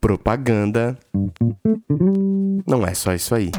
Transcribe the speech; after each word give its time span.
Propaganda 0.00 0.98
não 2.66 2.86
é 2.86 2.94
só 2.94 3.14
isso 3.14 3.34
aí. 3.34 3.50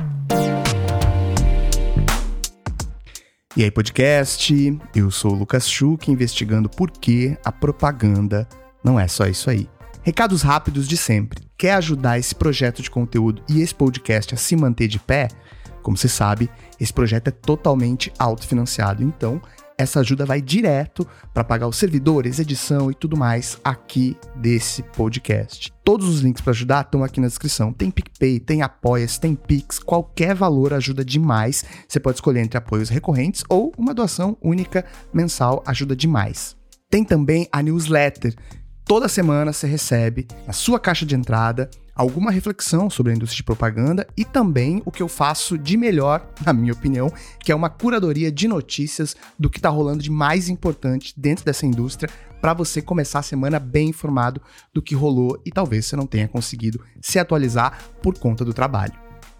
E 3.58 3.63
aí, 3.63 3.71
podcast? 3.71 4.79
Eu 4.94 5.10
sou 5.10 5.32
o 5.32 5.36
Lucas 5.36 5.70
Schuch, 5.70 6.12
investigando 6.12 6.70
por 6.70 6.92
que 6.92 7.38
a 7.44 7.52
propaganda 7.52 8.48
não 8.84 9.00
é 9.00 9.08
só 9.08 9.26
isso 9.28 9.50
aí. 9.50 9.70
Recados 10.04 10.42
rápidos 10.42 10.87
de 10.87 10.97
sempre. 10.97 11.47
Quer 11.58 11.76
ajudar 11.76 12.20
esse 12.20 12.36
projeto 12.36 12.81
de 12.81 12.92
conteúdo 12.92 13.42
e 13.49 13.62
esse 13.62 13.74
podcast 13.74 14.33
a 14.36 14.38
se 14.38 14.56
manter 14.56 14.88
de 14.88 14.99
pé? 14.99 15.29
Como 15.81 15.96
você 15.96 16.09
sabe, 16.09 16.49
esse 16.80 16.91
projeto 16.91 17.30
é 17.30 17.31
totalmente 17.31 18.12
autofinanciado, 18.20 19.04
então 19.04 19.41
essa 19.77 19.99
ajuda 19.99 20.26
vai 20.26 20.41
direto 20.41 21.08
para 21.34 21.44
pagar 21.44 21.67
os 21.67 21.77
servidores, 21.77 22.39
edição 22.39 22.89
e 22.89 22.95
tudo 22.95 23.17
mais 23.17 23.59
aqui 23.63 24.17
desse 24.35 24.81
podcast. 24.84 25.73
Todos 25.84 26.08
os 26.08 26.21
links 26.21 26.41
para 26.41 26.52
ajudar 26.52 26.86
estão 26.86 27.04
aqui 27.04 27.20
na 27.20 27.27
descrição. 27.27 27.73
Tem 27.73 27.91
PicPay, 27.91 28.40
tem 28.40 28.62
Apoias, 28.62 29.17
tem 29.17 29.36
Pix, 29.36 29.77
qualquer 29.80 30.34
valor 30.34 30.73
ajuda 30.73 31.03
demais. 31.03 31.64
Você 31.88 32.00
pode 32.00 32.17
escolher 32.17 32.41
entre 32.41 32.58
apoios 32.58 32.90
recorrentes 32.90 33.44
ou 33.50 33.72
uma 33.77 33.94
doação 33.94 34.38
única 34.41 34.86
mensal 35.14 35.64
ajuda 35.66 35.95
demais. 35.95 36.55
Tem 36.89 37.03
também 37.03 37.48
a 37.52 37.62
newsletter. 37.62 38.34
Toda 38.85 39.07
semana 39.07 39.52
você 39.52 39.66
recebe 39.66 40.27
na 40.45 40.53
sua 40.53 40.80
caixa 40.80 41.07
de 41.07 41.16
entrada 41.16 41.71
alguma 41.95 42.30
reflexão 42.30 42.88
sobre 42.88 43.11
a 43.11 43.16
indústria 43.16 43.38
de 43.38 43.44
propaganda 43.44 44.05
e 44.16 44.23
também 44.23 44.80
o 44.85 44.91
que 44.91 45.02
eu 45.02 45.08
faço 45.08 45.58
de 45.58 45.75
melhor, 45.75 46.30
na 46.45 46.53
minha 46.53 46.71
opinião, 46.71 47.11
que 47.39 47.52
é 47.52 47.55
uma 47.55 47.67
curadoria 47.67 48.31
de 48.31 48.48
notícias 48.48 49.16
do 49.39 49.49
que 49.49 49.58
está 49.58 49.70
rolando 49.70 50.03
de 50.03 50.11
mais 50.11 50.49
importante 50.49 51.16
dentro 51.17 51.44
dessa 51.44 51.66
indústria 51.66 52.11
para 52.39 52.53
você 52.53 52.80
começar 52.80 53.20
a 53.20 53.23
semana 53.23 53.58
bem 53.58 53.89
informado 53.89 54.39
do 54.71 54.84
que 54.84 54.94
rolou 54.94 55.41
e 55.44 55.49
talvez 55.49 55.88
você 55.88 55.95
não 55.95 56.05
tenha 56.05 56.27
conseguido 56.27 56.80
se 57.02 57.17
atualizar 57.17 57.80
por 58.03 58.20
conta 58.20 58.45
do 58.45 58.53
trabalho. 58.53 58.94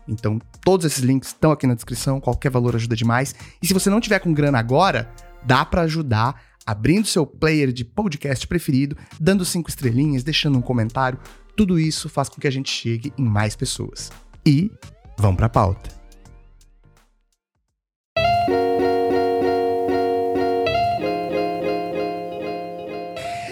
Então, 0.07 0.39
todos 0.63 0.87
esses 0.87 1.03
links 1.03 1.30
estão 1.30 1.52
aqui 1.52 1.67
na 1.67 1.75
descrição, 1.75 2.19
qualquer 2.19 2.49
valor 2.49 2.75
ajuda 2.75 2.95
demais. 2.95 3.35
E 3.61 3.67
se 3.67 3.75
você 3.75 3.91
não 3.91 4.02
tiver 4.02 4.17
com 4.17 4.33
grana 4.33 4.57
agora, 4.57 5.07
dá 5.45 5.63
para 5.63 5.81
ajudar 5.83 6.41
abrindo 6.66 7.08
seu 7.08 7.25
player 7.25 7.71
de 7.71 7.85
podcast 7.85 8.47
preferido, 8.47 8.97
dando 9.19 9.45
cinco 9.45 9.69
estrelinhas, 9.69 10.23
deixando 10.23 10.58
um 10.58 10.61
comentário, 10.61 11.19
tudo 11.55 11.80
isso 11.80 12.09
faz 12.09 12.27
com 12.27 12.41
que 12.41 12.47
a 12.47 12.52
gente 12.52 12.69
chegue 12.69 13.13
em 13.17 13.23
mais 13.23 13.55
pessoas. 13.55 14.11
E 14.45 14.71
vamos 15.17 15.38
para 15.38 15.45
a 15.45 15.49
pauta. 15.49 15.95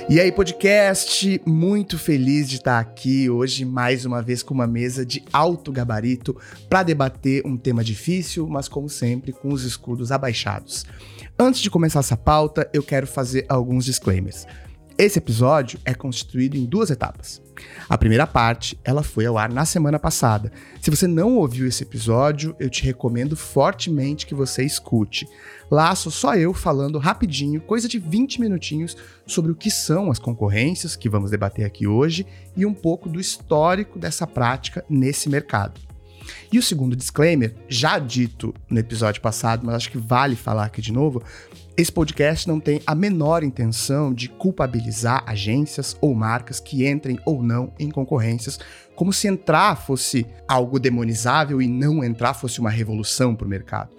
E 0.10 0.20
aí, 0.20 0.32
podcast, 0.32 1.42
muito 1.44 1.98
feliz 1.98 2.48
de 2.48 2.58
estar 2.58 2.78
aqui 2.78 3.30
hoje 3.30 3.66
mais 3.66 4.06
uma 4.06 4.22
vez 4.22 4.44
com 4.44 4.54
uma 4.54 4.68
mesa 4.68 5.04
de 5.04 5.24
alto 5.32 5.72
gabarito 5.72 6.38
para 6.70 6.84
debater 6.84 7.42
um 7.48 7.58
tema 7.58 7.84
difícil, 7.84 8.46
mas 8.48 8.68
como 8.68 8.90
sempre, 8.90 9.32
com 9.32 9.52
os 9.52 9.64
escudos 9.64 10.12
abaixados. 10.12 10.86
Antes 11.38 11.62
de 11.62 11.70
começar 11.70 12.00
essa 12.00 12.16
pauta, 12.16 12.70
eu 12.72 12.84
quero 12.84 13.08
fazer 13.08 13.46
alguns 13.50 13.86
disclaimers. 13.86 14.46
Esse 14.96 15.18
episódio 15.18 15.80
é 15.84 15.92
constituído 15.96 16.56
em 16.56 16.64
duas 16.64 16.92
etapas. 16.92 17.42
A 17.90 17.98
primeira 17.98 18.28
parte, 18.28 18.80
ela 18.84 19.02
foi 19.02 19.26
ao 19.26 19.40
ar 19.40 19.52
na 19.52 19.66
semana 19.66 19.98
passada. 19.98 20.52
Se 20.80 20.92
você 20.92 21.08
não 21.08 21.36
ouviu 21.38 21.68
esse 21.68 21.82
episódio, 21.82 22.56
eu 22.60 22.70
te 22.70 22.84
recomendo 22.84 23.36
fortemente 23.36 24.28
que 24.28 24.36
você 24.36 24.64
escute. 24.64 25.28
Lá 25.72 25.96
sou 25.96 26.12
só 26.12 26.36
eu 26.36 26.54
falando 26.54 27.00
rapidinho, 27.00 27.62
coisa 27.62 27.88
de 27.88 27.98
20 27.98 28.40
minutinhos, 28.40 28.96
sobre 29.26 29.52
o 29.52 29.56
que 29.56 29.72
são 29.72 30.12
as 30.12 30.20
concorrências, 30.20 30.96
que 30.96 31.10
vamos 31.10 31.32
debater 31.32 31.66
aqui 31.66 31.88
hoje, 31.88 32.28
e 32.56 32.64
um 32.64 32.74
pouco 32.76 33.10
do 33.10 33.20
histórico 33.20 33.98
dessa 33.98 34.28
prática 34.28 34.86
nesse 34.88 35.28
mercado. 35.28 35.82
E 36.52 36.58
o 36.60 36.64
segundo 36.64 36.96
disclaimer, 36.96 37.56
já 37.68 38.00
dito 38.00 38.54
no 38.70 38.80
episódio 38.80 39.22
passado, 39.22 39.66
mas 39.66 39.76
acho 39.76 39.92
que 39.92 39.98
vale 39.98 40.36
falar 40.36 40.66
aqui 40.66 40.82
de 40.82 40.92
novo, 40.92 41.22
esse 41.76 41.92
podcast 41.92 42.48
não 42.48 42.60
tem 42.60 42.82
a 42.86 42.94
menor 42.94 43.44
intenção 43.44 44.14
de 44.14 44.30
culpabilizar 44.30 45.24
agências 45.26 45.98
ou 46.00 46.14
marcas 46.14 46.60
que 46.60 46.88
entrem 46.88 47.20
ou 47.26 47.42
não 47.42 47.74
em 47.80 47.90
concorrências, 47.90 48.60
como 48.96 49.12
se 49.12 49.28
entrar 49.28 49.76
fosse 49.76 50.26
algo 50.48 50.80
demonizável 50.80 51.60
e 51.60 51.68
não 51.68 52.04
entrar 52.04 52.36
fosse 52.36 52.60
uma 52.60 52.70
revolução 52.70 53.36
para 53.36 53.48
o 53.48 53.50
mercado. 53.50 53.90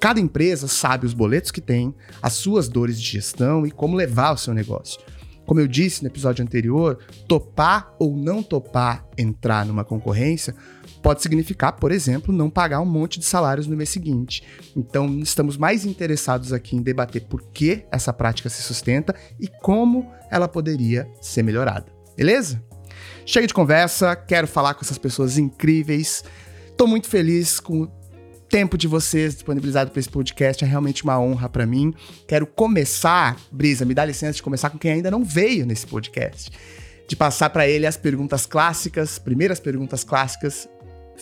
Cada 0.00 0.18
empresa 0.18 0.66
sabe 0.66 1.06
os 1.06 1.14
boletos 1.14 1.50
que 1.50 1.60
tem, 1.60 1.94
as 2.20 2.32
suas 2.32 2.68
dores 2.68 3.00
de 3.00 3.06
gestão 3.06 3.66
e 3.66 3.70
como 3.70 3.96
levar 3.96 4.32
o 4.32 4.38
seu 4.38 4.52
negócio. 4.52 5.00
Como 5.46 5.60
eu 5.60 5.68
disse 5.68 6.02
no 6.02 6.08
episódio 6.08 6.42
anterior, 6.42 6.98
topar 7.28 7.94
ou 7.98 8.16
não 8.16 8.42
topar 8.42 9.06
entrar 9.18 9.66
numa 9.66 9.84
concorrência 9.84 10.54
pode 11.02 11.22
significar, 11.22 11.72
por 11.72 11.90
exemplo, 11.92 12.34
não 12.34 12.50
pagar 12.50 12.80
um 12.80 12.86
monte 12.86 13.18
de 13.18 13.24
salários 13.24 13.66
no 13.66 13.76
mês 13.76 13.88
seguinte. 13.88 14.42
Então, 14.76 15.18
estamos 15.20 15.56
mais 15.56 15.84
interessados 15.84 16.52
aqui 16.52 16.76
em 16.76 16.82
debater 16.82 17.22
por 17.22 17.42
que 17.52 17.84
essa 17.90 18.12
prática 18.12 18.48
se 18.48 18.62
sustenta 18.62 19.14
e 19.38 19.48
como 19.48 20.10
ela 20.30 20.48
poderia 20.48 21.08
ser 21.20 21.42
melhorada. 21.42 21.86
Beleza? 22.16 22.62
Chega 23.24 23.46
de 23.46 23.54
conversa, 23.54 24.14
quero 24.14 24.46
falar 24.46 24.74
com 24.74 24.82
essas 24.82 24.98
pessoas 24.98 25.38
incríveis. 25.38 26.24
Estou 26.66 26.86
muito 26.86 27.08
feliz 27.08 27.60
com 27.60 27.82
o 27.82 27.86
tempo 28.48 28.76
de 28.76 28.88
vocês 28.88 29.34
disponibilizado 29.34 29.90
para 29.90 30.00
esse 30.00 30.08
podcast, 30.08 30.64
é 30.64 30.66
realmente 30.66 31.04
uma 31.04 31.18
honra 31.20 31.48
para 31.48 31.64
mim. 31.64 31.94
Quero 32.26 32.46
começar, 32.46 33.36
Brisa, 33.52 33.84
me 33.84 33.94
dá 33.94 34.04
licença 34.04 34.34
de 34.34 34.42
começar 34.42 34.70
com 34.70 34.78
quem 34.78 34.92
ainda 34.92 35.10
não 35.10 35.24
veio 35.24 35.64
nesse 35.64 35.86
podcast 35.86 36.50
de 37.10 37.16
passar 37.16 37.50
para 37.50 37.66
ele 37.66 37.88
as 37.88 37.96
perguntas 37.96 38.46
clássicas, 38.46 39.18
primeiras 39.18 39.58
perguntas 39.58 40.04
clássicas 40.04 40.68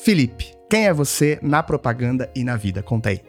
Felipe, 0.03 0.55
quem 0.71 0.87
é 0.87 0.93
você 0.93 1.39
na 1.43 1.63
propaganda 1.63 2.31
e 2.35 2.45
na 2.45 2.57
vida? 2.57 2.83
Conta 2.83 3.11
aí. 3.11 3.21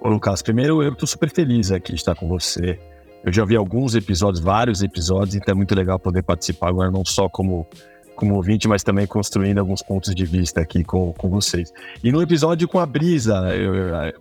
Ô, 0.00 0.08
Lucas, 0.08 0.40
primeiro 0.40 0.82
eu 0.82 0.94
tô 0.94 1.06
super 1.06 1.28
feliz 1.28 1.72
aqui 1.72 1.92
de 1.92 1.98
estar 1.98 2.14
com 2.14 2.28
você. 2.28 2.78
Eu 3.24 3.32
já 3.32 3.44
vi 3.44 3.56
alguns 3.56 3.94
episódios, 3.94 4.42
vários 4.42 4.82
episódios, 4.82 5.34
então 5.34 5.52
é 5.52 5.54
muito 5.54 5.74
legal 5.74 5.98
poder 5.98 6.22
participar 6.22 6.68
agora, 6.68 6.90
não 6.90 7.04
só 7.04 7.28
como, 7.28 7.66
como 8.14 8.36
ouvinte, 8.36 8.68
mas 8.68 8.84
também 8.84 9.06
construindo 9.06 9.58
alguns 9.58 9.82
pontos 9.82 10.14
de 10.14 10.24
vista 10.24 10.60
aqui 10.60 10.84
com, 10.84 11.12
com 11.12 11.28
vocês. 11.28 11.72
E 12.02 12.12
no 12.12 12.22
episódio 12.22 12.68
com 12.68 12.78
a 12.78 12.86
Brisa, 12.86 13.34
eu, 13.54 13.74
eu, 13.74 14.12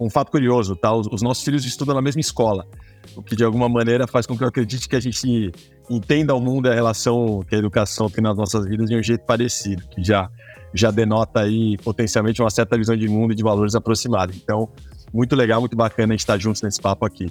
um 0.00 0.10
fato 0.10 0.30
curioso, 0.30 0.74
tá? 0.74 0.92
Os, 0.92 1.06
os, 1.06 1.22
nossos 1.22 1.44
filhos 1.44 1.64
estudam 1.64 1.94
na 1.94 2.02
mesma 2.02 2.20
escola, 2.20 2.66
o 3.14 3.22
que 3.22 3.36
de 3.36 3.44
alguma 3.44 3.68
maneira 3.68 4.06
faz 4.06 4.26
com 4.26 4.36
que 4.36 4.42
eu 4.42 4.48
acredite 4.48 4.88
que 4.88 4.96
a 4.96 5.00
gente 5.00 5.52
entenda 5.90 6.34
o 6.34 6.40
mundo 6.40 6.68
e 6.68 6.70
a 6.70 6.74
relação 6.74 7.42
que 7.46 7.54
a 7.54 7.58
educação 7.58 8.08
tem 8.08 8.22
nas 8.22 8.36
nossas 8.36 8.64
vidas 8.64 8.88
de 8.88 8.96
um 8.96 9.02
jeito 9.02 9.24
parecido, 9.26 9.82
que 9.88 10.02
já 10.02 10.30
já 10.72 10.92
denota 10.92 11.40
aí 11.40 11.76
potencialmente 11.78 12.40
uma 12.40 12.48
certa 12.48 12.78
visão 12.78 12.96
de 12.96 13.08
mundo 13.08 13.32
e 13.32 13.34
de 13.34 13.42
valores 13.42 13.74
aproximados. 13.74 14.36
Então, 14.36 14.68
muito 15.12 15.34
legal, 15.34 15.58
muito 15.58 15.76
bacana 15.76 16.12
a 16.12 16.14
gente 16.14 16.20
estar 16.20 16.38
juntos 16.38 16.62
nesse 16.62 16.80
papo 16.80 17.04
aqui. 17.04 17.28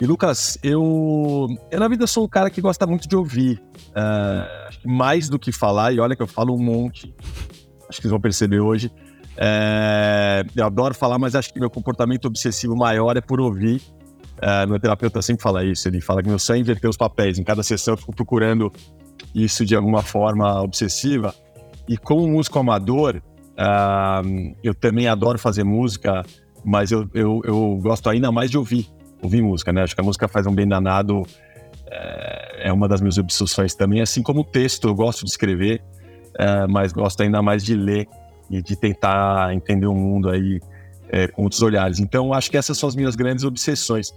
E 0.00 0.04
Lucas, 0.04 0.58
eu, 0.64 1.46
eu 1.70 1.80
na 1.80 1.88
vida 1.88 2.06
sou 2.06 2.24
um 2.24 2.28
cara 2.28 2.50
que 2.50 2.60
gosta 2.60 2.86
muito 2.86 3.08
de 3.08 3.16
ouvir, 3.16 3.62
uh, 3.90 4.76
mais 4.84 5.28
do 5.28 5.38
que 5.38 5.52
falar, 5.52 5.92
e 5.92 6.00
olha 6.00 6.14
que 6.14 6.22
eu 6.22 6.26
falo 6.26 6.54
um 6.54 6.62
monte, 6.62 7.14
acho 7.88 7.98
que 7.98 8.02
vocês 8.02 8.10
vão 8.10 8.20
perceber 8.20 8.60
hoje. 8.60 8.90
É, 9.38 10.44
eu 10.56 10.66
adoro 10.66 10.94
falar, 10.94 11.18
mas 11.18 11.34
acho 11.34 11.52
que 11.52 11.60
meu 11.60 11.68
comportamento 11.68 12.24
obsessivo 12.24 12.74
maior 12.74 13.16
é 13.16 13.20
por 13.20 13.40
ouvir. 13.40 13.82
Uh, 14.36 14.68
meu 14.68 14.78
terapeuta 14.78 15.22
sempre 15.22 15.42
fala 15.42 15.64
isso, 15.64 15.88
ele 15.88 16.00
fala 16.00 16.22
que 16.22 16.28
meu 16.28 16.38
sonho 16.38 16.58
é 16.58 16.60
inverter 16.60 16.90
os 16.90 16.96
papéis. 16.96 17.38
Em 17.38 17.44
cada 17.44 17.62
sessão 17.62 17.94
eu 17.94 17.98
fico 17.98 18.14
procurando 18.14 18.72
isso 19.34 19.64
de 19.64 19.74
alguma 19.74 20.02
forma 20.02 20.60
obsessiva. 20.60 21.34
E 21.88 21.96
como 21.96 22.26
músico 22.28 22.58
amador, 22.58 23.16
uh, 23.16 24.56
eu 24.62 24.74
também 24.74 25.08
adoro 25.08 25.38
fazer 25.38 25.64
música, 25.64 26.22
mas 26.64 26.90
eu, 26.90 27.08
eu, 27.14 27.40
eu, 27.44 27.78
gosto 27.80 28.10
ainda 28.10 28.30
mais 28.30 28.50
de 28.50 28.58
ouvir, 28.58 28.88
ouvir 29.22 29.42
música, 29.42 29.72
né? 29.72 29.82
Acho 29.82 29.94
que 29.94 30.00
a 30.00 30.04
música 30.04 30.26
faz 30.28 30.46
um 30.46 30.54
bem 30.54 30.66
danado, 30.66 31.22
é, 31.88 32.68
é 32.68 32.72
uma 32.72 32.88
das 32.88 33.00
minhas 33.00 33.16
obsessões 33.18 33.74
também, 33.74 34.00
assim 34.00 34.22
como 34.22 34.40
o 34.40 34.44
texto, 34.44 34.88
eu 34.88 34.94
gosto 34.94 35.24
de 35.24 35.30
escrever, 35.30 35.82
é, 36.38 36.66
mas 36.66 36.92
gosto 36.92 37.22
ainda 37.22 37.40
mais 37.40 37.64
de 37.64 37.74
ler 37.74 38.08
e 38.50 38.60
de 38.60 38.76
tentar 38.76 39.54
entender 39.54 39.86
o 39.86 39.94
mundo 39.94 40.28
aí 40.28 40.60
é, 41.10 41.28
com 41.28 41.44
outros 41.44 41.62
olhares. 41.62 41.98
Então, 41.98 42.32
acho 42.32 42.50
que 42.50 42.56
essas 42.56 42.76
são 42.78 42.88
as 42.88 42.96
minhas 42.96 43.14
grandes 43.14 43.44
obsessões. 43.44 44.12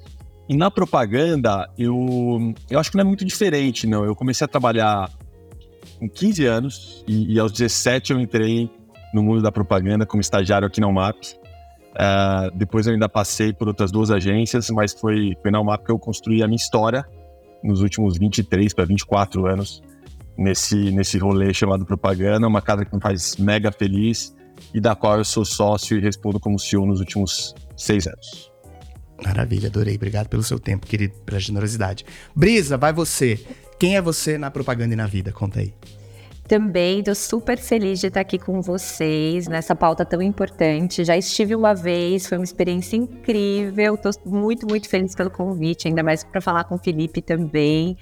E 0.47 0.55
na 0.55 0.71
propaganda, 0.71 1.69
eu, 1.77 2.53
eu 2.69 2.79
acho 2.79 2.89
que 2.89 2.97
não 2.97 3.03
é 3.03 3.05
muito 3.05 3.23
diferente, 3.23 3.85
não. 3.85 4.03
Eu 4.03 4.15
comecei 4.15 4.45
a 4.45 4.47
trabalhar 4.47 5.09
com 5.99 6.09
15 6.09 6.45
anos 6.45 7.03
e, 7.07 7.33
e, 7.33 7.39
aos 7.39 7.51
17 7.51 8.13
eu 8.13 8.19
entrei 8.19 8.69
no 9.13 9.21
mundo 9.21 9.41
da 9.41 9.51
propaganda 9.51 10.05
como 10.05 10.21
estagiário 10.21 10.67
aqui 10.67 10.81
na 10.81 10.87
UMAP. 10.87 11.17
Uh, 11.91 12.55
depois 12.55 12.87
eu 12.87 12.93
ainda 12.93 13.09
passei 13.09 13.51
por 13.51 13.67
outras 13.67 13.91
duas 13.91 14.09
agências, 14.09 14.69
mas 14.69 14.93
foi, 14.93 15.35
foi 15.41 15.51
na 15.51 15.59
UMAP 15.59 15.85
que 15.85 15.91
eu 15.91 15.99
construí 15.99 16.41
a 16.41 16.47
minha 16.47 16.55
história 16.55 17.05
nos 17.63 17.81
últimos 17.81 18.17
23 18.17 18.73
para 18.73 18.85
24 18.85 19.45
anos 19.45 19.83
nesse, 20.37 20.91
nesse 20.91 21.17
rolê 21.17 21.53
chamado 21.53 21.85
propaganda, 21.85 22.47
uma 22.47 22.61
casa 22.61 22.85
que 22.85 22.95
me 22.95 23.01
faz 23.01 23.35
mega 23.35 23.71
feliz 23.71 24.33
e 24.73 24.79
da 24.79 24.95
qual 24.95 25.17
eu 25.17 25.25
sou 25.25 25.45
sócio 25.45 25.97
e 25.97 26.01
respondo 26.01 26.39
como 26.39 26.59
CEO 26.59 26.85
nos 26.85 26.99
últimos 26.99 27.53
seis 27.75 28.07
anos. 28.07 28.51
Maravilha, 29.23 29.67
adorei. 29.67 29.95
Obrigado 29.95 30.27
pelo 30.29 30.43
seu 30.43 30.59
tempo, 30.59 30.87
querido, 30.87 31.13
pela 31.25 31.39
generosidade. 31.39 32.05
Brisa, 32.35 32.77
vai 32.77 32.93
você. 32.93 33.39
Quem 33.77 33.95
é 33.95 34.01
você 34.01 34.37
na 34.37 34.49
propaganda 34.49 34.93
e 34.93 34.97
na 34.97 35.07
vida? 35.07 35.31
Conta 35.31 35.59
aí. 35.59 35.73
Também 36.49 36.99
estou 36.99 37.13
super 37.13 37.59
feliz 37.59 37.99
de 37.99 38.07
estar 38.07 38.21
aqui 38.21 38.39
com 38.39 38.59
vocês 38.59 39.47
nessa 39.47 39.75
pauta 39.75 40.03
tão 40.03 40.19
importante. 40.19 41.05
Já 41.05 41.15
estive 41.15 41.55
uma 41.55 41.75
vez, 41.75 42.25
foi 42.25 42.39
uma 42.39 42.43
experiência 42.43 42.97
incrível. 42.97 43.93
Estou 43.93 44.11
muito, 44.25 44.65
muito 44.67 44.89
feliz 44.89 45.13
pelo 45.13 45.29
convite, 45.29 45.87
ainda 45.87 46.01
mais 46.01 46.23
para 46.23 46.41
falar 46.41 46.63
com 46.63 46.73
o 46.73 46.79
Felipe 46.79 47.21
também. 47.21 47.95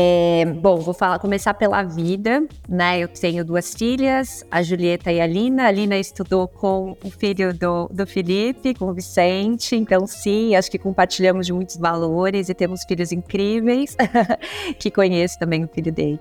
É, 0.00 0.44
bom, 0.44 0.76
vou 0.76 0.94
falar, 0.94 1.18
começar 1.18 1.54
pela 1.54 1.82
vida, 1.82 2.46
né? 2.68 3.00
Eu 3.00 3.08
tenho 3.08 3.44
duas 3.44 3.74
filhas, 3.74 4.44
a 4.48 4.62
Julieta 4.62 5.10
e 5.10 5.20
a 5.20 5.26
Lina. 5.26 5.66
A 5.66 5.72
Lina 5.72 5.98
estudou 5.98 6.46
com 6.46 6.96
o 7.02 7.10
filho 7.10 7.52
do, 7.52 7.88
do 7.88 8.06
Felipe, 8.06 8.74
com 8.74 8.84
o 8.84 8.94
Vicente. 8.94 9.74
Então, 9.74 10.06
sim, 10.06 10.54
acho 10.54 10.70
que 10.70 10.78
compartilhamos 10.78 11.46
de 11.46 11.52
muitos 11.52 11.76
valores 11.76 12.48
e 12.48 12.54
temos 12.54 12.84
filhos 12.84 13.10
incríveis, 13.10 13.96
que 14.78 14.88
conheço 14.88 15.36
também 15.36 15.64
o 15.64 15.68
filho 15.68 15.90
dele. 15.90 16.20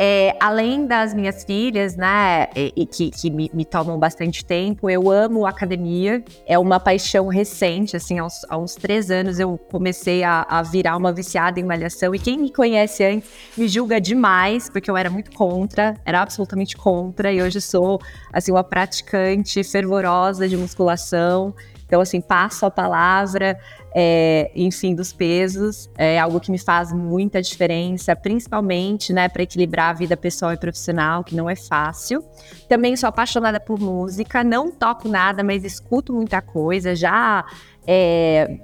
É, 0.00 0.36
além 0.38 0.86
das 0.86 1.12
minhas 1.12 1.42
filhas, 1.42 1.96
né, 1.96 2.46
e, 2.54 2.86
que, 2.86 3.10
que 3.10 3.30
me, 3.30 3.50
me, 3.52 3.64
tomam 3.64 3.98
bastante 3.98 4.44
tempo, 4.44 4.88
eu 4.88 5.10
amo 5.10 5.44
academia. 5.44 6.22
É 6.46 6.56
uma 6.56 6.78
paixão 6.78 7.26
recente, 7.26 7.96
assim, 7.96 8.16
aos, 8.16 8.46
há 8.48 8.56
uns 8.56 8.76
três 8.76 9.10
anos 9.10 9.40
eu 9.40 9.58
comecei 9.58 10.22
a, 10.22 10.46
a, 10.48 10.62
virar 10.62 10.96
uma 10.96 11.12
viciada 11.12 11.58
em 11.58 11.64
malhação. 11.64 12.14
E 12.14 12.18
quem 12.20 12.38
me 12.38 12.52
conhece 12.52 13.04
antes 13.04 13.28
me 13.56 13.66
julga 13.66 14.00
demais, 14.00 14.70
porque 14.70 14.88
eu 14.88 14.96
era 14.96 15.10
muito 15.10 15.32
contra, 15.32 15.96
era 16.04 16.22
absolutamente 16.22 16.76
contra. 16.76 17.32
E 17.32 17.42
hoje 17.42 17.60
sou, 17.60 18.00
assim, 18.32 18.52
uma 18.52 18.62
praticante 18.62 19.64
fervorosa 19.64 20.48
de 20.48 20.56
musculação. 20.56 21.52
Então, 21.88 22.02
assim, 22.02 22.20
passo 22.20 22.66
a 22.66 22.70
palavra, 22.70 23.58
é, 23.94 24.50
enfim, 24.54 24.94
dos 24.94 25.12
pesos, 25.12 25.90
é 25.96 26.18
algo 26.18 26.40
que 26.40 26.50
me 26.50 26.58
faz 26.58 26.92
muita 26.92 27.40
diferença, 27.40 28.14
principalmente, 28.14 29.12
né, 29.12 29.28
para 29.28 29.42
equilibrar 29.42 29.90
a 29.90 29.92
vida 29.92 30.16
pessoal 30.16 30.52
e 30.52 30.56
profissional, 30.56 31.24
que 31.24 31.34
não 31.34 31.48
é 31.48 31.56
fácil. 31.56 32.24
Também 32.68 32.96
sou 32.96 33.08
apaixonada 33.08 33.58
por 33.58 33.78
música, 33.78 34.44
não 34.44 34.70
toco 34.70 35.08
nada, 35.08 35.42
mas 35.42 35.64
escuto 35.64 36.12
muita 36.12 36.40
coisa, 36.40 36.94
já 36.94 37.44
é, 37.90 38.60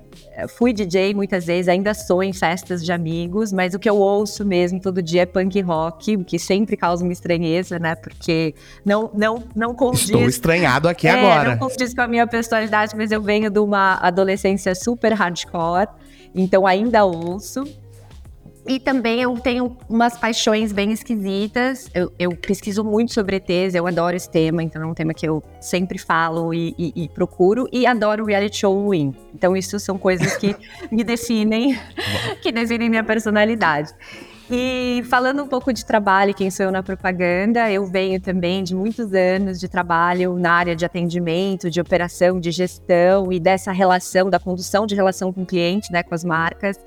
fui 0.49 0.73
DJ 0.73 1.15
muitas 1.15 1.47
vezes, 1.47 1.69
ainda 1.69 1.95
sou 1.95 2.23
em 2.23 2.33
festas 2.33 2.85
de 2.85 2.93
amigos, 2.93 3.53
mas 3.53 3.75
o 3.75 3.79
que 3.79 3.89
eu 3.89 3.97
ouço 3.97 4.45
mesmo 4.45 4.81
todo 4.81 5.03
dia 5.03 5.23
é 5.23 5.27
punk 5.27 5.61
rock, 5.61 6.17
o 6.17 6.25
que 6.25 6.39
sempre 6.39 6.77
causa 6.77 7.05
uma 7.05 7.13
estranheza, 7.13 7.79
né? 7.79 7.95
Porque 7.95 8.55
não 8.85 9.11
não 9.15 9.45
não 9.55 9.75
condiz. 9.75 10.05
Estou 10.05 10.27
estranhado 10.27 10.89
aqui 10.89 11.07
é, 11.07 11.13
agora. 11.13 11.51
Não 11.51 11.69
condiz 11.69 11.95
com 11.95 12.01
a 12.01 12.09
minha 12.09 12.27
personalidade, 12.27 12.97
mas 12.97 13.11
eu 13.11 13.23
venho 13.23 13.51
de 13.51 13.59
uma 13.59 13.95
adolescência 13.95 14.75
super 14.75 15.13
hardcore, 15.13 15.89
então 16.35 16.67
ainda 16.67 17.05
ouço. 17.05 17.65
E 18.67 18.81
também 18.81 19.21
eu 19.21 19.39
tenho 19.39 19.77
umas 19.89 20.17
paixões 20.17 20.73
bem 20.73 20.91
esquisitas. 20.91 21.91
Eu, 21.95 22.13
eu, 22.19 22.31
pesquiso 22.35 22.83
muito 22.83 23.13
sobre 23.13 23.37
ETs, 23.37 23.75
eu 23.75 23.87
adoro 23.87 24.17
esse 24.17 24.31
tema, 24.31 24.63
então 24.63 24.83
é 24.83 24.87
um 24.87 24.95
tema 24.95 25.13
que 25.13 25.29
eu 25.29 25.43
sempre 25.61 25.99
falo 25.99 26.55
e, 26.55 26.75
e, 26.79 27.05
e 27.05 27.09
procuro. 27.11 27.69
E 27.71 27.87
adoro 27.87 28.25
reality 28.25 28.59
show 28.59 28.91
win. 28.91 29.15
Então, 29.35 29.55
isso 29.55 29.79
são 29.79 29.99
coisas 29.99 30.37
que 30.37 30.57
me 30.91 31.05
definem, 31.05 31.79
que 32.41 32.51
definem 32.51 32.89
minha 32.89 33.05
personalidade. 33.05 33.93
E 34.51 35.03
falando 35.09 35.43
um 35.43 35.49
pouco 35.49 35.73
de 35.73 35.85
trabalho, 35.85 36.35
quem 36.35 36.51
sou 36.51 36.67
eu 36.67 36.73
na 36.73 36.83
propaganda, 36.83 37.71
eu 37.71 37.87
venho 37.87 38.21
também 38.21 38.63
de 38.63 38.75
muitos 38.75 39.13
anos 39.15 39.59
de 39.59 39.69
trabalho 39.69 40.39
na 40.39 40.53
área 40.53 40.77
de 40.77 40.85
atendimento, 40.85 41.71
de 41.71 41.81
operação, 41.81 42.39
de 42.39 42.51
gestão 42.51 43.33
e 43.33 43.41
dessa 43.41 43.73
relação, 43.73 44.29
da 44.29 44.39
condução 44.39 44.87
de 44.87 44.95
relação 44.95 45.33
com 45.33 45.43
o 45.43 45.47
cliente, 45.47 45.91
né, 45.91 46.03
com 46.03 46.15
as 46.15 46.23
marcas. 46.23 46.79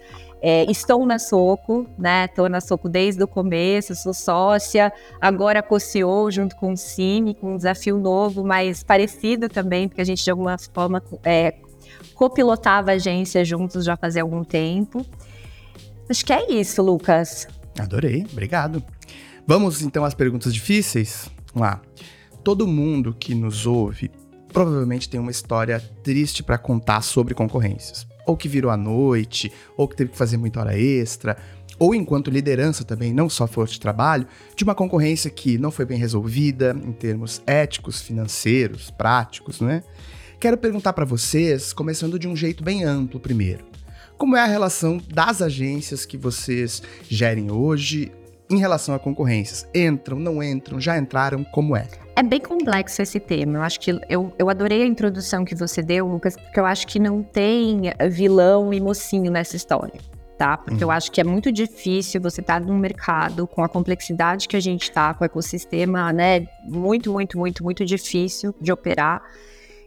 É, 0.41 0.69
estou 0.69 1.05
na 1.05 1.17
Soco, 1.17 1.87
né? 1.97 2.25
Estou 2.25 2.47
na 2.47 2.61
Soco 2.61 2.87
desde 2.87 3.23
o 3.23 3.27
começo, 3.27 3.95
sou 3.95 4.13
sócia, 4.13 4.91
agora 5.19 5.63
co-CEO 5.63 6.29
junto 6.31 6.55
com 6.55 6.73
o 6.73 6.77
Cine, 6.77 7.33
com 7.33 7.53
um 7.53 7.57
desafio 7.57 7.97
novo, 7.97 8.43
mas 8.43 8.83
parecido 8.83 9.49
também, 9.49 9.87
porque 9.87 10.01
a 10.01 10.05
gente 10.05 10.23
de 10.23 10.29
alguma 10.29 10.55
forma 10.73 11.01
é, 11.23 11.55
copilotava 12.13 12.91
a 12.91 12.93
agência 12.95 13.43
juntos 13.43 13.83
já 13.83 13.97
fazia 13.97 14.21
algum 14.21 14.43
tempo. 14.43 15.05
Acho 16.09 16.25
que 16.25 16.33
é 16.33 16.51
isso, 16.51 16.81
Lucas. 16.81 17.47
Adorei, 17.79 18.25
obrigado. 18.31 18.83
Vamos 19.45 19.81
então 19.81 20.05
às 20.05 20.13
perguntas 20.13 20.53
difíceis? 20.53 21.29
Vamos 21.53 21.67
lá. 21.67 21.81
Todo 22.43 22.67
mundo 22.67 23.15
que 23.19 23.33
nos 23.33 23.65
ouve 23.65 24.11
provavelmente 24.53 25.09
tem 25.09 25.19
uma 25.19 25.31
história 25.31 25.79
triste 26.03 26.41
para 26.41 26.57
contar 26.57 27.01
sobre 27.01 27.33
concorrências 27.33 28.07
ou 28.27 28.37
que 28.37 28.47
virou 28.47 28.69
à 28.69 28.77
noite, 28.77 29.51
ou 29.75 29.87
que 29.87 29.95
teve 29.95 30.11
que 30.11 30.17
fazer 30.17 30.37
muita 30.37 30.59
hora 30.59 30.77
extra, 30.77 31.37
ou 31.79 31.95
enquanto 31.95 32.29
liderança 32.29 32.83
também, 32.83 33.13
não 33.13 33.29
só 33.29 33.47
força 33.47 33.73
de 33.73 33.79
trabalho, 33.79 34.27
de 34.55 34.63
uma 34.63 34.75
concorrência 34.75 35.29
que 35.29 35.57
não 35.57 35.71
foi 35.71 35.85
bem 35.85 35.97
resolvida 35.97 36.75
em 36.83 36.91
termos 36.91 37.41
éticos, 37.47 38.01
financeiros, 38.01 38.91
práticos, 38.91 39.61
né? 39.61 39.83
Quero 40.39 40.57
perguntar 40.57 40.93
para 40.93 41.05
vocês, 41.05 41.73
começando 41.73 42.19
de 42.19 42.27
um 42.27 42.35
jeito 42.35 42.63
bem 42.63 42.83
amplo 42.83 43.19
primeiro. 43.19 43.65
Como 44.17 44.35
é 44.35 44.41
a 44.41 44.45
relação 44.45 44.99
das 45.11 45.41
agências 45.41 46.05
que 46.05 46.17
vocês 46.17 46.81
gerem 47.07 47.51
hoje 47.51 48.11
em 48.49 48.57
relação 48.57 48.95
a 48.95 48.99
concorrências? 48.99 49.67
Entram, 49.73 50.17
não 50.17 50.41
entram, 50.41 50.79
já 50.79 50.97
entraram, 50.97 51.43
como 51.43 51.75
é? 51.75 51.87
É 52.15 52.23
bem 52.23 52.39
complexo 52.39 53.01
esse 53.01 53.19
tema. 53.19 53.59
Eu 53.59 53.61
acho 53.61 53.79
que 53.79 53.91
eu, 54.09 54.33
eu 54.37 54.49
adorei 54.49 54.81
a 54.81 54.85
introdução 54.85 55.45
que 55.45 55.53
você 55.53 55.81
deu, 55.81 56.07
Lucas, 56.07 56.35
porque 56.35 56.59
eu 56.59 56.65
acho 56.65 56.87
que 56.87 56.99
não 56.99 57.21
tem 57.21 57.93
vilão 58.09 58.73
e 58.73 58.81
mocinho 58.81 59.31
nessa 59.31 59.55
história. 59.55 59.99
Tá? 60.37 60.55
Porque 60.55 60.83
uhum. 60.83 60.89
eu 60.89 60.91
acho 60.91 61.11
que 61.11 61.19
é 61.19 61.23
muito 61.23 61.51
difícil 61.51 62.21
você 62.21 62.41
estar 62.41 62.59
tá 62.59 62.65
num 62.65 62.77
mercado 62.77 63.47
com 63.47 63.63
a 63.63 63.69
complexidade 63.69 64.47
que 64.47 64.55
a 64.55 64.59
gente 64.59 64.83
está, 64.83 65.11
com 65.13 65.23
o 65.23 65.25
ecossistema, 65.25 66.13
né? 66.13 66.47
Muito, 66.63 67.11
muito, 67.11 67.39
muito, 67.39 67.63
muito 67.63 67.83
difícil 67.83 68.53
de 68.61 68.71
operar 68.71 69.23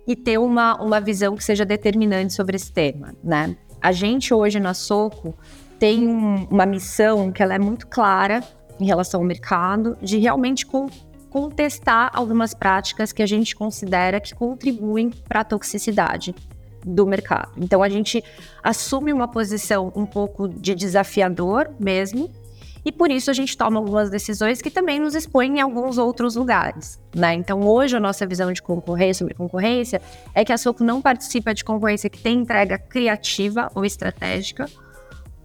e 0.08 0.16
ter 0.16 0.38
uma, 0.38 0.74
uma 0.82 1.00
visão 1.00 1.36
que 1.36 1.44
seja 1.44 1.64
determinante 1.64 2.32
sobre 2.32 2.56
esse 2.56 2.72
tema, 2.72 3.14
né? 3.22 3.56
A 3.80 3.92
gente 3.92 4.34
hoje 4.34 4.58
na 4.58 4.74
Soco 4.74 5.36
tem 5.80 6.06
um, 6.06 6.44
uma 6.50 6.66
missão 6.66 7.32
que 7.32 7.42
ela 7.42 7.54
é 7.54 7.58
muito 7.58 7.86
clara 7.88 8.44
em 8.78 8.84
relação 8.84 9.20
ao 9.20 9.26
mercado, 9.26 9.96
de 10.00 10.18
realmente 10.18 10.66
contestar 11.30 12.10
algumas 12.14 12.54
práticas 12.54 13.12
que 13.12 13.22
a 13.22 13.26
gente 13.26 13.56
considera 13.56 14.20
que 14.20 14.34
contribuem 14.34 15.10
para 15.28 15.40
a 15.40 15.44
toxicidade 15.44 16.34
do 16.84 17.06
mercado. 17.06 17.52
Então 17.56 17.82
a 17.82 17.88
gente 17.88 18.22
assume 18.62 19.12
uma 19.12 19.26
posição 19.26 19.92
um 19.96 20.06
pouco 20.06 20.48
de 20.48 20.74
desafiador 20.74 21.70
mesmo, 21.80 22.30
e 22.82 22.90
por 22.90 23.10
isso 23.10 23.30
a 23.30 23.34
gente 23.34 23.56
toma 23.56 23.78
algumas 23.78 24.08
decisões 24.08 24.62
que 24.62 24.70
também 24.70 24.98
nos 24.98 25.14
expõem 25.14 25.58
em 25.58 25.60
alguns 25.60 25.98
outros 25.98 26.34
lugares. 26.34 26.98
Né? 27.14 27.34
Então, 27.34 27.60
hoje, 27.60 27.94
a 27.94 28.00
nossa 28.00 28.26
visão 28.26 28.50
de 28.50 28.62
concorrência 28.62 29.18
sobre 29.18 29.34
concorrência 29.34 30.00
é 30.34 30.42
que 30.46 30.52
a 30.52 30.56
Soco 30.56 30.82
não 30.82 31.02
participa 31.02 31.52
de 31.52 31.62
concorrência 31.62 32.08
que 32.08 32.18
tem 32.18 32.38
entrega 32.38 32.78
criativa 32.78 33.70
ou 33.74 33.84
estratégica, 33.84 34.64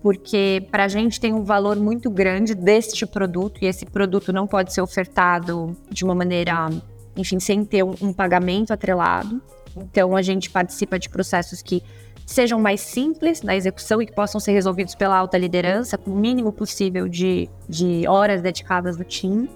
porque 0.05 0.67
para 0.69 0.83
a 0.83 0.87
gente 0.87 1.19
tem 1.19 1.33
um 1.33 1.43
valor 1.43 1.77
muito 1.77 2.11
grande 2.11 2.53
deste 2.53 3.07
produto 3.07 3.57
e 3.63 3.65
esse 3.65 3.87
produto 3.87 4.31
não 4.31 4.45
pode 4.45 4.71
ser 4.71 4.81
ofertado 4.81 5.75
de 5.89 6.05
uma 6.05 6.13
maneira, 6.13 6.69
enfim, 7.17 7.39
sem 7.39 7.65
ter 7.65 7.81
um, 7.81 8.13
pagamento 8.13 8.71
atrelado. 8.71 9.41
Então 9.75 10.15
a 10.15 10.21
gente 10.21 10.51
participa 10.51 10.99
de 10.99 11.09
processos 11.09 11.63
que 11.63 11.81
sejam 12.23 12.59
mais 12.59 12.81
simples 12.81 13.41
na 13.41 13.55
execução 13.55 13.99
e 13.99 14.05
que 14.05 14.13
possam 14.13 14.39
ser 14.39 14.51
resolvidos 14.51 14.93
pela 14.93 15.17
alta 15.17 15.39
liderança, 15.39 15.97
com 15.97 16.11
o 16.11 16.15
mínimo 16.15 16.51
possível 16.51 17.09
de, 17.09 17.49
de 17.67 18.07
horas 18.07 18.43
dedicadas 18.43 18.97
no 18.97 19.03
time. 19.03 19.49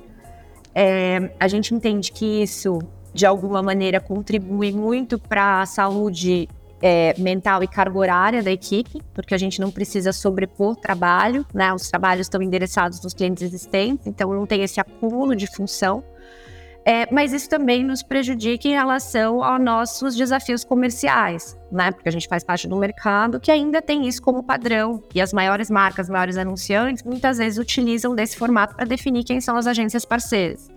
É, 0.74 1.30
a 1.40 1.48
gente 1.48 1.76
entende 1.76 2.12
que 2.12 2.42
isso, 2.42 2.80
de 3.14 3.24
alguma 3.24 3.62
maneira, 3.62 4.00
contribui 4.00 4.72
muito 4.72 5.20
para 5.20 5.62
a 5.62 5.68
saúde 5.68 6.50
é, 6.82 7.14
mental 7.18 7.64
e 7.64 7.68
carga 7.68 7.98
horária 7.98 8.44
da 8.44 8.52
equipe, 8.52 9.02
porque 9.14 9.34
a 9.34 9.38
gente 9.38 9.60
não 9.60 9.72
precisa 9.72 10.12
sobrepor 10.12 10.76
trabalho, 10.76 11.46
né? 11.54 11.74
Os 11.74 11.90
trabalhos 11.90 12.26
estão 12.26 12.42
endereçados 12.42 13.02
nos 13.02 13.14
clientes 13.14 13.44
existentes, 13.44 14.08
então 14.08 14.34
não 14.34 14.46
tem 14.46 14.64
esse 14.64 14.80
acúmulo 14.80 15.36
de 15.36 15.48
função. 15.48 16.04
É, 16.86 17.06
mas 17.14 17.34
isso 17.34 17.50
também 17.50 17.84
nos 17.84 18.02
prejudica 18.02 18.68
em 18.68 18.72
relação 18.72 19.44
aos 19.44 19.62
nossos 19.62 20.16
desafios 20.16 20.64
comerciais, 20.64 21.58
né? 21.72 21.92
Porque 21.92 22.08
a 22.10 22.12
gente 22.12 22.28
faz 22.28 22.44
parte 22.44 22.68
do 22.68 22.76
mercado 22.78 23.40
que 23.40 23.52
ainda 23.52 23.82
tem 23.82 24.08
isso 24.08 24.22
como 24.22 24.42
padrão. 24.42 25.04
E 25.14 25.22
as 25.22 25.34
maiores 25.34 25.70
marcas, 25.70 26.10
maiores 26.10 26.38
anunciantes, 26.38 27.04
muitas 27.04 27.38
vezes 27.38 27.60
utilizam 27.60 28.16
desse 28.16 28.38
formato 28.38 28.76
para 28.76 28.86
definir 28.86 29.24
quem 29.24 29.42
são 29.42 29.58
as 29.58 29.68
agências 29.68 30.06
parceiras. 30.06 30.70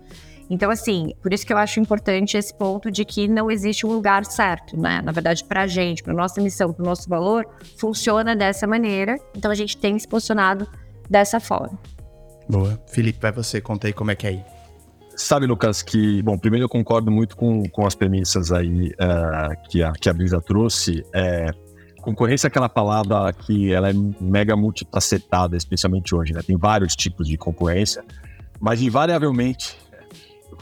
Então, 0.49 0.69
assim, 0.69 1.13
por 1.21 1.33
isso 1.33 1.45
que 1.45 1.53
eu 1.53 1.57
acho 1.57 1.79
importante 1.79 2.37
esse 2.37 2.53
ponto 2.53 2.91
de 2.91 3.05
que 3.05 3.27
não 3.27 3.49
existe 3.49 3.85
um 3.85 3.91
lugar 3.91 4.25
certo, 4.25 4.79
né? 4.79 5.01
Na 5.01 5.11
verdade, 5.11 5.43
para 5.43 5.63
a 5.63 5.67
gente, 5.67 6.03
para 6.03 6.13
nossa 6.13 6.41
missão, 6.41 6.71
para 6.73 6.83
o 6.83 6.85
nosso 6.85 7.07
valor, 7.09 7.45
funciona 7.77 8.35
dessa 8.35 8.67
maneira. 8.67 9.17
Então, 9.35 9.49
a 9.49 9.55
gente 9.55 9.77
tem 9.77 9.97
se 9.97 10.07
posicionado 10.07 10.67
dessa 11.09 11.39
forma. 11.39 11.77
Boa. 12.49 12.79
Felipe, 12.87 13.19
vai 13.21 13.31
você, 13.31 13.61
conta 13.61 13.87
aí 13.87 13.93
como 13.93 14.11
é 14.11 14.15
que 14.15 14.27
é 14.27 14.29
aí. 14.31 14.43
Sabe, 15.15 15.45
Lucas, 15.45 15.81
que, 15.81 16.21
bom, 16.23 16.37
primeiro 16.37 16.65
eu 16.65 16.69
concordo 16.69 17.11
muito 17.11 17.37
com, 17.37 17.63
com 17.69 17.85
as 17.85 17.93
premissas 17.93 18.51
aí 18.51 18.87
uh, 18.87 19.69
que, 19.69 19.83
a, 19.83 19.91
que 19.91 20.09
a 20.09 20.13
Brisa 20.13 20.41
trouxe. 20.41 21.05
É, 21.13 21.51
concorrência 22.01 22.47
é 22.47 22.49
aquela 22.49 22.67
palavra 22.67 23.31
que 23.31 23.71
ela 23.71 23.89
é 23.89 23.93
mega 24.19 24.55
multifacetada, 24.55 25.55
especialmente 25.55 26.13
hoje, 26.15 26.33
né? 26.33 26.41
Tem 26.41 26.57
vários 26.57 26.95
tipos 26.95 27.27
de 27.27 27.37
concorrência, 27.37 28.03
mas 28.59 28.81
invariavelmente 28.81 29.77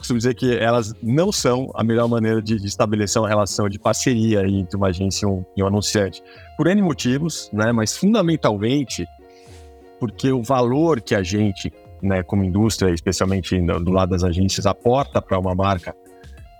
costumo 0.02 0.18
dizer 0.18 0.34
que 0.34 0.56
elas 0.56 0.94
não 1.02 1.32
são 1.32 1.70
a 1.74 1.82
melhor 1.82 2.08
maneira 2.08 2.42
de, 2.42 2.58
de 2.58 2.66
estabelecer 2.66 3.22
uma 3.22 3.28
relação 3.28 3.68
de 3.68 3.78
parceria 3.78 4.46
entre 4.46 4.76
uma 4.76 4.88
agência 4.88 5.24
e 5.24 5.28
um, 5.28 5.44
e 5.56 5.62
um 5.62 5.66
anunciante. 5.66 6.22
Por 6.56 6.66
N 6.66 6.82
motivos, 6.82 7.48
né? 7.52 7.72
Mas 7.72 7.96
fundamentalmente 7.96 9.06
porque 10.00 10.32
o 10.32 10.42
valor 10.42 11.00
que 11.00 11.14
a 11.14 11.22
gente, 11.22 11.72
né, 12.02 12.24
como 12.24 12.42
indústria, 12.42 12.92
especialmente 12.92 13.56
do 13.60 13.92
lado 13.92 14.10
das 14.10 14.24
agências, 14.24 14.66
aporta 14.66 15.22
para 15.22 15.38
uma 15.38 15.54
marca 15.54 15.94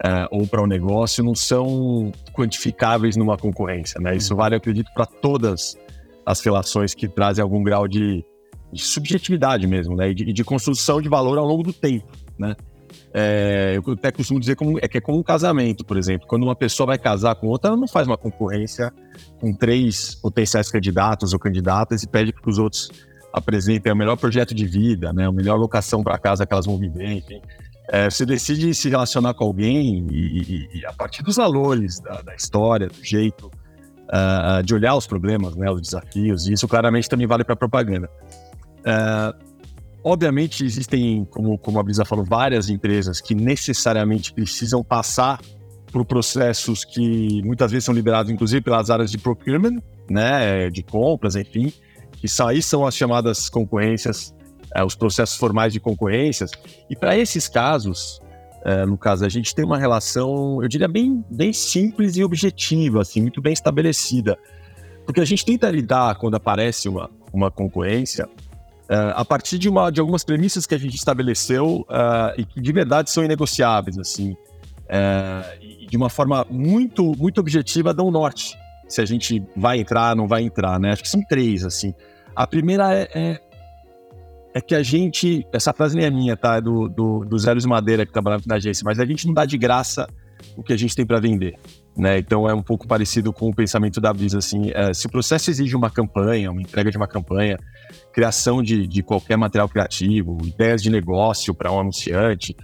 uh, 0.04 0.28
ou 0.30 0.46
para 0.46 0.62
um 0.62 0.66
negócio 0.66 1.25
não 1.25 1.34
são 1.34 2.12
quantificáveis 2.32 3.16
numa 3.16 3.37
concorrência. 3.37 4.00
Né? 4.00 4.14
Isso 4.14 4.37
vale, 4.37 4.54
acredito, 4.54 4.92
para 4.94 5.06
todas 5.06 5.76
as 6.25 6.40
relações 6.40 6.94
que 6.94 7.08
trazem 7.08 7.42
algum 7.42 7.64
grau 7.64 7.88
de, 7.88 8.25
de 8.72 8.82
subjetividade 8.82 9.66
mesmo, 9.66 9.96
né? 9.96 10.11
E 10.11 10.14
de, 10.14 10.32
de, 10.32 10.44
construção 10.44 11.02
de 11.02 11.08
valor 11.08 11.37
ao 11.37 11.44
longo 11.44 11.64
do 11.64 11.72
tempo, 11.72 12.06
né? 12.38 12.54
É, 13.12 13.75
eu 13.84 13.92
até 13.92 14.11
costumo 14.11 14.40
dizer 14.40 14.56
como, 14.56 14.78
é 14.80 14.88
que 14.88 14.99
é 14.99 15.00
como 15.00 15.18
um 15.18 15.22
casamento, 15.22 15.84
por 15.84 15.96
exemplo. 15.96 16.26
Quando 16.26 16.42
uma 16.42 16.56
pessoa 16.56 16.87
vai 16.87 16.99
casar 16.99 17.34
com 17.34 17.46
outra, 17.46 17.70
ela 17.70 17.76
não 17.76 17.88
faz 17.88 18.06
uma 18.06 18.16
concorrência 18.16 18.92
com 19.40 19.52
três 19.54 20.14
potenciais 20.14 20.70
candidatos 20.70 21.32
ou 21.32 21.38
candidatas 21.38 22.02
e 22.02 22.08
pede 22.08 22.32
para 22.32 22.42
que 22.42 22.50
os 22.50 22.58
outros 22.58 22.90
apresentem 23.32 23.92
o 23.92 23.96
melhor 23.96 24.16
projeto 24.16 24.54
de 24.54 24.66
vida, 24.66 25.12
né? 25.12 25.26
A 25.26 25.32
melhor 25.32 25.56
locação 25.56 26.02
para 26.02 26.18
casa 26.18 26.46
que 26.46 26.52
elas 26.52 26.66
vão 26.66 26.78
viver, 26.78 27.12
enfim. 27.12 27.40
É, 27.88 28.08
você 28.08 28.25
decide 28.25 28.75
se 28.75 28.88
relacionar 28.88 29.34
com 29.34 29.44
alguém 29.44 30.06
e, 30.11 30.68
e, 30.72 30.80
e 30.80 30.87
a 30.87 30.92
partir 30.92 31.22
dos 31.22 31.37
valores 31.37 31.99
da, 32.00 32.22
da 32.22 32.34
história, 32.34 32.88
do 32.88 33.04
jeito 33.04 33.50
uh, 34.12 34.62
de 34.62 34.75
olhar 34.75 34.94
os 34.94 35.06
problemas, 35.06 35.56
né, 35.56 35.70
os 35.70 35.80
desafios, 35.80 36.46
e 36.46 36.52
isso 36.52 36.68
claramente 36.68 37.08
também 37.08 37.26
vale 37.26 37.44
para 37.44 37.56
propaganda. 37.56 38.08
Uh, 38.80 39.51
obviamente 40.04 40.64
existem, 40.64 41.25
como, 41.30 41.59
como 41.59 41.78
a 41.78 41.82
Brisa 41.82 42.04
falou, 42.04 42.25
várias 42.25 42.68
empresas 42.68 43.21
que 43.21 43.35
necessariamente 43.35 44.32
precisam 44.32 44.82
passar 44.82 45.40
por 45.90 46.04
processos 46.04 46.85
que 46.85 47.42
muitas 47.44 47.71
vezes 47.71 47.85
são 47.85 47.94
liderados, 47.94 48.32
inclusive, 48.32 48.62
pelas 48.62 48.90
áreas 48.90 49.11
de 49.11 49.18
procurement, 49.18 49.78
né, 50.09 50.71
de 50.71 50.82
compras, 50.82 51.37
enfim, 51.37 51.73
que 52.16 52.26
aí 52.42 52.62
são 52.62 52.87
as 52.87 52.97
chamadas 52.97 53.49
concorrências 53.49 54.35
é, 54.75 54.82
os 54.82 54.94
processos 54.94 55.37
formais 55.37 55.73
de 55.73 55.80
concorrências. 55.80 56.50
E 56.88 56.97
para 56.97 57.16
esses 57.16 57.49
casos, 57.49 58.21
é, 58.64 58.87
no 58.87 58.97
caso, 58.97 59.25
a 59.25 59.28
gente 59.28 59.54
tem 59.54 59.64
uma 59.64 59.78
relação, 59.78 60.62
eu 60.62 60.68
diria, 60.68 60.88
bem, 60.88 61.25
bem 61.30 61.52
simples 61.52 62.16
e 62.16 62.25
objetiva, 62.25 63.02
assim, 63.02 63.21
muito 63.21 63.40
bem 63.40 63.52
estabelecida. 63.52 64.38
Porque 65.04 65.21
a 65.21 65.25
gente 65.25 65.44
tenta 65.44 65.71
lidar, 65.71 66.16
quando 66.16 66.37
aparece 66.37 66.88
uma, 66.88 67.11
uma 67.32 67.50
concorrência, 67.50 68.28
é, 68.92 69.12
a 69.16 69.25
partir 69.25 69.58
de, 69.58 69.70
uma, 69.70 69.90
de 69.90 70.00
algumas 70.00 70.22
premissas 70.22 70.66
que 70.66 70.75
a 70.75 70.78
gente 70.78 70.94
estabeleceu 70.94 71.87
é, 71.88 72.42
e 72.42 72.44
que 72.44 72.61
de 72.61 72.72
verdade 72.72 73.11
são 73.11 73.25
inegociáveis, 73.25 73.99
assim, 73.99 74.37
é, 74.87 75.58
e 75.62 75.87
de 75.87 75.96
uma 75.96 76.11
forma 76.11 76.46
muito, 76.50 77.14
muito 77.16 77.40
objetiva 77.40 77.94
dão 77.94 78.11
norte. 78.11 78.54
Se 78.87 79.00
a 79.00 79.06
gente 79.06 79.42
vai 79.56 79.80
entrar, 79.80 80.14
não 80.14 80.28
vai 80.28 80.42
entrar, 80.42 80.78
né? 80.78 80.92
Acho 80.92 81.02
que 81.02 81.08
são 81.08 81.22
três, 81.26 81.64
assim. 81.64 81.94
A 82.37 82.46
primeira 82.46 82.94
é, 82.94 83.08
é 83.14 83.40
é 84.54 84.61
que 84.61 84.75
a 84.75 84.82
gente, 84.82 85.46
essa 85.50 85.72
frase 85.72 85.96
nem 85.96 86.04
é 86.04 86.11
minha, 86.11 86.37
tá? 86.37 86.56
É 86.56 86.61
do, 86.61 86.87
do, 86.87 87.25
do 87.25 87.38
Zé 87.38 87.52
Luiz 87.52 87.64
Madeira, 87.64 88.04
que 88.04 88.12
trabalha 88.12 88.38
na 88.46 88.56
agência, 88.56 88.84
mas 88.84 89.00
a 89.00 89.06
gente 89.06 89.26
não 89.26 89.32
dá 89.32 89.46
de 89.46 89.56
graça 89.56 90.06
o 90.54 90.62
que 90.62 90.75
a 90.75 90.76
gente 90.76 90.94
tem 90.94 91.06
para 91.06 91.18
vender. 91.18 91.58
Né? 91.96 92.18
Então 92.18 92.49
é 92.49 92.54
um 92.54 92.62
pouco 92.62 92.87
parecido 92.87 93.32
com 93.32 93.50
o 93.50 93.54
pensamento 93.54 94.00
da 94.00 94.12
Brisa, 94.12 94.38
assim, 94.38 94.70
é, 94.72 94.94
se 94.94 95.06
o 95.06 95.11
processo 95.11 95.50
exige 95.50 95.76
uma 95.76 95.90
campanha, 95.90 96.50
uma 96.50 96.62
entrega 96.62 96.90
de 96.90 96.96
uma 96.96 97.06
campanha, 97.06 97.58
criação 98.12 98.62
de, 98.62 98.87
de 98.87 99.02
qualquer 99.02 99.37
material 99.37 99.68
criativo, 99.68 100.38
ideias 100.42 100.82
de 100.82 100.88
negócio 100.88 101.52
para 101.54 101.70
um 101.70 101.80
anunciante, 101.80 102.56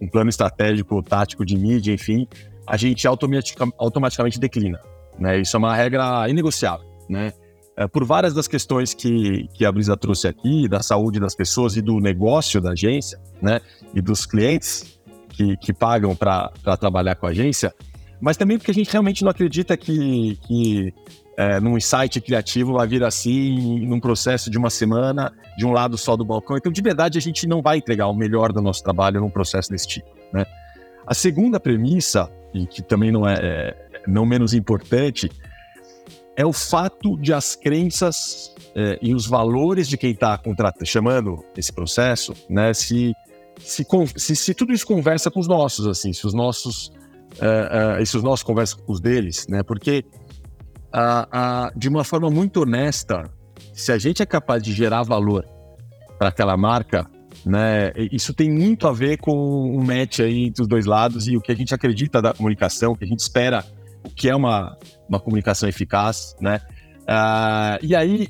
um 0.00 0.06
plano 0.06 0.28
estratégico, 0.28 1.02
tático 1.02 1.46
de 1.46 1.56
mídia, 1.56 1.92
enfim, 1.92 2.26
a 2.66 2.76
gente 2.76 3.06
automaticamente 3.06 4.38
declina, 4.38 4.80
né? 5.18 5.40
Isso 5.40 5.56
é 5.56 5.58
uma 5.58 5.74
regra 5.74 6.28
inegociável, 6.28 6.86
né? 7.08 7.32
é, 7.76 7.86
por 7.86 8.04
várias 8.04 8.32
das 8.32 8.46
questões 8.46 8.94
que, 8.94 9.48
que 9.54 9.64
a 9.64 9.72
Brisa 9.72 9.96
trouxe 9.96 10.28
aqui, 10.28 10.68
da 10.68 10.80
saúde 10.80 11.18
das 11.18 11.34
pessoas 11.34 11.76
e 11.76 11.82
do 11.82 11.98
negócio 11.98 12.60
da 12.60 12.70
agência, 12.72 13.18
né, 13.42 13.60
e 13.94 14.00
dos 14.00 14.24
clientes 14.26 14.98
que, 15.30 15.56
que 15.56 15.72
pagam 15.72 16.14
para 16.14 16.50
trabalhar 16.78 17.16
com 17.16 17.26
a 17.26 17.30
agência, 17.30 17.74
mas 18.20 18.36
também 18.36 18.58
porque 18.58 18.70
a 18.70 18.74
gente 18.74 18.90
realmente 18.90 19.22
não 19.22 19.30
acredita 19.30 19.76
que, 19.76 20.38
que 20.46 20.94
é, 21.36 21.60
num 21.60 21.76
insight 21.76 22.20
criativo 22.20 22.74
vai 22.74 22.86
vir 22.86 23.02
assim, 23.02 23.86
num 23.86 24.00
processo 24.00 24.50
de 24.50 24.58
uma 24.58 24.70
semana, 24.70 25.32
de 25.56 25.66
um 25.66 25.72
lado 25.72 25.98
só 25.98 26.16
do 26.16 26.24
balcão. 26.24 26.56
Então, 26.56 26.72
de 26.72 26.82
verdade, 26.82 27.18
a 27.18 27.20
gente 27.20 27.46
não 27.46 27.60
vai 27.60 27.78
entregar 27.78 28.08
o 28.08 28.14
melhor 28.14 28.52
do 28.52 28.62
nosso 28.62 28.82
trabalho 28.82 29.20
num 29.20 29.30
processo 29.30 29.70
desse 29.70 29.86
tipo. 29.86 30.08
Né? 30.32 30.44
A 31.06 31.14
segunda 31.14 31.58
premissa, 31.58 32.30
e 32.52 32.66
que 32.66 32.82
também 32.82 33.10
não 33.10 33.28
é, 33.28 33.34
é 33.34 33.76
não 34.06 34.24
menos 34.24 34.54
importante, 34.54 35.30
é 36.36 36.44
o 36.44 36.52
fato 36.52 37.16
de 37.16 37.32
as 37.32 37.54
crenças 37.54 38.54
é, 38.74 38.98
e 39.00 39.14
os 39.14 39.26
valores 39.26 39.88
de 39.88 39.96
quem 39.96 40.10
está 40.10 40.40
chamando 40.84 41.44
esse 41.56 41.72
processo, 41.72 42.34
né, 42.48 42.74
se, 42.74 43.14
se, 43.58 43.86
se, 44.16 44.36
se, 44.36 44.54
tudo 44.54 44.72
isso 44.72 44.86
conversa 44.86 45.30
com 45.30 45.38
os 45.38 45.46
nossos, 45.46 45.86
assim, 45.86 46.12
se 46.12 46.26
os 46.26 46.34
nossos, 46.34 46.92
uh, 47.36 48.00
uh, 48.00 48.06
se 48.06 48.16
os 48.16 48.22
nossos 48.22 48.42
conversam 48.42 48.78
com 48.80 48.92
os 48.92 49.00
deles, 49.00 49.46
né, 49.48 49.62
porque 49.62 50.04
uh, 50.94 51.78
de 51.78 51.88
uma 51.88 52.04
forma 52.04 52.30
muito 52.30 52.62
honesta, 52.62 53.30
se 53.72 53.92
a 53.92 53.98
gente 53.98 54.22
é 54.22 54.26
capaz 54.26 54.62
de 54.62 54.72
gerar 54.72 55.02
valor 55.02 55.44
para 56.18 56.28
aquela 56.28 56.56
marca, 56.56 57.08
né, 57.44 57.92
isso 58.12 58.32
tem 58.32 58.50
muito 58.50 58.86
a 58.88 58.92
ver 58.92 59.18
com 59.18 59.34
um 59.34 59.84
match 59.84 60.20
aí 60.20 60.44
entre 60.46 60.62
os 60.62 60.68
dois 60.68 60.86
lados 60.86 61.28
e 61.28 61.36
o 61.36 61.40
que 61.40 61.52
a 61.52 61.56
gente 61.56 61.74
acredita 61.74 62.22
da 62.22 62.32
comunicação, 62.32 62.92
o 62.92 62.96
que 62.96 63.04
a 63.04 63.08
gente 63.08 63.20
espera 63.20 63.64
o 64.04 64.10
que 64.10 64.28
é 64.28 64.36
uma, 64.36 64.76
uma 65.08 65.18
comunicação 65.18 65.68
eficaz, 65.68 66.36
né? 66.40 66.60
Uh, 67.02 67.78
e 67.82 67.96
aí, 67.96 68.28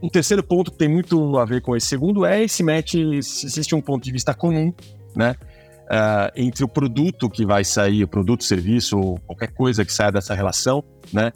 um 0.00 0.08
terceiro 0.08 0.42
ponto 0.42 0.70
que 0.70 0.78
tem 0.78 0.88
muito 0.88 1.36
a 1.36 1.44
ver 1.44 1.60
com 1.60 1.76
esse 1.76 1.86
segundo 1.86 2.24
é 2.24 2.42
esse 2.42 2.62
match, 2.62 2.94
existe 2.94 3.74
um 3.74 3.80
ponto 3.80 4.04
de 4.04 4.12
vista 4.12 4.32
comum, 4.32 4.72
né? 5.14 5.34
Uh, 5.86 6.32
entre 6.34 6.64
o 6.64 6.68
produto 6.68 7.30
que 7.30 7.46
vai 7.46 7.62
sair, 7.62 8.02
o 8.02 8.08
produto, 8.08 8.42
serviço, 8.42 8.98
ou 8.98 9.20
qualquer 9.20 9.52
coisa 9.52 9.84
que 9.84 9.92
saia 9.92 10.10
dessa 10.10 10.34
relação, 10.34 10.82
né? 11.12 11.32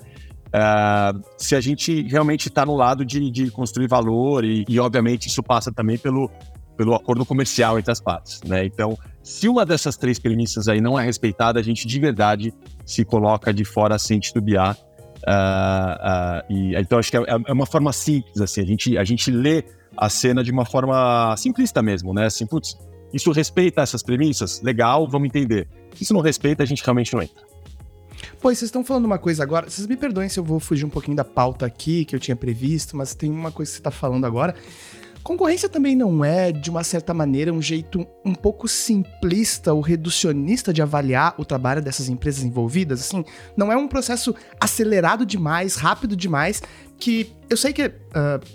Uh, 0.49 1.23
se 1.39 1.55
a 1.55 1.61
gente 1.61 2.03
realmente 2.03 2.49
está 2.49 2.67
no 2.67 2.75
lado 2.75 3.05
de, 3.05 3.31
de 3.31 3.51
construir 3.53 3.87
valor 3.87 4.45
e, 4.45 4.65
e, 4.69 4.81
obviamente, 4.81 5.29
isso 5.29 5.41
passa 5.41 5.73
também 5.73 5.97
pelo, 5.97 6.29
pelo 6.77 6.95
acordo 6.95 7.25
comercial 7.25 7.79
entre 7.79 7.93
as 7.93 8.01
partes, 8.01 8.41
né? 8.43 8.65
Então, 8.65 8.99
se 9.23 9.49
uma 9.49 9.65
dessas 9.65 9.97
três 9.97 10.19
premissas 10.19 10.67
aí 10.67 10.81
não 10.81 10.99
é 10.99 11.05
respeitada, 11.05 11.61
a 11.61 11.63
gente 11.63 11.87
de 11.87 12.01
verdade 12.01 12.53
se 12.85 13.05
coloca 13.05 13.53
de 13.53 13.65
fora 13.65 13.99
sem 13.99 14.19
titubear. 14.19 14.77
Uh, 15.19 15.29
uh, 15.29 16.53
e, 16.53 16.75
então, 16.75 16.99
acho 16.99 17.11
que 17.11 17.17
é, 17.17 17.25
é, 17.47 17.53
uma 17.53 17.67
forma 17.67 17.93
simples, 17.93 18.41
assim, 18.41 18.63
a 18.63 18.65
gente, 18.65 18.99
a 18.99 19.05
gente 19.05 19.31
lê 19.31 19.65
a 19.97 20.09
cena 20.09 20.43
de 20.43 20.51
uma 20.51 20.65
forma 20.65 21.37
simplista 21.37 21.83
mesmo, 21.83 22.13
né? 22.13 22.27
Assim, 22.27 22.47
putz, 22.47 22.77
isso 23.13 23.31
respeita 23.33 23.83
essas 23.83 24.03
premissas? 24.03 24.61
Legal, 24.63 25.09
vamos 25.09 25.27
entender. 25.27 25.69
Se 25.95 26.05
isso 26.05 26.15
não 26.15 26.21
respeita, 26.21 26.63
a 26.63 26.67
gente 26.67 26.83
realmente 26.83 27.13
não 27.13 27.23
entra. 27.23 27.51
Pois, 28.41 28.59
vocês 28.59 28.69
estão 28.69 28.85
falando 28.85 29.05
uma 29.05 29.19
coisa 29.19 29.43
agora. 29.43 29.69
Vocês 29.69 29.87
me 29.87 29.97
perdoem 29.97 30.29
se 30.29 30.39
eu 30.39 30.45
vou 30.45 30.61
fugir 30.61 30.85
um 30.85 30.91
pouquinho 30.91 31.17
da 31.17 31.25
pauta 31.25 31.67
aqui 31.67 32.05
que 32.05 32.15
eu 32.15 32.21
tinha 32.21 32.37
previsto, 32.37 32.97
mas 32.97 33.15
tem 33.15 33.31
uma 33.31 33.51
coisa 33.51 33.71
que 33.71 33.77
você 33.77 33.81
está 33.81 33.91
falando 33.91 34.25
agora 34.25 34.55
Concorrência 35.23 35.69
também 35.69 35.95
não 35.95 36.25
é, 36.25 36.51
de 36.51 36.71
uma 36.71 36.83
certa 36.83 37.13
maneira, 37.13 37.53
um 37.53 37.61
jeito 37.61 38.07
um 38.25 38.35
pouco 38.35 38.67
simplista 38.67 39.73
ou 39.73 39.81
reducionista 39.81 40.73
de 40.73 40.81
avaliar 40.81 41.35
o 41.37 41.45
trabalho 41.45 41.83
dessas 41.83 42.09
empresas 42.09 42.43
envolvidas? 42.43 43.01
Assim, 43.01 43.25
não 43.57 43.71
é 43.71 43.77
um 43.77 43.87
processo 43.87 44.35
acelerado 44.59 45.27
demais, 45.27 45.77
rápido 45.77 46.17
demais, 46.17 46.63
que 46.99 47.35
eu 47.49 47.57
sei 47.57 47.73
que 47.73 47.87
uh, 47.87 47.93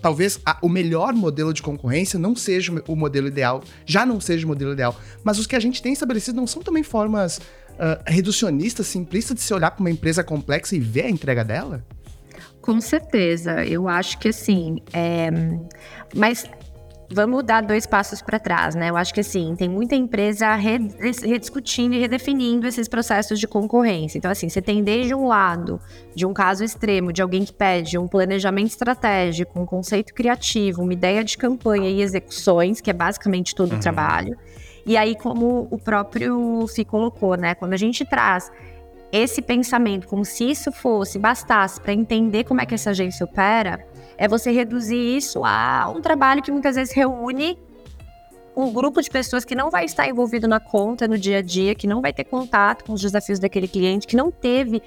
talvez 0.01 0.39
a, 0.45 0.57
o 0.61 0.69
melhor 0.69 1.13
modelo 1.13 1.53
de 1.53 1.61
concorrência 1.61 2.17
não 2.17 2.35
seja 2.35 2.73
o 2.87 2.95
modelo 2.95 3.27
ideal, 3.27 3.63
já 3.85 4.05
não 4.05 4.19
seja 4.19 4.45
o 4.45 4.47
modelo 4.47 4.73
ideal, 4.73 4.99
mas 5.23 5.37
os 5.37 5.45
que 5.45 5.55
a 5.55 5.59
gente 5.59 5.81
tem 5.81 5.93
estabelecido 5.93 6.35
não 6.35 6.47
são 6.47 6.63
também 6.63 6.83
formas 6.83 7.37
uh, 7.37 8.01
reducionistas, 8.05 8.87
simplistas 8.87 9.35
de 9.35 9.41
se 9.41 9.53
olhar 9.53 9.71
para 9.71 9.81
uma 9.81 9.91
empresa 9.91 10.23
complexa 10.23 10.75
e 10.75 10.79
ver 10.79 11.05
a 11.05 11.09
entrega 11.09 11.43
dela? 11.43 11.85
Com 12.65 12.81
certeza, 12.81 13.63
eu 13.63 13.87
acho 13.87 14.17
que 14.17 14.29
assim, 14.29 14.77
é... 14.91 15.29
mas 16.15 16.49
vamos 17.11 17.43
dar 17.43 17.61
dois 17.61 17.85
passos 17.85 18.23
para 18.23 18.39
trás, 18.39 18.73
né? 18.73 18.89
Eu 18.89 18.97
acho 18.97 19.13
que 19.13 19.19
assim, 19.19 19.55
tem 19.55 19.69
muita 19.69 19.93
empresa 19.93 20.55
rediscutindo 20.55 21.93
e 21.93 21.99
redefinindo 21.99 22.65
esses 22.65 22.87
processos 22.87 23.39
de 23.39 23.47
concorrência. 23.47 24.17
Então, 24.17 24.31
assim, 24.31 24.49
você 24.49 24.63
tem 24.63 24.83
desde 24.83 25.13
um 25.13 25.27
lado, 25.27 25.79
de 26.15 26.25
um 26.25 26.33
caso 26.33 26.63
extremo, 26.63 27.13
de 27.13 27.21
alguém 27.21 27.45
que 27.45 27.53
pede 27.53 27.99
um 27.99 28.07
planejamento 28.07 28.69
estratégico, 28.69 29.59
um 29.59 29.65
conceito 29.67 30.11
criativo, 30.11 30.81
uma 30.81 30.93
ideia 30.93 31.23
de 31.23 31.37
campanha 31.37 31.87
e 31.87 32.01
execuções, 32.01 32.81
que 32.81 32.89
é 32.89 32.93
basicamente 32.93 33.53
todo 33.53 33.73
uhum. 33.73 33.77
o 33.77 33.79
trabalho. 33.79 34.35
E 34.87 34.97
aí, 34.97 35.15
como 35.15 35.67
o 35.69 35.77
próprio 35.77 36.65
Fi 36.67 36.83
colocou, 36.83 37.37
né? 37.37 37.53
Quando 37.53 37.73
a 37.73 37.77
gente 37.77 38.03
traz 38.03 38.51
esse 39.15 39.41
pensamento, 39.41 40.07
como 40.07 40.25
se 40.25 40.49
isso 40.49 40.71
fosse, 40.71 41.17
bastasse 41.17 41.79
para 41.79 41.93
entender 41.93 42.43
como 42.43 42.61
é 42.61 42.65
que 42.65 42.73
essa 42.73 42.89
agência 42.89 43.25
opera, 43.25 43.85
é 44.17 44.27
você 44.27 44.51
reduzir 44.51 45.17
isso 45.17 45.43
a 45.43 45.91
um 45.95 46.01
trabalho 46.01 46.41
que 46.41 46.51
muitas 46.51 46.75
vezes 46.75 46.93
reúne 46.93 47.57
um 48.55 48.71
grupo 48.71 49.01
de 49.01 49.09
pessoas 49.09 49.43
que 49.43 49.53
não 49.53 49.69
vai 49.69 49.85
estar 49.85 50.07
envolvido 50.07 50.47
na 50.47 50.59
conta 50.59 51.07
no 51.07 51.17
dia 51.17 51.39
a 51.39 51.41
dia, 51.41 51.75
que 51.75 51.85
não 51.85 52.01
vai 52.01 52.13
ter 52.13 52.23
contato 52.23 52.85
com 52.85 52.93
os 52.93 53.01
desafios 53.01 53.37
daquele 53.37 53.67
cliente, 53.67 54.07
que 54.07 54.15
não 54.15 54.31
teve 54.31 54.81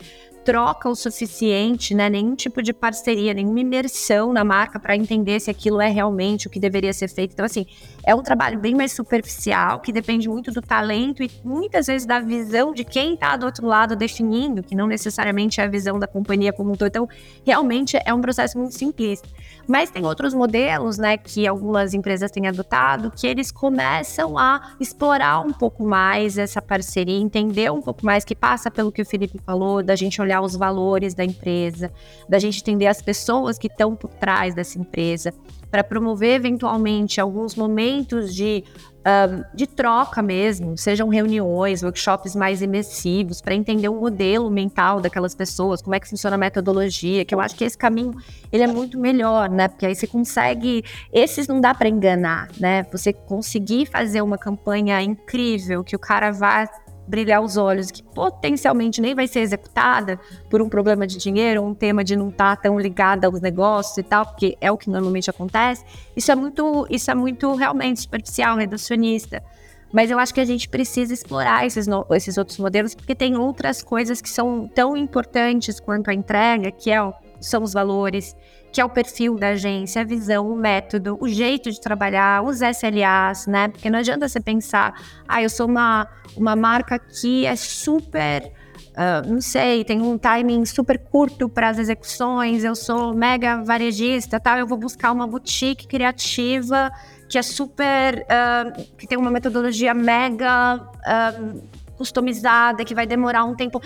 troca 0.49 0.89
o 0.89 0.95
suficiente, 0.95 1.95
né? 1.95 2.09
Nenhum 2.09 2.35
tipo 2.35 2.63
de 2.63 2.73
parceria, 2.73 3.35
nenhuma 3.35 3.61
imersão 3.61 4.33
na 4.33 4.43
marca 4.43 4.81
para 4.81 4.97
entender 4.97 5.39
se 5.41 5.51
aquilo 5.51 5.79
é 5.79 5.91
realmente 5.91 6.47
o 6.47 6.51
que 6.51 6.59
deveria 6.59 6.91
ser 6.95 7.07
feito. 7.09 7.35
Então, 7.35 7.45
assim, 7.45 7.67
é 8.03 8.15
um 8.15 8.23
trabalho 8.23 8.59
bem 8.59 8.75
mais 8.75 8.93
superficial, 8.93 9.81
que 9.81 9.93
depende 9.93 10.27
muito 10.27 10.51
do 10.51 10.63
talento 10.63 11.23
e 11.23 11.31
muitas 11.45 11.87
vezes 11.87 12.07
da 12.07 12.19
visão 12.19 12.73
de 12.73 12.83
quem 12.83 13.13
está 13.13 13.37
do 13.37 13.45
outro 13.45 13.67
lado 13.67 13.95
definindo, 13.95 14.63
que 14.63 14.75
não 14.75 14.87
necessariamente 14.87 15.61
é 15.61 15.65
a 15.65 15.69
visão 15.69 15.99
da 15.99 16.07
companhia 16.07 16.51
como 16.51 16.73
um 16.73 16.75
todo. 16.75 16.89
Então, 16.89 17.09
realmente 17.45 17.99
é 18.03 18.15
um 18.15 18.21
processo 18.23 18.57
muito 18.57 18.75
simplista. 18.75 19.29
Mas 19.67 19.91
tem 19.91 20.03
outros 20.07 20.33
modelos, 20.33 20.97
né, 20.97 21.19
que 21.19 21.47
algumas 21.47 21.93
empresas 21.93 22.31
têm 22.31 22.47
adotado, 22.47 23.13
que 23.15 23.27
eles 23.27 23.53
começam 23.53 24.39
a 24.39 24.77
explorar 24.81 25.41
um 25.41 25.53
pouco 25.53 25.85
mais 25.85 26.39
essa 26.39 26.63
parceria, 26.63 27.21
entender 27.21 27.71
um 27.71 27.83
pouco 27.83 28.07
mais, 28.07 28.25
que 28.25 28.35
passa 28.35 28.71
pelo 28.71 28.91
que 28.91 29.03
o 29.03 29.05
Felipe 29.05 29.39
falou, 29.45 29.83
da 29.83 29.95
gente 29.95 30.23
olhar 30.23 30.38
os 30.41 30.57
valores 30.57 31.15
da 31.15 31.25
empresa, 31.25 31.93
da 32.29 32.39
gente 32.39 32.61
entender 32.61 32.87
as 32.87 33.03
pessoas 33.03 33.59
que 33.59 33.67
estão 33.67 33.95
por 33.95 34.11
trás 34.11 34.55
dessa 34.55 34.79
empresa, 34.79 35.33
para 35.71 35.85
promover 35.85 36.35
eventualmente 36.35 37.21
alguns 37.21 37.55
momentos 37.55 38.35
de, 38.35 38.65
uh, 39.01 39.45
de 39.55 39.67
troca 39.67 40.23
mesmo, 40.23 40.79
sejam 40.79 41.09
reuniões, 41.09 41.83
workshops 41.83 42.35
mais 42.35 42.63
imersivos, 42.63 43.41
para 43.41 43.55
entender 43.55 43.89
o 43.89 44.01
modelo 44.01 44.51
mental 44.51 45.01
daquelas 45.01 45.35
pessoas, 45.35 45.83
como 45.83 45.95
é 45.95 46.01
que 46.01 46.09
funciona 46.09 46.37
a 46.37 46.39
metodologia, 46.39 47.25
que 47.25 47.35
eu 47.35 47.41
acho 47.41 47.55
que 47.55 47.65
esse 47.65 47.77
caminho 47.77 48.15
ele 48.51 48.63
é 48.63 48.67
muito 48.67 48.99
melhor, 48.99 49.51
né? 49.51 49.69
Porque 49.69 49.87
aí 49.87 49.95
você 49.95 50.07
consegue, 50.07 50.83
esses 51.13 51.47
não 51.47 51.61
dá 51.61 51.75
para 51.75 51.89
enganar, 51.89 52.49
né? 52.59 52.85
Você 52.91 53.13
conseguir 53.13 53.87
fazer 53.87 54.23
uma 54.23 54.39
campanha 54.39 55.03
incrível 55.03 55.85
que 55.85 55.95
o 55.95 55.99
cara 55.99 56.31
vá 56.31 56.67
brilhar 57.09 57.43
os 57.43 57.57
olhos, 57.57 57.91
que 57.91 58.03
potencialmente 58.03 59.01
nem 59.01 59.15
vai 59.15 59.27
ser 59.27 59.41
executada 59.41 60.21
por 60.51 60.61
um 60.61 60.69
problema 60.69 61.07
de 61.07 61.17
dinheiro, 61.17 61.63
um 61.63 61.75
tema 61.75 62.05
de 62.05 62.15
não 62.15 62.29
estar 62.29 62.57
tá 62.57 62.63
tão 62.63 62.79
ligada 62.79 63.27
aos 63.27 63.41
negócios 63.41 63.97
e 63.97 64.03
tal, 64.03 64.27
porque 64.27 64.57
é 64.61 64.71
o 64.71 64.77
que 64.77 64.91
normalmente 64.91 65.31
acontece. 65.31 65.85
Isso 66.15 66.31
é 66.31 66.35
muito, 66.35 66.87
isso 66.91 67.11
é 67.11 67.15
muito 67.15 67.55
realmente 67.55 68.01
superficial, 68.01 68.57
reducionista. 68.57 69.43
Mas 69.91 70.11
eu 70.11 70.19
acho 70.19 70.35
que 70.35 70.41
a 70.41 70.45
gente 70.45 70.69
precisa 70.69 71.15
explorar 71.15 71.67
esses, 71.67 71.87
esses 72.11 72.37
outros 72.37 72.59
modelos, 72.59 72.95
porque 72.95 73.15
tem 73.15 73.37
outras 73.39 73.83
coisas 73.83 74.21
que 74.21 74.29
são 74.29 74.69
tão 74.69 74.97
importantes 74.97 75.81
quanto 75.81 76.11
a 76.11 76.15
entrega, 76.15 76.71
que 76.71 76.91
é, 76.91 76.99
são 77.41 77.63
os 77.63 77.73
valores, 77.73 78.37
que 78.73 78.81
é 78.81 78.85
o 78.85 78.89
perfil 78.89 79.37
da 79.37 79.49
agência, 79.49 80.03
a 80.03 80.05
visão, 80.05 80.51
o 80.51 80.57
método, 80.57 81.17
o 81.21 81.29
jeito 81.29 81.71
de 81.71 81.81
trabalhar, 81.81 82.43
os 82.43 82.61
SLAs, 82.61 83.47
né? 83.47 83.69
Porque 83.69 83.89
não 83.91 83.99
adianta 83.99 84.29
você 84.29 84.41
pensar, 84.41 84.95
ah, 85.27 85.43
eu 85.43 85.51
sou 85.51 85.67
uma, 85.67 86.07
uma 86.37 86.55
marca 86.55 86.99
que 86.99 87.47
é 87.47 87.57
super. 87.57 88.53
Uh, 88.99 89.33
não 89.33 89.41
sei, 89.41 89.85
tem 89.85 90.03
um 90.03 90.19
timing 90.19 90.65
super 90.65 90.99
curto 90.99 91.49
para 91.49 91.69
as 91.69 91.79
execuções, 91.79 92.65
eu 92.65 92.75
sou 92.75 93.15
mega 93.15 93.63
varejista, 93.63 94.41
tal, 94.41 94.59
eu 94.59 94.67
vou 94.67 94.77
buscar 94.77 95.13
uma 95.13 95.27
boutique 95.27 95.87
criativa 95.87 96.91
que 97.29 97.39
é 97.39 97.43
super. 97.43 98.27
Uh, 98.27 98.97
que 98.97 99.07
tem 99.07 99.17
uma 99.19 99.31
metodologia 99.31 99.95
mega. 99.95 100.77
Uh, 100.77 101.79
customizada, 101.99 102.85
que 102.85 102.95
vai 102.95 103.07
demorar 103.07 103.45
um 103.45 103.55
tempo. 103.55 103.83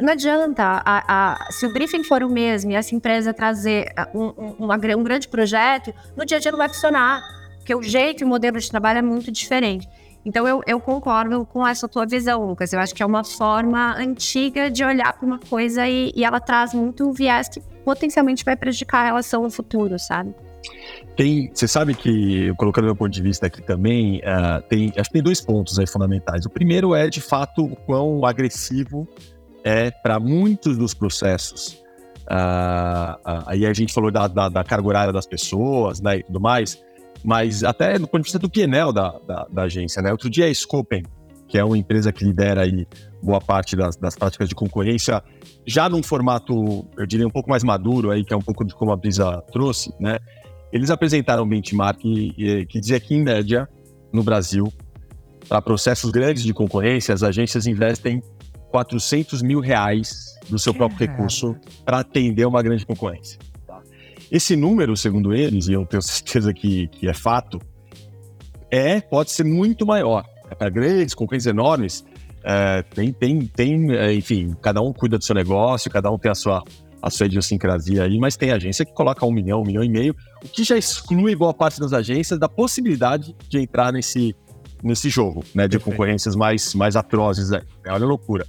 Não 0.00 0.12
adianta, 0.12 0.82
a, 0.84 1.34
a, 1.34 1.52
se 1.52 1.66
o 1.66 1.72
briefing 1.72 2.02
for 2.02 2.22
o 2.22 2.28
mesmo 2.28 2.70
e 2.72 2.74
essa 2.74 2.94
empresa 2.94 3.32
trazer 3.32 3.92
um, 4.14 4.24
um, 4.26 4.54
uma, 4.58 4.74
um 4.74 5.02
grande 5.02 5.28
projeto, 5.28 5.92
no 6.16 6.24
dia 6.24 6.38
a 6.38 6.40
dia 6.40 6.50
não 6.50 6.58
vai 6.58 6.68
funcionar, 6.68 7.22
porque 7.56 7.74
o 7.74 7.82
jeito 7.82 8.22
e 8.22 8.24
o 8.24 8.28
modelo 8.28 8.58
de 8.58 8.68
trabalho 8.68 8.98
é 8.98 9.02
muito 9.02 9.30
diferente. 9.30 9.88
Então 10.24 10.46
eu, 10.46 10.60
eu, 10.66 10.80
concordo 10.80 11.46
com 11.46 11.66
essa 11.66 11.88
tua 11.88 12.04
visão, 12.04 12.44
Lucas. 12.44 12.72
Eu 12.72 12.80
acho 12.80 12.94
que 12.94 13.02
é 13.02 13.06
uma 13.06 13.24
forma 13.24 13.94
antiga 13.96 14.70
de 14.70 14.84
olhar 14.84 15.12
para 15.14 15.26
uma 15.26 15.38
coisa 15.38 15.88
e, 15.88 16.12
e, 16.14 16.24
ela 16.24 16.40
traz 16.40 16.74
muito 16.74 17.08
um 17.08 17.12
viés 17.12 17.48
que 17.48 17.60
potencialmente 17.84 18.44
vai 18.44 18.54
prejudicar 18.54 19.00
a 19.00 19.04
relação 19.06 19.42
no 19.42 19.50
futuro, 19.50 19.98
sabe? 19.98 20.34
Tem, 21.16 21.50
você 21.52 21.66
sabe 21.66 21.94
que, 21.94 22.52
colocando 22.56 22.84
meu 22.84 22.96
ponto 22.96 23.10
de 23.10 23.22
vista 23.22 23.46
aqui 23.46 23.62
também, 23.62 24.18
uh, 24.18 24.62
tem, 24.68 24.92
acho 24.96 25.08
que 25.08 25.14
tem 25.14 25.22
dois 25.22 25.40
pontos 25.40 25.78
aí 25.78 25.86
fundamentais. 25.86 26.44
O 26.44 26.50
primeiro 26.50 26.94
é, 26.94 27.08
de 27.08 27.20
fato, 27.20 27.64
o 27.64 27.76
quão 27.76 28.24
agressivo 28.26 29.08
é 29.64 29.90
para 29.90 30.18
muitos 30.18 30.76
dos 30.76 30.94
processos. 30.94 31.80
Uh, 32.22 33.18
aí 33.46 33.66
a 33.66 33.72
gente 33.72 33.92
falou 33.92 34.10
da, 34.10 34.28
da, 34.28 34.48
da, 34.48 34.62
carga 34.62 34.86
horária 34.86 35.12
das 35.12 35.26
pessoas 35.26 36.00
né, 36.00 36.18
e 36.18 36.22
tudo 36.22 36.40
mais, 36.40 36.80
mas 37.24 37.64
até 37.64 37.98
do 37.98 38.06
ponto 38.06 38.18
de 38.18 38.24
vista 38.24 38.38
do 38.38 38.48
PNL 38.48 38.92
da, 38.92 39.18
da, 39.26 39.46
da, 39.50 39.62
agência. 39.62 40.00
Né? 40.00 40.12
Outro 40.12 40.30
dia 40.30 40.46
a 40.46 40.54
Scopen, 40.54 41.02
que 41.48 41.58
é 41.58 41.64
uma 41.64 41.76
empresa 41.76 42.12
que 42.12 42.24
lidera 42.24 42.62
aí 42.62 42.86
boa 43.20 43.40
parte 43.40 43.74
das, 43.74 43.96
das 43.96 44.14
práticas 44.14 44.48
de 44.48 44.54
concorrência, 44.54 45.22
já 45.66 45.88
num 45.88 46.02
formato, 46.02 46.86
eu 46.96 47.04
diria, 47.04 47.26
um 47.26 47.30
pouco 47.30 47.50
mais 47.50 47.64
maduro, 47.64 48.10
aí, 48.12 48.24
que 48.24 48.32
é 48.32 48.36
um 48.36 48.42
pouco 48.42 48.64
de 48.64 48.74
como 48.74 48.92
a 48.92 48.96
Brisa 48.96 49.42
trouxe, 49.50 49.92
né? 49.98 50.18
eles 50.72 50.90
apresentaram 50.90 51.44
um 51.44 51.48
benchmark 51.48 51.98
que, 52.00 52.66
que 52.66 52.80
dizia 52.80 53.00
que, 53.00 53.14
em 53.14 53.22
média, 53.22 53.68
no 54.12 54.22
Brasil, 54.22 54.72
para 55.48 55.60
processos 55.60 56.10
grandes 56.10 56.42
de 56.42 56.54
concorrência, 56.54 57.12
as 57.12 57.22
agências 57.22 57.66
investem 57.66 58.22
400 58.70 59.42
mil 59.42 59.60
reais 59.60 60.38
do 60.48 60.58
seu 60.58 60.72
próprio 60.74 60.98
recurso 61.06 61.56
para 61.84 62.00
atender 62.00 62.46
uma 62.46 62.62
grande 62.62 62.86
concorrência. 62.86 63.38
Tá? 63.66 63.80
Esse 64.30 64.56
número, 64.56 64.96
segundo 64.96 65.34
eles, 65.34 65.68
e 65.68 65.72
eu 65.72 65.84
tenho 65.86 66.02
certeza 66.02 66.52
que, 66.52 66.88
que 66.88 67.08
é 67.08 67.14
fato, 67.14 67.60
é 68.70 69.00
pode 69.00 69.30
ser 69.30 69.44
muito 69.44 69.86
maior. 69.86 70.24
É 70.50 70.54
para 70.54 70.68
grandes 70.68 71.14
concorrentes 71.14 71.46
enormes, 71.46 72.04
é, 72.42 72.82
tem, 72.82 73.12
tem, 73.12 73.46
tem, 73.46 73.92
é, 73.92 74.12
enfim, 74.14 74.56
cada 74.60 74.80
um 74.80 74.92
cuida 74.92 75.18
do 75.18 75.24
seu 75.24 75.34
negócio, 75.34 75.90
cada 75.90 76.10
um 76.10 76.18
tem 76.18 76.30
a 76.30 76.34
sua, 76.34 76.62
a 77.02 77.10
sua 77.10 77.26
idiosincrasia 77.26 78.04
aí, 78.04 78.18
mas 78.18 78.36
tem 78.36 78.50
agência 78.50 78.84
que 78.84 78.92
coloca 78.92 79.24
um 79.26 79.30
milhão, 79.30 79.60
um 79.60 79.64
milhão 79.64 79.84
e 79.84 79.88
meio, 79.88 80.16
o 80.42 80.48
que 80.48 80.64
já 80.64 80.76
exclui 80.76 81.36
boa 81.36 81.52
parte 81.52 81.78
das 81.78 81.92
agências 81.92 82.38
da 82.38 82.48
possibilidade 82.48 83.36
de 83.48 83.58
entrar 83.58 83.92
nesse, 83.92 84.34
nesse 84.82 85.08
jogo, 85.10 85.44
né, 85.54 85.68
de 85.68 85.76
Perfeito. 85.76 85.84
concorrências 85.84 86.34
mais, 86.34 86.74
mais 86.74 86.96
atrozes. 86.96 87.52
É, 87.52 87.62
olha 87.88 88.04
a 88.04 88.08
loucura. 88.08 88.46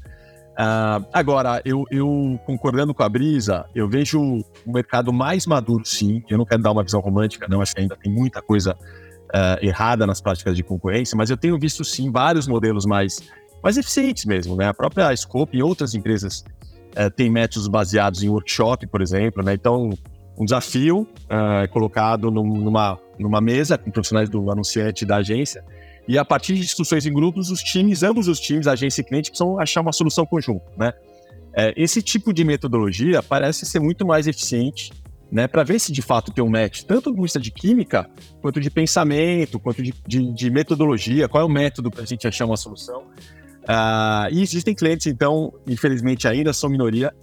Uh, 0.52 1.06
agora, 1.14 1.62
eu, 1.64 1.86
eu, 1.90 2.40
concordando 2.46 2.94
com 2.94 3.04
a 3.04 3.10
Brisa, 3.10 3.66
eu 3.74 3.88
vejo 3.88 4.22
o 4.22 4.44
mercado 4.72 5.12
mais 5.14 5.46
maduro, 5.46 5.86
sim. 5.86 6.24
Eu 6.30 6.38
não 6.38 6.46
quero 6.46 6.62
dar 6.62 6.72
uma 6.72 6.84
visão 6.84 7.00
romântica, 7.00 7.48
não, 7.50 7.62
acho 7.62 7.74
que 7.74 7.82
ainda 7.82 7.96
tem 7.96 8.12
muita 8.12 8.42
coisa 8.42 8.76
uh, 8.76 9.66
errada 9.66 10.06
nas 10.06 10.20
práticas 10.22 10.56
de 10.56 10.64
concorrência, 10.64 11.16
mas 11.18 11.30
eu 11.30 11.38
tenho 11.38 11.58
visto, 11.58 11.84
sim, 11.84 12.12
vários 12.12 12.48
modelos 12.48 12.86
mais, 12.86 13.22
mais 13.64 13.78
eficientes 13.78 14.26
mesmo. 14.26 14.56
Né? 14.56 14.68
A 14.68 14.74
própria 14.74 15.16
Scope 15.16 15.58
e 15.58 15.64
outras 15.64 15.96
empresas 15.96 16.44
uh, 16.98 17.10
têm 17.10 17.30
métodos 17.30 17.68
baseados 17.68 18.22
em 18.22 18.30
workshop, 18.30 18.86
por 18.88 19.02
exemplo. 19.02 19.44
Né? 19.44 19.54
Então, 19.54 19.90
um 20.38 20.46
desafio 20.46 21.08
é 21.30 21.68
colocado 21.68 22.32
num, 22.32 22.46
numa, 22.46 23.00
numa 23.20 23.40
mesa 23.40 23.78
com 23.78 23.92
profissionais 23.92 24.30
do 24.30 24.52
anunciante 24.52 25.06
da 25.06 25.18
agência 25.18 25.64
e 26.08 26.18
a 26.18 26.26
partir 26.26 26.56
de 26.56 26.62
discussões 26.62 27.06
em 27.06 27.14
grupos, 27.14 27.50
os 27.50 27.62
times, 27.62 28.04
ambos 28.04 28.28
os 28.28 28.40
times, 28.40 28.68
agência 28.68 29.02
e 29.02 29.04
cliente, 29.04 29.30
precisam 29.30 29.60
achar 29.60 29.82
uma 29.82 29.92
solução 29.92 30.26
conjunta, 30.26 30.66
né? 30.78 30.94
É, 31.54 31.74
esse 31.76 32.02
tipo 32.02 32.34
de 32.34 32.44
metodologia 32.44 33.22
parece 33.22 33.66
ser 33.66 33.80
muito 33.80 34.06
mais 34.06 34.26
eficiente, 34.26 34.92
né? 35.32 35.48
Para 35.48 35.64
ver 35.64 35.80
se 35.80 35.92
de 35.92 36.02
fato 36.02 36.32
tem 36.32 36.44
um 36.44 36.50
match, 36.50 36.84
tanto 36.84 37.04
do 37.04 37.10
ponto 37.12 37.18
de 37.18 37.22
vista 37.24 37.40
de 37.40 37.52
química, 37.52 38.10
quanto 38.42 38.60
de 38.60 38.70
pensamento, 38.70 39.60
quanto 39.60 39.84
de, 39.84 39.94
de, 40.08 40.34
de 40.34 40.50
metodologia, 40.50 41.28
qual 41.28 41.44
é 41.44 41.46
o 41.46 41.50
método 41.50 41.92
para 41.92 42.04
a 42.04 42.06
gente 42.06 42.28
achar 42.28 42.46
uma 42.46 42.58
solução. 42.58 43.04
Uh, 43.62 44.32
e 44.32 44.42
existem 44.42 44.74
clientes, 44.74 45.08
então, 45.08 45.54
infelizmente 45.68 46.28
ainda 46.28 46.52
são 46.52 46.70
minoria, 46.70 47.14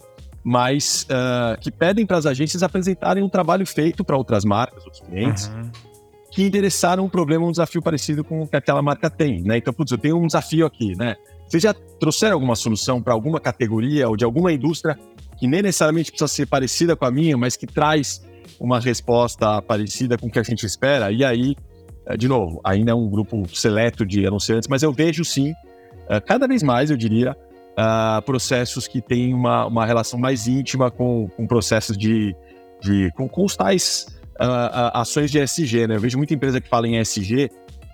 mas 0.45 1.07
uh, 1.11 1.59
que 1.61 1.71
pedem 1.71 2.07
para 2.07 2.17
as 2.17 2.27
agências 2.27 2.63
apresentarem 2.63 3.25
um 3.25 3.29
trabalho 3.29 3.67
feito 3.67 4.05
para 4.05 4.17
outras 4.17 4.45
marcas, 4.45 4.85
outros 4.85 5.03
clientes, 5.03 5.49
uhum 5.49 5.88
que 6.39 6.45
endereçaram 6.45 7.05
um 7.05 7.09
problema, 7.09 7.45
um 7.45 7.51
desafio 7.51 7.83
parecido 7.83 8.23
com 8.23 8.43
o 8.43 8.47
que 8.47 8.55
aquela 8.55 8.81
marca 8.81 9.11
tem, 9.11 9.43
né? 9.43 9.57
Então, 9.57 9.75
putz, 9.75 9.91
eu 9.91 9.99
tenho 9.99 10.17
um 10.17 10.25
desafio 10.25 10.67
aqui, 10.67 10.97
né? 10.97 11.17
Vocês 11.49 11.61
já 11.61 11.75
trouxeram 11.75 12.35
alguma 12.35 12.55
solução 12.55 13.03
para 13.03 13.13
alguma 13.13 13.41
categoria 13.41 14.09
ou 14.09 14.17
de 14.17 14.25
alguma 14.25 14.53
indústria 14.53 14.97
que 15.37 15.49
nem 15.49 15.63
necessariamente 15.63 16.13
precisa 16.13 16.29
ser 16.29 16.47
parecida 16.47 16.95
com 16.95 17.05
a 17.05 17.11
minha, 17.11 17.37
mas 17.37 17.57
que 17.57 17.67
traz 17.67 18.25
uma 18.61 18.79
resposta 18.79 19.61
parecida 19.63 20.17
com 20.17 20.29
o 20.29 20.31
que 20.31 20.39
a 20.39 20.45
gente 20.45 20.65
espera? 20.65 21.11
E 21.11 21.25
aí, 21.25 21.57
eh, 22.07 22.17
de 22.17 22.29
novo, 22.29 22.61
ainda 22.63 22.93
é 22.93 22.95
um 22.95 23.11
grupo 23.11 23.43
seleto 23.53 24.07
de 24.07 24.25
anunciantes, 24.25 24.69
mas 24.69 24.85
eu 24.85 24.93
vejo 24.93 25.25
sim, 25.25 25.53
eh, 26.09 26.21
cada 26.21 26.47
vez 26.47 26.63
mais, 26.63 26.89
eu 26.89 26.97
diria, 26.97 27.37
ah, 27.77 28.23
processos 28.25 28.87
que 28.87 29.01
têm 29.01 29.35
uma, 29.35 29.67
uma 29.67 29.85
relação 29.85 30.17
mais 30.21 30.47
íntima 30.47 30.89
com, 30.89 31.29
com 31.37 31.49
processos 31.49 31.99
de, 31.99 32.33
de 32.81 33.11
com, 33.17 33.29
com 33.29 33.45
os 33.45 33.57
tais 33.57 34.17
uh, 34.41 34.91
ações 34.95 35.31
de 35.31 35.39
ESG, 35.39 35.87
né? 35.87 35.97
Eu 35.97 36.01
vejo 36.01 36.17
muita 36.17 36.35
empresa 36.35 36.61
que 36.61 36.69
fala 36.69 36.87
em 36.87 36.99
ESG 36.99 37.51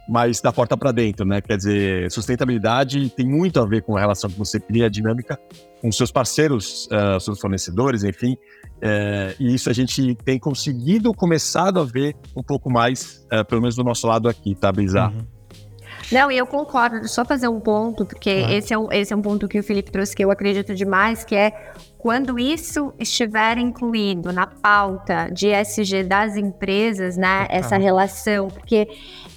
mas 0.06 0.40
da 0.40 0.52
porta 0.52 0.76
para 0.76 0.92
dentro, 0.92 1.24
né? 1.24 1.40
Quer 1.40 1.56
dizer, 1.56 2.10
sustentabilidade 2.10 3.08
tem 3.10 3.26
muito 3.26 3.58
a 3.60 3.66
ver 3.66 3.82
com 3.82 3.96
a 3.96 4.00
relação 4.00 4.28
que 4.28 4.38
você 4.38 4.60
cria, 4.60 4.86
a 4.86 4.88
dinâmica 4.88 5.38
com 5.80 5.90
seus 5.90 6.10
parceiros, 6.10 6.86
uh, 6.86 7.18
seus 7.20 7.40
fornecedores, 7.40 8.04
enfim. 8.04 8.36
Uh, 8.76 9.34
e 9.40 9.54
isso 9.54 9.70
a 9.70 9.72
gente 9.72 10.14
tem 10.16 10.38
conseguido, 10.38 11.12
começado 11.14 11.80
a 11.80 11.84
ver 11.84 12.14
um 12.36 12.42
pouco 12.42 12.70
mais, 12.70 13.26
uh, 13.32 13.44
pelo 13.44 13.62
menos 13.62 13.76
do 13.76 13.82
nosso 13.82 14.06
lado 14.06 14.28
aqui, 14.28 14.54
tá, 14.54 14.70
Bizarro? 14.70 15.14
Uhum. 15.14 15.26
Não, 16.12 16.30
e 16.30 16.36
eu 16.36 16.46
concordo, 16.46 17.08
só 17.08 17.24
fazer 17.24 17.48
um 17.48 17.58
ponto, 17.58 18.04
porque 18.04 18.28
esse, 18.28 18.74
é 18.74 18.78
um, 18.78 18.92
esse 18.92 19.12
é 19.12 19.16
um 19.16 19.22
ponto 19.22 19.48
que 19.48 19.58
o 19.58 19.62
Felipe 19.62 19.90
trouxe 19.90 20.14
que 20.14 20.22
eu 20.22 20.30
acredito 20.30 20.74
demais, 20.74 21.24
que 21.24 21.34
é 21.34 21.72
quando 22.04 22.38
isso 22.38 22.92
estiver 22.98 23.56
incluído 23.56 24.30
na 24.30 24.46
pauta 24.46 25.30
de 25.32 25.48
SG 25.48 26.02
das 26.02 26.36
empresas, 26.36 27.16
né, 27.16 27.46
essa 27.48 27.78
relação, 27.78 28.48
porque 28.48 28.86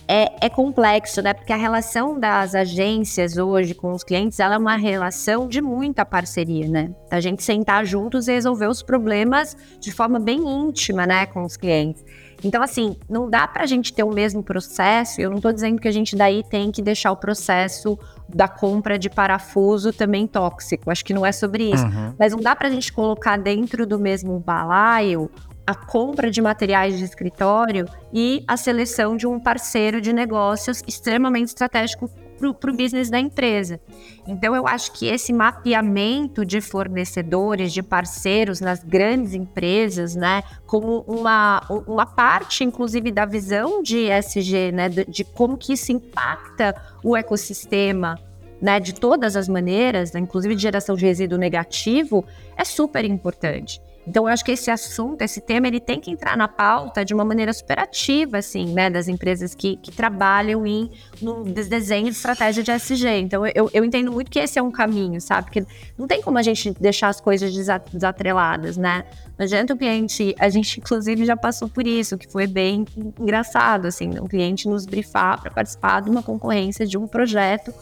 é, 0.06 0.46
é, 0.46 0.50
complexo, 0.50 1.22
né? 1.22 1.34
Porque 1.34 1.54
a 1.54 1.56
relação 1.56 2.20
das 2.20 2.54
agências 2.54 3.38
hoje 3.38 3.74
com 3.74 3.94
os 3.94 4.04
clientes, 4.04 4.38
ela 4.42 4.56
é 4.56 4.58
uma 4.58 4.76
relação 4.76 5.48
de 5.48 5.62
muita 5.62 6.04
parceria, 6.04 6.68
né? 6.68 6.94
Da 7.10 7.22
gente 7.22 7.42
sentar 7.42 7.86
juntos 7.86 8.28
e 8.28 8.34
resolver 8.34 8.68
os 8.68 8.84
problemas 8.84 9.56
de 9.80 9.94
forma 9.94 10.20
bem 10.20 10.38
íntima, 10.38 11.08
né, 11.08 11.26
com 11.26 11.44
os 11.44 11.56
clientes. 11.56 12.04
Então, 12.44 12.62
assim, 12.62 12.98
não 13.10 13.30
dá 13.30 13.48
para 13.48 13.64
a 13.64 13.66
gente 13.66 13.94
ter 13.94 14.04
o 14.04 14.12
mesmo 14.12 14.44
processo. 14.44 15.22
Eu 15.22 15.30
não 15.30 15.38
estou 15.38 15.54
dizendo 15.54 15.82
que 15.82 15.88
a 15.88 15.92
gente 15.92 16.16
daí 16.18 16.44
tem 16.44 16.70
que 16.72 16.82
deixar 16.82 17.12
o 17.12 17.18
processo 17.18 17.98
da 18.28 18.48
compra 18.48 18.98
de 19.00 19.10
parafuso 19.10 19.94
também 19.94 20.28
tóxico. 20.28 20.92
Acho 20.92 21.04
que 21.04 21.13
não 21.13 21.26
é 21.26 21.32
sobre 21.32 21.72
isso. 21.72 21.86
Uhum. 21.86 22.13
Mas 22.20 22.34
não 22.34 22.40
dá 22.40 22.56
para 22.56 22.68
a 22.68 22.72
gente 22.72 22.92
colocar 22.92 23.38
dentro 23.38 23.86
do 23.86 23.98
mesmo 24.00 24.40
balaio 24.40 25.30
a 25.66 25.76
compra 25.76 26.32
de 26.32 26.42
materiais 26.42 26.98
de 26.98 27.04
escritório 27.04 27.86
e 28.13 28.44
a 28.48 28.56
seleção 28.56 29.18
de 29.18 29.28
um 29.28 29.38
parceiro 29.38 30.00
de 30.00 30.13
negócios 30.13 30.82
extremamente 30.88 31.50
estratégico 31.50 32.10
para 32.38 32.71
o 32.71 32.76
business 32.76 33.10
da 33.10 33.19
empresa. 33.19 33.80
Então, 34.28 34.56
eu 34.56 34.67
acho 34.67 34.91
que 34.91 35.08
esse 35.08 35.34
mapeamento 35.34 36.45
de 36.45 36.62
fornecedores, 36.62 37.73
de 37.73 37.82
parceiros 37.82 38.60
nas 38.60 38.84
grandes 38.84 39.34
empresas, 39.34 40.15
né, 40.15 40.43
como 40.65 41.04
uma, 41.08 41.62
uma 41.88 42.06
parte, 42.06 42.63
inclusive, 42.63 43.12
da 43.12 43.26
visão 43.26 43.82
de 43.82 44.10
ESG, 44.10 44.71
né, 44.71 44.89
de, 44.89 45.06
de 45.06 45.23
como 45.23 45.58
que 45.58 45.73
isso 45.73 45.91
impacta 45.91 46.76
o 47.04 47.15
ecossistema, 47.15 48.19
né, 48.62 48.80
de 48.80 48.93
todas 48.93 49.36
as 49.36 49.47
maneiras, 49.47 50.12
né, 50.12 50.19
inclusive 50.19 50.56
de 50.56 50.62
geração 50.62 50.95
de 50.95 51.06
resíduo 51.06 51.38
negativo, 51.38 52.26
é 52.56 52.63
super 52.63 53.06
importante. 53.06 53.82
Então, 54.08 54.24
eu 54.24 54.30
acho 54.30 54.46
que 54.46 54.54
esse 54.54 54.72
assunto, 54.72 55.22
esse 55.22 55.41
tema, 55.41 55.67
ele 55.67 55.82
tem 55.82 56.00
que 56.00 56.10
entrar 56.10 56.38
na 56.38 56.48
pauta 56.48 57.04
de 57.04 57.13
uma 57.13 57.26
maneira 57.26 57.52
superativa, 57.52 58.38
assim, 58.38 58.74
né, 58.74 58.89
das 58.89 59.10
empresas 59.10 59.54
que, 59.54 59.76
que 59.76 59.91
trabalham 59.91 60.65
em 60.65 60.89
no 61.22 61.43
desenho 61.43 62.06
de 62.06 62.12
estratégia 62.12 62.63
de 62.63 62.72
SG. 62.72 63.06
Então, 63.20 63.46
eu, 63.48 63.70
eu 63.74 63.84
entendo 63.84 64.10
muito 64.10 64.32
que 64.32 64.39
esse 64.39 64.58
é 64.58 64.63
um 64.63 64.72
caminho, 64.72 65.20
sabe? 65.20 65.48
Porque 65.48 65.65
não 65.98 66.08
tem 66.08 66.22
como 66.22 66.38
a 66.38 66.41
gente 66.41 66.74
deixar 66.80 67.10
as 67.10 67.20
coisas 67.20 67.54
desatreladas, 67.91 68.78
né? 68.78 69.04
Não 69.38 69.43
adianta 69.43 69.74
o 69.74 69.78
cliente, 69.78 70.34
a 70.39 70.48
gente 70.48 70.80
inclusive 70.80 71.26
já 71.26 71.36
passou 71.36 71.67
por 71.67 71.86
isso, 71.86 72.17
que 72.17 72.32
foi 72.32 72.48
bem 72.48 72.86
engraçado, 73.20 73.88
assim, 73.88 74.17
o 74.20 74.28
cliente 74.28 74.70
nos 74.70 74.86
brifar 74.86 75.41
para 75.41 75.52
participar 75.52 76.02
de 76.02 76.10
uma 76.10 76.24
concorrência 76.24 76.88
de 76.88 76.98
um 76.98 77.08
projeto 77.08 77.74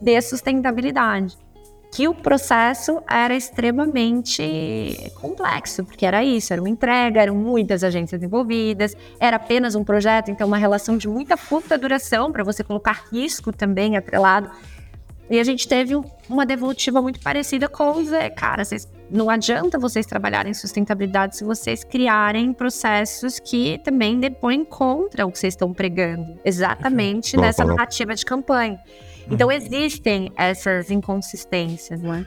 de 0.00 0.20
sustentabilidade 0.22 1.43
que 1.94 2.08
o 2.08 2.14
processo 2.14 3.00
era 3.08 3.36
extremamente 3.36 5.12
complexo, 5.14 5.84
porque 5.84 6.04
era 6.04 6.24
isso, 6.24 6.52
era 6.52 6.60
uma 6.60 6.68
entrega, 6.68 7.22
eram 7.22 7.36
muitas 7.36 7.84
agências 7.84 8.20
envolvidas, 8.20 8.96
era 9.20 9.36
apenas 9.36 9.76
um 9.76 9.84
projeto, 9.84 10.28
então 10.28 10.48
uma 10.48 10.58
relação 10.58 10.98
de 10.98 11.06
muita 11.06 11.36
curta 11.36 11.78
duração 11.78 12.32
para 12.32 12.42
você 12.42 12.64
colocar 12.64 13.04
risco 13.12 13.52
também 13.52 13.96
atrelado. 13.96 14.50
E 15.30 15.38
a 15.38 15.44
gente 15.44 15.68
teve 15.68 15.94
uma 16.28 16.44
devolutiva 16.44 17.00
muito 17.00 17.20
parecida 17.20 17.68
com 17.68 18.02
dizer, 18.02 18.30
cara, 18.30 18.64
vocês, 18.64 18.88
não 19.08 19.30
adianta 19.30 19.78
vocês 19.78 20.04
trabalharem 20.04 20.50
em 20.50 20.54
sustentabilidade 20.54 21.36
se 21.36 21.44
vocês 21.44 21.84
criarem 21.84 22.52
processos 22.52 23.38
que 23.38 23.78
também 23.84 24.18
depõem 24.18 24.64
contra 24.64 25.24
o 25.24 25.30
que 25.30 25.38
vocês 25.38 25.54
estão 25.54 25.72
pregando, 25.72 26.40
exatamente 26.44 27.36
nessa 27.36 27.64
narrativa 27.64 28.16
de 28.16 28.24
campanha. 28.24 28.80
Então 29.30 29.50
existem 29.50 30.32
essas 30.36 30.90
inconsistências, 30.90 32.00
não 32.02 32.14
é? 32.14 32.26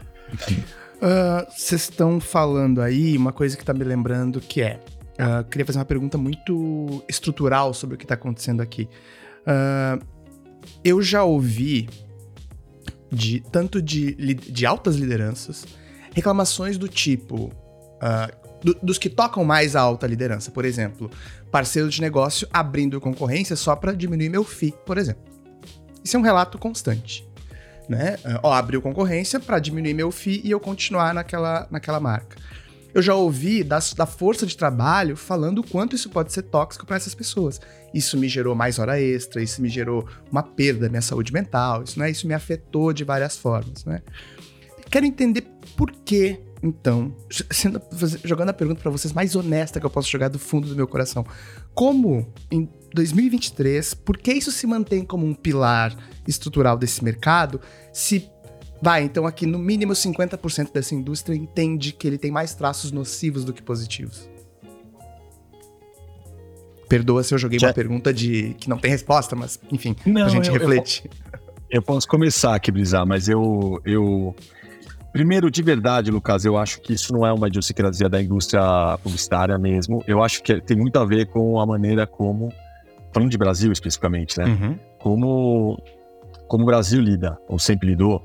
Vocês 1.49 1.87
uh, 1.87 1.91
estão 1.91 2.19
falando 2.19 2.81
aí 2.81 3.15
uma 3.17 3.31
coisa 3.31 3.55
que 3.55 3.63
está 3.63 3.73
me 3.73 3.83
lembrando 3.83 4.41
que 4.41 4.61
é. 4.61 4.79
Uh, 5.13 5.43
queria 5.49 5.65
fazer 5.65 5.79
uma 5.79 5.85
pergunta 5.85 6.17
muito 6.17 7.03
estrutural 7.07 7.73
sobre 7.73 7.95
o 7.95 7.97
que 7.97 8.05
está 8.05 8.15
acontecendo 8.15 8.61
aqui. 8.61 8.87
Uh, 9.41 10.03
eu 10.83 11.01
já 11.01 11.23
ouvi 11.23 11.89
de 13.11 13.39
tanto 13.39 13.81
de, 13.81 14.13
de 14.13 14.65
altas 14.65 14.95
lideranças 14.95 15.65
reclamações 16.13 16.77
do 16.77 16.87
tipo 16.87 17.51
do, 18.63 18.73
dos 18.81 18.97
que 18.97 19.09
tocam 19.09 19.43
mais 19.43 19.75
a 19.75 19.81
alta 19.81 20.05
liderança, 20.07 20.51
por 20.51 20.65
exemplo, 20.65 21.09
parceiro 21.51 21.89
de 21.89 22.01
negócio 22.01 22.47
abrindo 22.51 22.99
concorrência 22.99 23.55
só 23.55 23.75
para 23.75 23.93
diminuir 23.93 24.29
meu 24.29 24.43
FII, 24.43 24.73
por 24.85 24.97
exemplo. 24.97 25.23
Isso 26.07 26.15
é 26.15 26.19
um 26.21 26.23
relato 26.23 26.57
constante. 26.57 27.27
Né? 27.89 28.17
Ó, 28.41 28.53
abriu 28.53 28.81
concorrência 28.81 29.41
para 29.41 29.59
diminuir 29.59 29.93
meu 29.93 30.09
FII 30.09 30.41
e 30.41 30.49
eu 30.49 30.57
continuar 30.57 31.13
naquela, 31.13 31.67
naquela 31.69 31.99
marca. 31.99 32.37
Eu 32.93 33.01
já 33.01 33.13
ouvi 33.13 33.61
da, 33.61 33.77
da 33.93 34.05
força 34.05 34.45
de 34.45 34.55
trabalho 34.55 35.17
falando 35.17 35.59
o 35.59 35.67
quanto 35.67 35.97
isso 35.97 36.09
pode 36.09 36.31
ser 36.31 36.43
tóxico 36.43 36.85
para 36.85 36.95
essas 36.95 37.13
pessoas. 37.13 37.59
Isso 37.93 38.17
me 38.17 38.29
gerou 38.29 38.55
mais 38.55 38.79
hora 38.79 39.01
extra, 39.01 39.43
isso 39.43 39.61
me 39.61 39.67
gerou 39.67 40.07
uma 40.31 40.41
perda 40.41 40.85
da 40.85 40.89
minha 40.89 41.01
saúde 41.01 41.33
mental, 41.33 41.83
isso, 41.83 41.99
né? 41.99 42.09
isso 42.09 42.25
me 42.25 42.33
afetou 42.33 42.93
de 42.93 43.03
várias 43.03 43.35
formas. 43.35 43.83
Né? 43.83 44.01
Quero 44.89 45.05
entender 45.05 45.41
por 45.75 45.91
que, 45.91 46.39
então, 46.63 47.13
sendo, 47.51 47.81
jogando 48.23 48.49
a 48.49 48.53
pergunta 48.53 48.79
para 48.79 48.91
vocês 48.91 49.11
mais 49.11 49.35
honesta 49.35 49.77
que 49.77 49.85
eu 49.85 49.89
posso 49.89 50.09
jogar 50.09 50.29
do 50.29 50.39
fundo 50.39 50.69
do 50.69 50.75
meu 50.75 50.87
coração. 50.87 51.25
Como 51.75 52.31
em 52.49 52.69
2023, 52.97 53.93
por 53.93 54.17
que 54.17 54.33
isso 54.33 54.51
se 54.51 54.65
mantém 54.65 55.05
como 55.05 55.25
um 55.25 55.33
pilar 55.33 55.95
estrutural 56.27 56.77
desse 56.77 57.03
mercado? 57.03 57.61
Se 57.93 58.29
vai, 58.81 59.03
então 59.03 59.27
aqui 59.27 59.45
no 59.45 59.59
mínimo 59.59 59.93
50% 59.93 60.71
dessa 60.73 60.95
indústria 60.95 61.35
entende 61.35 61.93
que 61.93 62.07
ele 62.07 62.17
tem 62.17 62.31
mais 62.31 62.55
traços 62.55 62.91
nocivos 62.91 63.45
do 63.45 63.53
que 63.53 63.61
positivos. 63.61 64.27
Perdoa 66.89 67.21
se 67.21 67.33
eu 67.33 67.37
joguei 67.37 67.59
Já... 67.59 67.67
uma 67.67 67.73
pergunta 67.73 68.13
de 68.13 68.55
que 68.55 68.69
não 68.69 68.77
tem 68.77 68.89
resposta, 68.89 69.35
mas 69.35 69.59
enfim, 69.71 69.95
não, 70.05 70.25
a 70.25 70.29
gente 70.29 70.47
eu, 70.47 70.53
reflete. 70.53 71.03
Eu, 71.05 71.41
eu, 71.69 71.81
posso 71.81 72.07
começar 72.07 72.55
aqui, 72.55 72.71
Brisar, 72.71 73.05
mas 73.05 73.27
eu, 73.27 73.79
eu 73.85 74.33
Primeiro, 75.11 75.51
de 75.51 75.61
verdade, 75.61 76.11
Lucas, 76.11 76.45
eu 76.45 76.57
acho 76.57 76.81
que 76.81 76.93
isso 76.93 77.11
não 77.13 77.25
é 77.25 77.33
uma 77.33 77.47
idiosincrasia 77.47 78.07
da 78.07 78.21
indústria 78.21 78.61
publicitária 79.03 79.57
mesmo. 79.57 80.03
Eu 80.07 80.23
acho 80.23 80.41
que 80.43 80.61
tem 80.61 80.77
muito 80.77 80.97
a 80.97 81.05
ver 81.05 81.27
com 81.27 81.59
a 81.59 81.65
maneira 81.65 82.05
como 82.07 82.53
falando 83.17 83.31
de 83.31 83.37
Brasil 83.37 83.71
especificamente, 83.71 84.37
né? 84.37 84.45
Uhum. 84.45 84.79
Como, 84.99 85.83
como 86.47 86.63
o 86.63 86.65
Brasil 86.65 87.01
lida, 87.01 87.37
ou 87.47 87.59
sempre 87.59 87.89
lidou, 87.89 88.23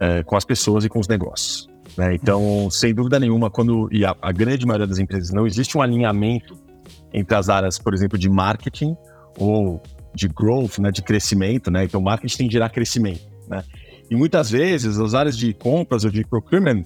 é, 0.00 0.22
com 0.22 0.36
as 0.36 0.44
pessoas 0.44 0.84
e 0.84 0.88
com 0.88 0.98
os 0.98 1.06
negócios. 1.06 1.68
Né? 1.96 2.14
Então, 2.14 2.68
sem 2.70 2.94
dúvida 2.94 3.18
nenhuma, 3.18 3.50
quando 3.50 3.88
e 3.92 4.04
a, 4.04 4.16
a, 4.20 4.32
grande 4.32 4.64
maioria 4.66 4.86
das 4.86 4.98
empresas 4.98 5.30
não 5.30 5.46
existe 5.46 5.76
um 5.76 5.82
alinhamento 5.82 6.56
entre 7.12 7.34
as 7.36 7.48
áreas, 7.48 7.78
por 7.78 7.92
exemplo, 7.92 8.18
de 8.18 8.28
marketing 8.28 8.96
ou 9.38 9.80
de 10.14 10.28
growth, 10.28 10.78
né, 10.78 10.90
de 10.90 11.02
crescimento, 11.02 11.70
né? 11.70 11.84
Então, 11.84 12.00
marketing 12.00 12.36
tem 12.36 12.46
que 12.46 12.52
gerar 12.52 12.68
crescimento, 12.70 13.22
né? 13.48 13.62
E 14.10 14.16
muitas 14.16 14.50
vezes 14.50 14.98
as 14.98 15.14
áreas 15.14 15.36
de 15.36 15.54
compras 15.54 16.04
ou 16.04 16.10
de 16.10 16.24
procurement, 16.24 16.82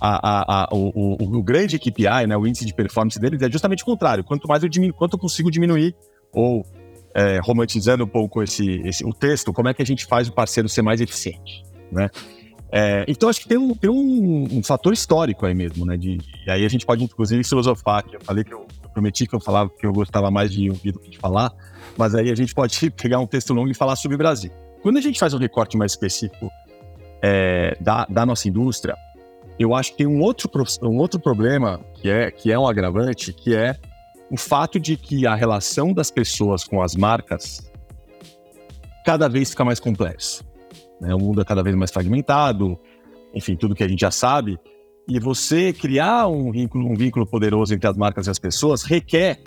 a, 0.00 0.28
a, 0.28 0.64
a, 0.64 0.68
o, 0.72 1.16
o, 1.18 1.38
o, 1.38 1.42
grande 1.42 1.78
KPI, 1.78 2.26
né, 2.28 2.36
o 2.36 2.46
índice 2.46 2.64
de 2.64 2.72
performance 2.72 3.18
deles 3.18 3.42
é 3.42 3.50
justamente 3.50 3.82
o 3.82 3.86
contrário. 3.86 4.22
Quanto 4.22 4.46
mais 4.46 4.62
eu 4.62 4.68
diminuo, 4.68 4.96
quanto 4.96 5.14
eu 5.14 5.18
consigo 5.18 5.50
diminuir 5.50 5.94
ou 6.32 6.64
é, 7.14 7.40
romantizando 7.42 8.04
um 8.04 8.06
pouco 8.06 8.42
esse, 8.42 8.80
esse, 8.84 9.04
o 9.04 9.12
texto, 9.12 9.52
como 9.52 9.68
é 9.68 9.74
que 9.74 9.82
a 9.82 9.86
gente 9.86 10.06
faz 10.06 10.28
o 10.28 10.32
parceiro 10.32 10.68
ser 10.68 10.82
mais 10.82 11.00
eficiente, 11.00 11.62
né? 11.90 12.08
É, 12.72 13.04
então 13.08 13.28
acho 13.28 13.40
que 13.40 13.48
tem, 13.48 13.58
um, 13.58 13.74
tem 13.74 13.90
um, 13.90 14.58
um, 14.58 14.62
fator 14.62 14.92
histórico 14.92 15.44
aí 15.44 15.54
mesmo, 15.54 15.84
né? 15.84 15.96
De, 15.96 16.18
e 16.46 16.50
aí 16.50 16.64
a 16.64 16.68
gente 16.68 16.86
pode 16.86 17.02
inclusive 17.02 17.42
filosofar, 17.42 18.04
que 18.04 18.14
eu 18.14 18.20
falei 18.20 18.44
que 18.44 18.54
eu, 18.54 18.64
eu, 18.82 18.90
prometi 18.90 19.26
que 19.26 19.34
eu 19.34 19.40
falava 19.40 19.68
que 19.70 19.84
eu 19.84 19.92
gostava 19.92 20.30
mais 20.30 20.52
de 20.52 20.70
ouvir 20.70 20.92
do 20.92 21.00
que 21.00 21.10
de 21.10 21.18
falar, 21.18 21.52
mas 21.96 22.14
aí 22.14 22.30
a 22.30 22.34
gente 22.34 22.54
pode 22.54 22.90
pegar 22.92 23.18
um 23.18 23.26
texto 23.26 23.52
longo 23.52 23.68
e 23.68 23.74
falar 23.74 23.96
sobre 23.96 24.14
o 24.14 24.18
Brasil. 24.18 24.52
Quando 24.82 24.98
a 24.98 25.00
gente 25.00 25.18
faz 25.18 25.34
um 25.34 25.38
recorte 25.38 25.76
mais 25.76 25.92
específico 25.92 26.48
é, 27.20 27.76
da, 27.80 28.06
da 28.08 28.24
nossa 28.24 28.48
indústria, 28.48 28.96
eu 29.58 29.74
acho 29.74 29.90
que 29.90 29.98
tem 29.98 30.06
um 30.06 30.20
outro, 30.20 30.48
um 30.82 30.96
outro 30.96 31.18
problema 31.18 31.80
que 31.94 32.08
é, 32.08 32.30
que 32.30 32.52
é 32.52 32.58
um 32.58 32.66
agravante, 32.66 33.32
que 33.32 33.54
é 33.54 33.76
o 34.30 34.36
fato 34.36 34.78
de 34.78 34.96
que 34.96 35.26
a 35.26 35.34
relação 35.34 35.92
das 35.92 36.10
pessoas 36.10 36.64
com 36.64 36.80
as 36.82 36.94
marcas 36.94 37.70
cada 39.04 39.28
vez 39.28 39.50
fica 39.50 39.64
mais 39.64 39.80
complexo. 39.80 40.44
Né? 41.00 41.14
O 41.14 41.18
mundo 41.18 41.40
é 41.40 41.44
cada 41.44 41.62
vez 41.62 41.74
mais 41.74 41.90
fragmentado, 41.90 42.78
enfim, 43.34 43.56
tudo 43.56 43.74
que 43.74 43.82
a 43.82 43.88
gente 43.88 44.00
já 44.00 44.10
sabe. 44.10 44.58
E 45.08 45.18
você 45.18 45.72
criar 45.72 46.28
um 46.28 46.52
vínculo, 46.52 46.88
um 46.88 46.94
vínculo 46.94 47.26
poderoso 47.26 47.74
entre 47.74 47.88
as 47.88 47.96
marcas 47.96 48.26
e 48.26 48.30
as 48.30 48.38
pessoas 48.38 48.82
requer 48.82 49.40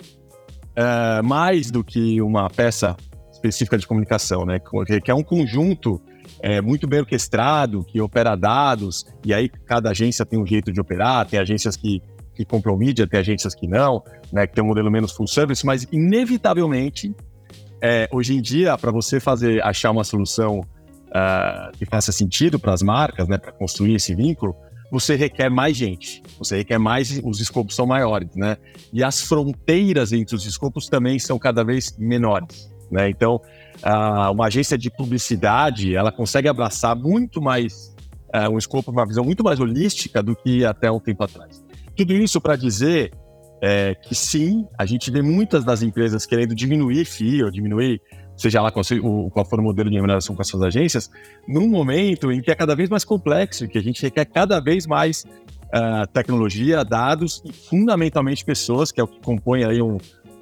uh, 0.72 1.24
mais 1.24 1.70
do 1.70 1.82
que 1.82 2.20
uma 2.20 2.50
peça 2.50 2.96
específica 3.32 3.78
de 3.78 3.86
comunicação, 3.86 4.44
né? 4.44 4.60
Que 5.02 5.10
é 5.10 5.14
um 5.14 5.22
conjunto 5.22 6.00
é, 6.40 6.60
muito 6.60 6.86
bem 6.86 7.00
orquestrado, 7.00 7.84
que 7.84 8.00
opera 8.00 8.36
dados, 8.36 9.06
e 9.24 9.32
aí 9.32 9.48
cada 9.48 9.90
agência 9.90 10.24
tem 10.24 10.38
um 10.38 10.46
jeito 10.46 10.72
de 10.72 10.80
operar, 10.80 11.26
tem 11.26 11.38
agências 11.38 11.76
que, 11.76 12.02
que 12.34 12.44
compram 12.44 12.76
mídia, 12.76 13.06
tem 13.06 13.20
agências 13.20 13.54
que 13.54 13.66
não, 13.66 14.02
né? 14.32 14.46
Que 14.46 14.54
tem 14.54 14.64
um 14.64 14.66
modelo 14.66 14.90
menos 14.90 15.12
full 15.12 15.26
service, 15.26 15.64
mas 15.64 15.86
inevitavelmente, 15.92 17.14
é, 17.80 18.08
hoje 18.12 18.34
em 18.36 18.42
dia, 18.42 18.76
para 18.76 18.90
você 18.90 19.20
fazer, 19.20 19.62
achar 19.62 19.90
uma 19.90 20.04
solução 20.04 20.60
uh, 21.14 21.76
que 21.78 21.86
faça 21.86 22.10
sentido 22.10 22.58
para 22.58 22.72
as 22.72 22.82
marcas, 22.82 23.28
né? 23.28 23.38
Para 23.38 23.52
construir 23.52 23.94
esse 23.94 24.14
vínculo, 24.14 24.54
você 24.90 25.16
requer 25.16 25.48
mais 25.48 25.76
gente, 25.76 26.22
você 26.38 26.58
requer 26.58 26.78
mais, 26.78 27.20
os 27.24 27.40
escopos 27.40 27.74
são 27.74 27.86
maiores, 27.86 28.34
né? 28.34 28.56
E 28.92 29.02
as 29.02 29.20
fronteiras 29.20 30.12
entre 30.12 30.36
os 30.36 30.44
escopos 30.44 30.88
também 30.88 31.18
são 31.18 31.38
cada 31.38 31.64
vez 31.64 31.96
menores, 31.98 32.70
né? 32.90 33.08
Então, 33.08 33.36
uh, 33.36 34.32
uma 34.32 34.46
agência 34.46 34.76
de 34.76 34.90
publicidade, 34.90 35.94
ela 35.94 36.12
consegue 36.12 36.48
abraçar 36.48 36.94
muito 36.94 37.40
mais, 37.40 37.94
uh, 38.34 38.50
um 38.50 38.58
escopo, 38.58 38.90
uma 38.90 39.06
visão 39.06 39.24
muito 39.24 39.42
mais 39.42 39.58
holística 39.58 40.22
do 40.22 40.36
que 40.36 40.64
até 40.64 40.90
um 40.90 41.00
tempo 41.00 41.24
atrás. 41.24 41.63
Tudo 41.96 42.12
isso 42.14 42.40
para 42.40 42.56
dizer 42.56 43.12
é, 43.62 43.94
que 43.94 44.14
sim, 44.14 44.66
a 44.78 44.84
gente 44.84 45.10
vê 45.10 45.22
muitas 45.22 45.64
das 45.64 45.82
empresas 45.82 46.26
querendo 46.26 46.54
diminuir 46.54 47.04
FII 47.04 47.44
ou 47.44 47.50
diminuir 47.50 48.00
seja 48.36 48.60
lá 48.60 48.70
qual, 48.70 48.84
qual 49.30 49.44
for 49.44 49.60
o 49.60 49.62
modelo 49.62 49.88
de 49.88 49.94
remuneração 49.94 50.34
com 50.34 50.42
as 50.42 50.48
suas 50.48 50.62
agências, 50.62 51.10
num 51.46 51.68
momento 51.68 52.32
em 52.32 52.40
que 52.40 52.50
é 52.50 52.54
cada 52.54 52.74
vez 52.74 52.88
mais 52.90 53.04
complexo, 53.04 53.68
que 53.68 53.78
a 53.78 53.82
gente 53.82 54.02
requer 54.02 54.24
cada 54.24 54.60
vez 54.60 54.86
mais 54.86 55.24
uh, 55.24 56.06
tecnologia, 56.12 56.84
dados 56.84 57.42
e 57.44 57.52
fundamentalmente 57.52 58.44
pessoas, 58.44 58.90
que 58.90 59.00
é 59.00 59.04
o 59.04 59.06
que 59.06 59.20
compõe 59.20 59.64
aí 59.64 59.80
um, 59.80 59.98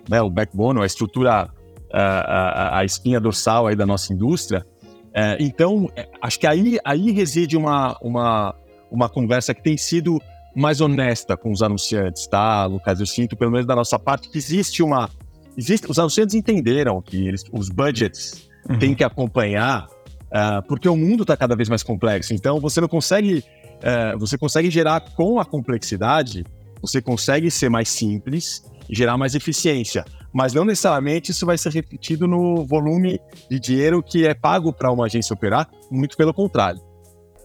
né, 0.09 0.21
o 0.23 0.31
backbone, 0.31 0.81
a 0.81 0.87
estrutura, 0.87 1.45
uh, 1.45 1.91
a, 1.93 2.79
a, 2.79 2.85
espinha 2.85 3.21
dorsal 3.21 3.67
aí 3.67 3.77
da 3.77 3.87
nossa 3.87 4.13
indústria. 4.13 4.65
Uh, 5.09 5.37
então, 5.39 5.91
é, 5.95 6.09
acho 6.23 6.41
que 6.41 6.47
aí, 6.47 6.79
aí 6.85 7.11
reside 7.11 7.57
uma, 7.57 7.97
uma, 8.01 8.55
uma 8.91 9.09
conversa 9.09 9.55
que 9.55 9.63
tem 9.63 9.77
sido 9.77 10.19
mais 10.55 10.81
honesta 10.81 11.37
com 11.37 11.51
os 11.51 11.63
anunciantes, 11.63 12.27
tá, 12.27 12.67
Lucas? 12.67 13.01
Eu 13.01 13.07
sinto, 13.07 13.37
pelo 13.37 13.51
menos 13.51 13.67
da 13.67 13.75
nossa 13.75 13.99
parte, 13.99 14.29
que 14.29 14.39
existe 14.39 14.83
uma 14.83 15.09
Existe, 15.57 15.91
os 15.91 15.99
anunciantes 15.99 16.35
entenderam 16.35 17.01
que 17.03 17.29
eles, 17.29 17.45
os 17.53 17.69
budgets 17.69 18.49
uhum. 18.69 18.79
têm 18.79 18.95
que 18.95 19.05
acompanhar, 19.05 19.87
uh, 19.87 20.67
porque 20.67 20.89
o 20.89 20.97
mundo 20.97 21.23
está 21.23 21.37
cada 21.37 21.55
vez 21.55 21.69
mais 21.69 21.83
complexo. 21.83 22.33
Então, 22.33 22.59
você 22.59 22.81
não 22.81 22.89
consegue, 22.89 23.45
uh, 23.79 24.19
você 24.19 24.39
consegue 24.39 24.71
gerar 24.71 25.01
com 25.15 25.39
a 25.39 25.45
complexidade, 25.45 26.45
você 26.81 27.03
consegue 27.03 27.51
ser 27.51 27.69
mais 27.69 27.89
simples 27.89 28.65
e 28.89 28.95
gerar 28.95 29.19
mais 29.19 29.35
eficiência. 29.35 30.05
Mas 30.33 30.55
não 30.55 30.65
necessariamente 30.65 31.31
isso 31.31 31.45
vai 31.45 31.59
ser 31.59 31.71
repetido 31.73 32.27
no 32.27 32.65
volume 32.65 33.21
de 33.51 33.61
dinheiro 33.61 34.03
que 34.03 34.27
é 34.27 34.33
pago 34.33 34.73
para 34.73 34.91
uma 34.91 35.05
agência 35.05 35.35
operar, 35.35 35.69
muito 35.91 36.17
pelo 36.17 36.33
contrário. 36.33 36.81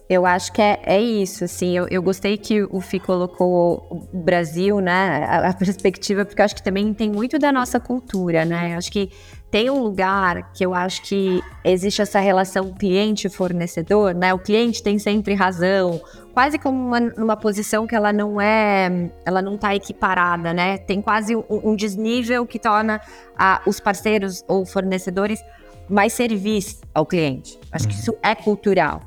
Eu 0.08 0.24
acho 0.24 0.50
que 0.54 0.62
é, 0.62 0.80
é 0.84 1.00
isso, 1.00 1.44
assim, 1.44 1.76
eu, 1.76 1.86
eu 1.90 2.02
gostei 2.02 2.38
que 2.38 2.62
o 2.62 2.80
Fi 2.80 2.98
colocou 2.98 4.08
o 4.10 4.18
Brasil, 4.18 4.80
né, 4.80 5.26
a, 5.28 5.50
a, 5.50 5.52
perspectiva, 5.52 6.24
porque 6.24 6.40
eu 6.40 6.44
acho 6.46 6.54
que 6.54 6.62
também 6.62 6.94
tem 6.94 7.10
muito 7.10 7.38
da 7.38 7.52
nossa 7.52 7.78
cultura, 7.78 8.42
né, 8.42 8.72
eu 8.72 8.78
acho 8.78 8.90
que 8.90 9.10
tem 9.50 9.68
um 9.68 9.82
lugar 9.82 10.50
que 10.54 10.64
eu 10.64 10.72
acho 10.72 11.02
que 11.02 11.42
existe 11.62 12.00
essa 12.00 12.20
relação 12.20 12.72
cliente-fornecedor, 12.72 14.14
né, 14.14 14.32
o 14.32 14.38
cliente 14.38 14.82
tem 14.82 14.98
sempre 14.98 15.34
razão, 15.34 16.00
quase 16.32 16.58
como 16.58 16.78
uma, 16.78 17.00
numa 17.00 17.36
posição 17.36 17.86
que 17.86 17.94
ela 17.94 18.10
não 18.10 18.40
é, 18.40 19.10
ela 19.26 19.42
não 19.42 19.58
tá 19.58 19.74
equiparada, 19.74 20.54
né, 20.54 20.78
tem 20.78 21.02
quase 21.02 21.36
um, 21.36 21.44
um 21.50 21.76
desnível 21.76 22.46
que 22.46 22.58
torna 22.58 22.98
a, 23.38 23.60
os 23.66 23.78
parceiros 23.78 24.42
ou 24.48 24.64
fornecedores 24.64 25.38
mais 25.86 26.14
serviço 26.14 26.80
ao 26.94 27.04
cliente, 27.04 27.60
acho 27.70 27.86
que 27.86 27.92
uhum. 27.92 28.00
isso 28.00 28.16
é 28.22 28.34
cultural. 28.34 29.02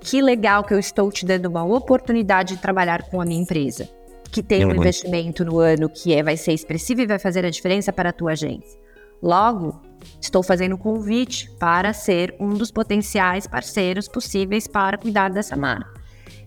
Que 0.00 0.22
legal 0.22 0.64
que 0.64 0.72
eu 0.72 0.78
estou 0.78 1.10
te 1.12 1.26
dando 1.26 1.46
uma 1.46 1.64
oportunidade 1.64 2.54
de 2.54 2.62
trabalhar 2.62 3.02
com 3.04 3.20
a 3.20 3.24
minha 3.24 3.42
empresa, 3.42 3.88
que 4.30 4.42
tem 4.42 4.64
um 4.64 4.74
investimento 4.74 5.44
no 5.44 5.58
ano 5.58 5.88
que 5.88 6.14
é, 6.14 6.22
vai 6.22 6.36
ser 6.36 6.52
expressivo 6.52 7.02
e 7.02 7.06
vai 7.06 7.18
fazer 7.18 7.44
a 7.44 7.50
diferença 7.50 7.92
para 7.92 8.08
a 8.08 8.12
tua 8.12 8.32
agência. 8.32 8.78
Logo, 9.22 9.80
estou 10.20 10.42
fazendo 10.42 10.74
um 10.74 10.78
convite 10.78 11.50
para 11.58 11.92
ser 11.92 12.34
um 12.38 12.50
dos 12.50 12.70
potenciais 12.70 13.46
parceiros 13.46 14.08
possíveis 14.08 14.66
para 14.66 14.98
cuidar 14.98 15.30
dessa 15.30 15.56
marca. 15.56 15.96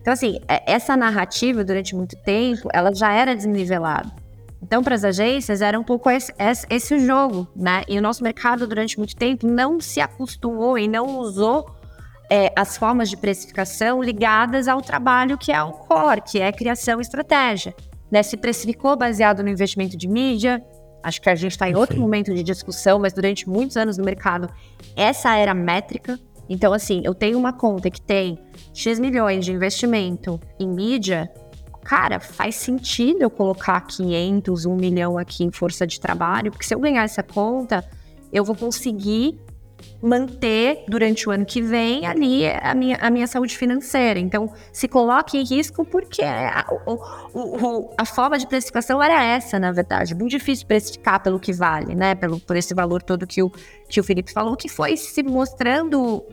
Então, 0.01 0.13
assim, 0.13 0.39
é, 0.47 0.71
essa 0.71 0.95
narrativa, 0.95 1.63
durante 1.63 1.95
muito 1.95 2.15
tempo, 2.23 2.69
ela 2.73 2.93
já 2.93 3.11
era 3.13 3.35
desnivelada. 3.35 4.11
Então, 4.61 4.83
para 4.83 4.95
as 4.95 5.03
agências, 5.03 5.61
era 5.61 5.79
um 5.79 5.83
pouco 5.83 6.09
esse, 6.09 6.33
esse, 6.69 6.99
jogo, 6.99 7.47
né? 7.55 7.83
E 7.87 7.97
o 7.97 8.01
nosso 8.01 8.23
mercado, 8.23 8.67
durante 8.67 8.97
muito 8.97 9.15
tempo, 9.15 9.47
não 9.47 9.79
se 9.79 10.01
acostumou 10.01 10.77
e 10.77 10.87
não 10.87 11.17
usou 11.19 11.78
é, 12.29 12.53
as 12.55 12.77
formas 12.77 13.09
de 13.09 13.17
precificação 13.17 14.03
ligadas 14.03 14.67
ao 14.67 14.81
trabalho 14.81 15.37
que 15.37 15.51
é 15.51 15.61
o 15.63 15.71
core, 15.71 16.21
que 16.21 16.39
é 16.39 16.51
criação 16.51 16.99
e 16.99 17.01
estratégia. 17.01 17.73
Né? 18.11 18.21
Se 18.21 18.37
precificou 18.37 18.95
baseado 18.95 19.41
no 19.43 19.49
investimento 19.49 19.97
de 19.97 20.07
mídia, 20.07 20.63
acho 21.03 21.21
que 21.21 21.29
a 21.29 21.35
gente 21.35 21.51
está 21.51 21.69
em 21.69 21.75
outro 21.75 21.99
momento 21.99 22.33
de 22.33 22.43
discussão, 22.43 22.99
mas 22.99 23.13
durante 23.13 23.49
muitos 23.49 23.77
anos 23.77 23.97
no 23.97 24.05
mercado, 24.05 24.49
essa 24.95 25.35
era 25.35 25.51
a 25.51 25.55
métrica. 25.55 26.19
Então, 26.47 26.73
assim, 26.73 27.01
eu 27.03 27.13
tenho 27.13 27.37
uma 27.37 27.53
conta 27.53 27.89
que 27.89 28.01
tem 28.01 28.37
X 28.73 28.99
milhões 28.99 29.45
de 29.45 29.51
investimento 29.51 30.39
em 30.59 30.67
mídia, 30.67 31.31
cara, 31.83 32.19
faz 32.19 32.55
sentido 32.55 33.21
eu 33.21 33.29
colocar 33.29 33.81
500, 33.81 34.65
1 34.65 34.75
milhão 34.75 35.17
aqui 35.17 35.43
em 35.43 35.51
força 35.51 35.85
de 35.85 35.99
trabalho, 35.99 36.51
porque 36.51 36.65
se 36.65 36.73
eu 36.73 36.79
ganhar 36.79 37.03
essa 37.03 37.23
conta, 37.23 37.87
eu 38.31 38.43
vou 38.43 38.55
conseguir 38.55 39.39
manter 40.01 40.83
durante 40.87 41.27
o 41.27 41.31
ano 41.31 41.45
que 41.45 41.61
vem 41.61 42.05
ali 42.05 42.47
a 42.47 42.73
minha, 42.73 42.97
a 42.97 43.09
minha 43.09 43.27
saúde 43.27 43.57
financeira. 43.57 44.19
Então, 44.19 44.51
se 44.71 44.87
coloque 44.87 45.37
em 45.37 45.43
risco 45.43 45.83
porque 45.85 46.21
a, 46.23 46.65
o, 46.85 46.93
o, 47.33 47.93
a 47.97 48.05
forma 48.05 48.37
de 48.37 48.47
precificação 48.47 49.01
era 49.01 49.23
essa, 49.23 49.59
na 49.59 49.71
verdade. 49.71 50.15
Muito 50.15 50.31
difícil 50.31 50.65
precificar 50.65 51.21
pelo 51.21 51.39
que 51.39 51.51
vale, 51.51 51.95
né? 51.95 52.15
Pelo, 52.15 52.39
por 52.39 52.55
esse 52.55 52.73
valor 52.73 53.03
todo 53.03 53.27
que 53.27 53.43
o, 53.43 53.51
que 53.89 53.99
o 53.99 54.03
Felipe 54.03 54.31
falou, 54.31 54.55
que 54.55 54.69
foi 54.69 54.95
se 54.95 55.21
mostrando 55.23 56.23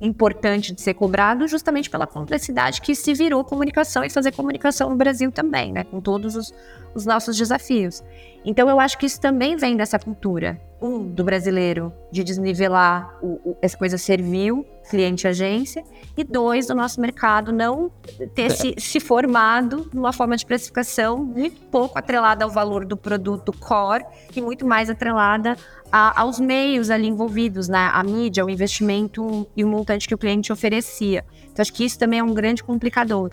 importante 0.00 0.74
de 0.74 0.80
ser 0.82 0.94
cobrado 0.94 1.46
justamente 1.48 1.88
pela 1.88 2.06
complexidade 2.06 2.80
que 2.80 2.94
se 2.94 3.14
virou 3.14 3.44
comunicação 3.44 4.04
e 4.04 4.10
fazer 4.10 4.32
comunicação 4.32 4.90
no 4.90 4.96
Brasil 4.96 5.32
também, 5.32 5.72
né? 5.72 5.84
Com 5.84 6.00
todos 6.00 6.36
os, 6.36 6.52
os 6.94 7.06
nossos 7.06 7.36
desafios. 7.36 8.02
Então 8.44 8.68
eu 8.68 8.78
acho 8.78 8.98
que 8.98 9.06
isso 9.06 9.20
também 9.20 9.56
vem 9.56 9.76
dessa 9.76 9.98
cultura, 9.98 10.60
um, 10.80 11.08
do 11.08 11.24
brasileiro, 11.24 11.92
de 12.12 12.22
desnivelar 12.22 13.18
o, 13.22 13.52
o, 13.52 13.56
essa 13.62 13.76
coisa 13.76 13.96
servil, 13.96 14.66
cliente-agência, 14.90 15.82
e 16.14 16.22
dois, 16.22 16.66
do 16.66 16.74
nosso 16.74 17.00
mercado 17.00 17.52
não 17.52 17.90
ter 18.34 18.50
se, 18.50 18.74
se 18.76 19.00
formado 19.00 19.88
numa 19.94 20.12
forma 20.12 20.36
de 20.36 20.44
precificação 20.44 21.24
muito 21.24 21.58
pouco 21.70 21.98
atrelada 21.98 22.44
ao 22.44 22.50
valor 22.50 22.84
do 22.84 22.96
produto 22.96 23.50
core 23.52 24.04
e 24.36 24.42
muito 24.42 24.66
mais 24.66 24.90
atrelada 24.90 25.56
a, 25.90 26.20
aos 26.20 26.38
meios 26.38 26.90
ali 26.90 27.06
envolvidos, 27.06 27.68
né? 27.68 27.90
a 27.92 28.02
mídia, 28.02 28.44
o 28.44 28.50
investimento 28.50 29.46
e 29.56 29.64
o 29.64 29.68
montante 29.68 30.06
que 30.06 30.14
o 30.14 30.18
cliente 30.18 30.52
oferecia. 30.52 31.24
Então 31.50 31.62
acho 31.62 31.72
que 31.72 31.84
isso 31.84 31.98
também 31.98 32.18
é 32.18 32.22
um 32.22 32.34
grande 32.34 32.62
complicador. 32.62 33.30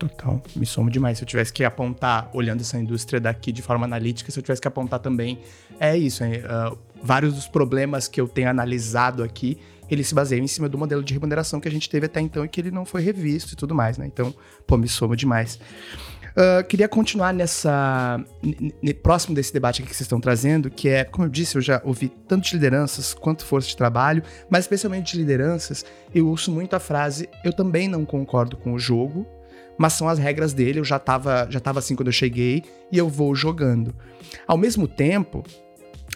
Total, 0.00 0.42
me 0.56 0.64
somo 0.64 0.88
demais. 0.88 1.18
Se 1.18 1.24
eu 1.24 1.28
tivesse 1.28 1.52
que 1.52 1.62
apontar, 1.62 2.30
olhando 2.32 2.62
essa 2.62 2.78
indústria 2.78 3.20
daqui 3.20 3.52
de 3.52 3.60
forma 3.60 3.84
analítica, 3.84 4.32
se 4.32 4.38
eu 4.38 4.42
tivesse 4.42 4.58
que 4.58 4.66
apontar 4.66 4.98
também, 4.98 5.38
é 5.78 5.94
isso. 5.94 6.24
É, 6.24 6.38
uh, 6.38 6.78
vários 7.02 7.34
dos 7.34 7.46
problemas 7.46 8.08
que 8.08 8.18
eu 8.18 8.26
tenho 8.26 8.48
analisado 8.48 9.22
aqui, 9.22 9.58
eles 9.90 10.08
se 10.08 10.14
baseiam 10.14 10.42
em 10.42 10.46
cima 10.46 10.70
do 10.70 10.78
modelo 10.78 11.04
de 11.04 11.12
remuneração 11.12 11.60
que 11.60 11.68
a 11.68 11.70
gente 11.70 11.90
teve 11.90 12.06
até 12.06 12.18
então 12.18 12.42
e 12.42 12.48
que 12.48 12.58
ele 12.58 12.70
não 12.70 12.86
foi 12.86 13.02
revisto 13.02 13.52
e 13.52 13.56
tudo 13.56 13.74
mais, 13.74 13.98
né? 13.98 14.06
Então, 14.06 14.34
pô, 14.66 14.78
me 14.78 14.88
somo 14.88 15.14
demais. 15.14 15.60
Uh, 16.30 16.64
queria 16.66 16.88
continuar 16.88 17.34
nessa. 17.34 18.24
próximo 19.02 19.34
desse 19.34 19.52
debate 19.52 19.82
que 19.82 19.88
vocês 19.88 20.00
estão 20.00 20.18
trazendo, 20.18 20.70
que 20.70 20.88
é, 20.88 21.04
como 21.04 21.26
eu 21.26 21.30
disse, 21.30 21.58
eu 21.58 21.60
já 21.60 21.82
ouvi 21.84 22.08
tanto 22.26 22.48
de 22.48 22.54
lideranças 22.54 23.12
quanto 23.12 23.44
força 23.44 23.68
de 23.68 23.76
trabalho, 23.76 24.22
mas 24.48 24.64
especialmente 24.64 25.12
de 25.12 25.18
lideranças, 25.18 25.84
eu 26.14 26.26
ouço 26.26 26.50
muito 26.50 26.74
a 26.74 26.80
frase: 26.80 27.28
eu 27.44 27.52
também 27.52 27.86
não 27.86 28.06
concordo 28.06 28.56
com 28.56 28.72
o 28.72 28.78
jogo, 28.78 29.26
mas 29.80 29.94
são 29.94 30.10
as 30.10 30.18
regras 30.18 30.52
dele, 30.52 30.78
eu 30.78 30.84
já 30.84 30.98
tava, 30.98 31.48
já 31.48 31.58
tava 31.58 31.78
assim 31.78 31.96
quando 31.96 32.08
eu 32.08 32.12
cheguei 32.12 32.62
e 32.92 32.98
eu 32.98 33.08
vou 33.08 33.34
jogando. 33.34 33.94
Ao 34.46 34.58
mesmo 34.58 34.86
tempo, 34.86 35.42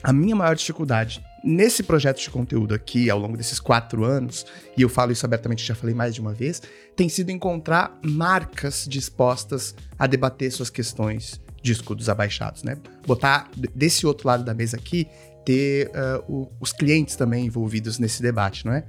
a 0.02 0.12
minha 0.12 0.36
maior 0.36 0.54
dificuldade 0.54 1.24
nesse 1.42 1.82
projeto 1.82 2.20
de 2.20 2.28
conteúdo 2.28 2.74
aqui, 2.74 3.08
ao 3.08 3.18
longo 3.18 3.38
desses 3.38 3.58
quatro 3.58 4.04
anos, 4.04 4.44
e 4.76 4.82
eu 4.82 4.88
falo 4.90 5.12
isso 5.12 5.24
abertamente, 5.24 5.64
já 5.64 5.74
falei 5.74 5.94
mais 5.94 6.14
de 6.14 6.20
uma 6.20 6.34
vez, 6.34 6.60
tem 6.94 7.08
sido 7.08 7.30
encontrar 7.30 7.98
marcas 8.04 8.84
dispostas 8.86 9.74
a 9.98 10.06
debater 10.06 10.52
suas 10.52 10.68
questões 10.68 11.40
de 11.62 11.72
escudos 11.72 12.10
abaixados, 12.10 12.62
né? 12.64 12.76
Botar 13.06 13.50
desse 13.74 14.06
outro 14.06 14.28
lado 14.28 14.44
da 14.44 14.52
mesa 14.52 14.76
aqui, 14.76 15.08
ter 15.42 15.88
uh, 15.88 16.22
o, 16.30 16.52
os 16.60 16.70
clientes 16.70 17.16
também 17.16 17.46
envolvidos 17.46 17.98
nesse 17.98 18.20
debate, 18.20 18.66
não 18.66 18.74
é? 18.74 18.84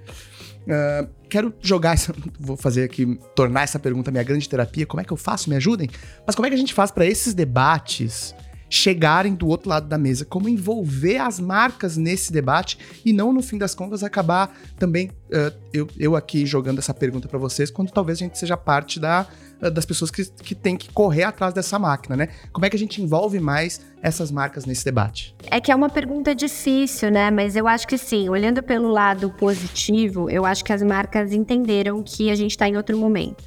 Uh, 0.66 1.08
quero 1.30 1.54
jogar 1.62 1.94
essa, 1.94 2.14
vou 2.40 2.58
fazer 2.58 2.84
aqui, 2.84 3.20
tornar 3.36 3.62
essa 3.62 3.80
pergunta 3.80 4.12
minha 4.12 4.24
grande 4.24 4.48
terapia. 4.50 4.86
Como 4.86 5.02
é 5.02 5.04
que 5.04 5.14
eu 5.14 5.18
faço? 5.18 5.50
Me 5.50 5.56
ajudem? 5.56 5.90
Mas 6.26 6.36
como 6.36 6.46
é 6.46 6.50
que 6.50 6.56
a 6.56 6.60
gente 6.60 6.74
faz 6.74 6.92
para 6.92 7.06
esses 7.06 7.34
debates 7.34 8.34
chegarem 8.68 9.36
do 9.36 9.48
outro 9.48 9.70
lado 9.70 9.88
da 9.88 9.98
mesa, 9.98 10.26
como 10.26 10.50
envolver 10.50 11.18
as 11.18 11.40
marcas 11.40 11.98
nesse 11.98 12.34
debate 12.34 12.80
e 13.06 13.14
não, 13.14 13.32
no 13.32 13.42
fim 13.42 13.58
das 13.58 13.76
contas, 13.76 14.04
acabar 14.04 14.58
também, 14.78 15.12
uh, 15.30 15.56
eu, 15.72 15.88
eu 15.98 16.16
aqui 16.16 16.46
jogando 16.46 16.80
essa 16.80 16.94
pergunta 16.94 17.28
para 17.28 17.38
vocês, 17.38 17.70
quando 17.70 17.92
talvez 17.92 18.18
a 18.18 18.24
gente 18.24 18.38
seja 18.38 18.58
parte 18.58 19.00
da, 19.00 19.28
das 19.60 19.86
pessoas 19.86 20.12
que, 20.12 20.26
que 20.26 20.54
tem 20.54 20.78
que 20.78 20.92
correr 20.92 21.24
atrás 21.24 21.54
dessa 21.54 21.80
máquina, 21.80 22.16
né? 22.16 22.28
Como 22.52 22.66
é 22.66 22.70
que 22.70 22.76
a 22.76 22.80
gente 22.80 23.02
envolve 23.02 23.40
mais 23.40 23.82
essas 24.02 24.32
marcas 24.32 24.66
nesse 24.66 24.84
debate? 24.84 25.36
É 25.50 25.60
que 25.60 25.72
é 25.72 25.76
uma 25.76 25.90
pergunta 25.90 26.36
difícil, 26.36 27.10
né? 27.10 27.32
Mas 27.32 27.56
eu 27.56 27.68
acho 27.68 27.88
que 27.88 27.98
sim, 27.98 28.30
olhando 28.30 28.62
pelo 28.62 28.90
lado 28.90 29.30
positivo, 29.32 30.30
eu 30.30 30.46
acho 30.46 30.64
que 30.64 30.74
as 30.74 30.82
marcas 30.84 31.32
entenderam 31.32 32.04
que 32.04 32.30
a 32.30 32.36
gente 32.36 32.52
está 32.52 32.68
em 32.68 32.78
outro 32.78 32.98
momento. 32.98 33.44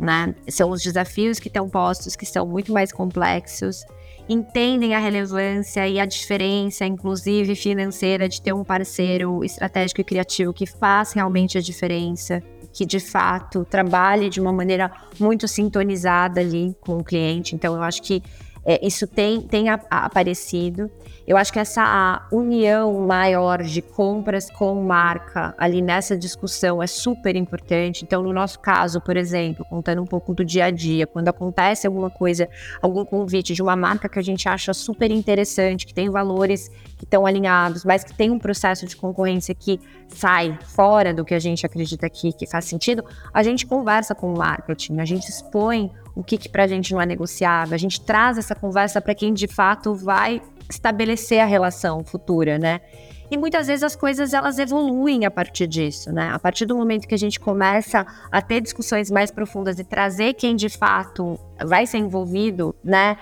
Né? 0.00 0.34
São 0.48 0.70
os 0.70 0.82
desafios 0.82 1.38
que 1.38 1.48
estão 1.48 1.68
postos, 1.68 2.16
que 2.16 2.26
são 2.26 2.46
muito 2.46 2.72
mais 2.72 2.90
complexos 2.90 3.84
entendem 4.28 4.94
a 4.94 4.98
relevância 4.98 5.86
e 5.88 5.98
a 5.98 6.06
diferença, 6.06 6.84
inclusive 6.84 7.54
financeira, 7.54 8.28
de 8.28 8.40
ter 8.40 8.52
um 8.52 8.64
parceiro 8.64 9.44
estratégico 9.44 10.00
e 10.00 10.04
criativo 10.04 10.52
que 10.52 10.66
faz 10.66 11.12
realmente 11.12 11.58
a 11.58 11.60
diferença, 11.60 12.42
que 12.72 12.86
de 12.86 12.98
fato 12.98 13.64
trabalhe 13.64 14.28
de 14.28 14.40
uma 14.40 14.52
maneira 14.52 14.90
muito 15.18 15.46
sintonizada 15.46 16.40
ali 16.40 16.74
com 16.80 16.98
o 16.98 17.04
cliente. 17.04 17.54
Então, 17.54 17.74
eu 17.74 17.82
acho 17.82 18.02
que 18.02 18.22
é, 18.64 18.84
isso 18.86 19.06
tem, 19.06 19.40
tem 19.40 19.68
a, 19.68 19.80
a 19.90 20.06
aparecido. 20.06 20.90
Eu 21.26 21.36
acho 21.36 21.52
que 21.52 21.58
essa 21.58 22.26
união 22.32 23.06
maior 23.06 23.62
de 23.62 23.80
compras 23.80 24.50
com 24.50 24.82
marca 24.82 25.54
ali 25.56 25.80
nessa 25.80 26.16
discussão 26.16 26.82
é 26.82 26.86
super 26.86 27.36
importante. 27.36 28.04
Então, 28.04 28.22
no 28.22 28.32
nosso 28.32 28.58
caso, 28.58 29.00
por 29.00 29.16
exemplo, 29.16 29.64
contando 29.68 30.02
um 30.02 30.06
pouco 30.06 30.34
do 30.34 30.44
dia 30.44 30.66
a 30.66 30.70
dia, 30.70 31.06
quando 31.06 31.28
acontece 31.28 31.86
alguma 31.86 32.10
coisa, 32.10 32.48
algum 32.80 33.04
convite 33.04 33.54
de 33.54 33.62
uma 33.62 33.76
marca 33.76 34.08
que 34.08 34.18
a 34.18 34.22
gente 34.22 34.48
acha 34.48 34.72
super 34.74 35.10
interessante, 35.10 35.86
que 35.86 35.94
tem 35.94 36.10
valores 36.10 36.70
que 37.02 37.06
estão 37.06 37.26
alinhados, 37.26 37.84
mas 37.84 38.04
que 38.04 38.14
tem 38.14 38.30
um 38.30 38.38
processo 38.38 38.86
de 38.86 38.94
concorrência 38.94 39.52
que 39.52 39.80
sai 40.06 40.56
fora 40.62 41.12
do 41.12 41.24
que 41.24 41.34
a 41.34 41.38
gente 41.40 41.66
acredita 41.66 42.06
aqui 42.06 42.32
que 42.32 42.46
faz 42.46 42.66
sentido, 42.66 43.04
a 43.34 43.42
gente 43.42 43.66
conversa 43.66 44.14
com 44.14 44.32
o 44.32 44.38
marketing, 44.38 45.00
a 45.00 45.04
gente 45.04 45.28
expõe 45.28 45.90
o 46.14 46.22
que, 46.22 46.38
que 46.38 46.48
para 46.48 46.62
a 46.62 46.66
gente 46.68 46.92
não 46.92 47.00
é 47.00 47.06
negociável, 47.06 47.74
a 47.74 47.78
gente 47.78 48.00
traz 48.00 48.38
essa 48.38 48.54
conversa 48.54 49.00
para 49.00 49.16
quem 49.16 49.34
de 49.34 49.48
fato 49.48 49.96
vai 49.96 50.40
estabelecer 50.70 51.40
a 51.40 51.44
relação 51.44 52.04
futura, 52.04 52.56
né? 52.56 52.80
E 53.28 53.36
muitas 53.36 53.66
vezes 53.66 53.82
as 53.82 53.96
coisas 53.96 54.32
elas 54.32 54.60
evoluem 54.60 55.24
a 55.24 55.30
partir 55.30 55.66
disso, 55.66 56.12
né? 56.12 56.30
A 56.32 56.38
partir 56.38 56.66
do 56.66 56.76
momento 56.76 57.08
que 57.08 57.14
a 57.16 57.18
gente 57.18 57.40
começa 57.40 58.06
a 58.30 58.40
ter 58.40 58.60
discussões 58.60 59.10
mais 59.10 59.32
profundas 59.32 59.80
e 59.80 59.84
trazer 59.84 60.34
quem 60.34 60.54
de 60.54 60.68
fato 60.68 61.36
vai 61.64 61.84
ser 61.84 61.98
envolvido, 61.98 62.76
né? 62.84 63.16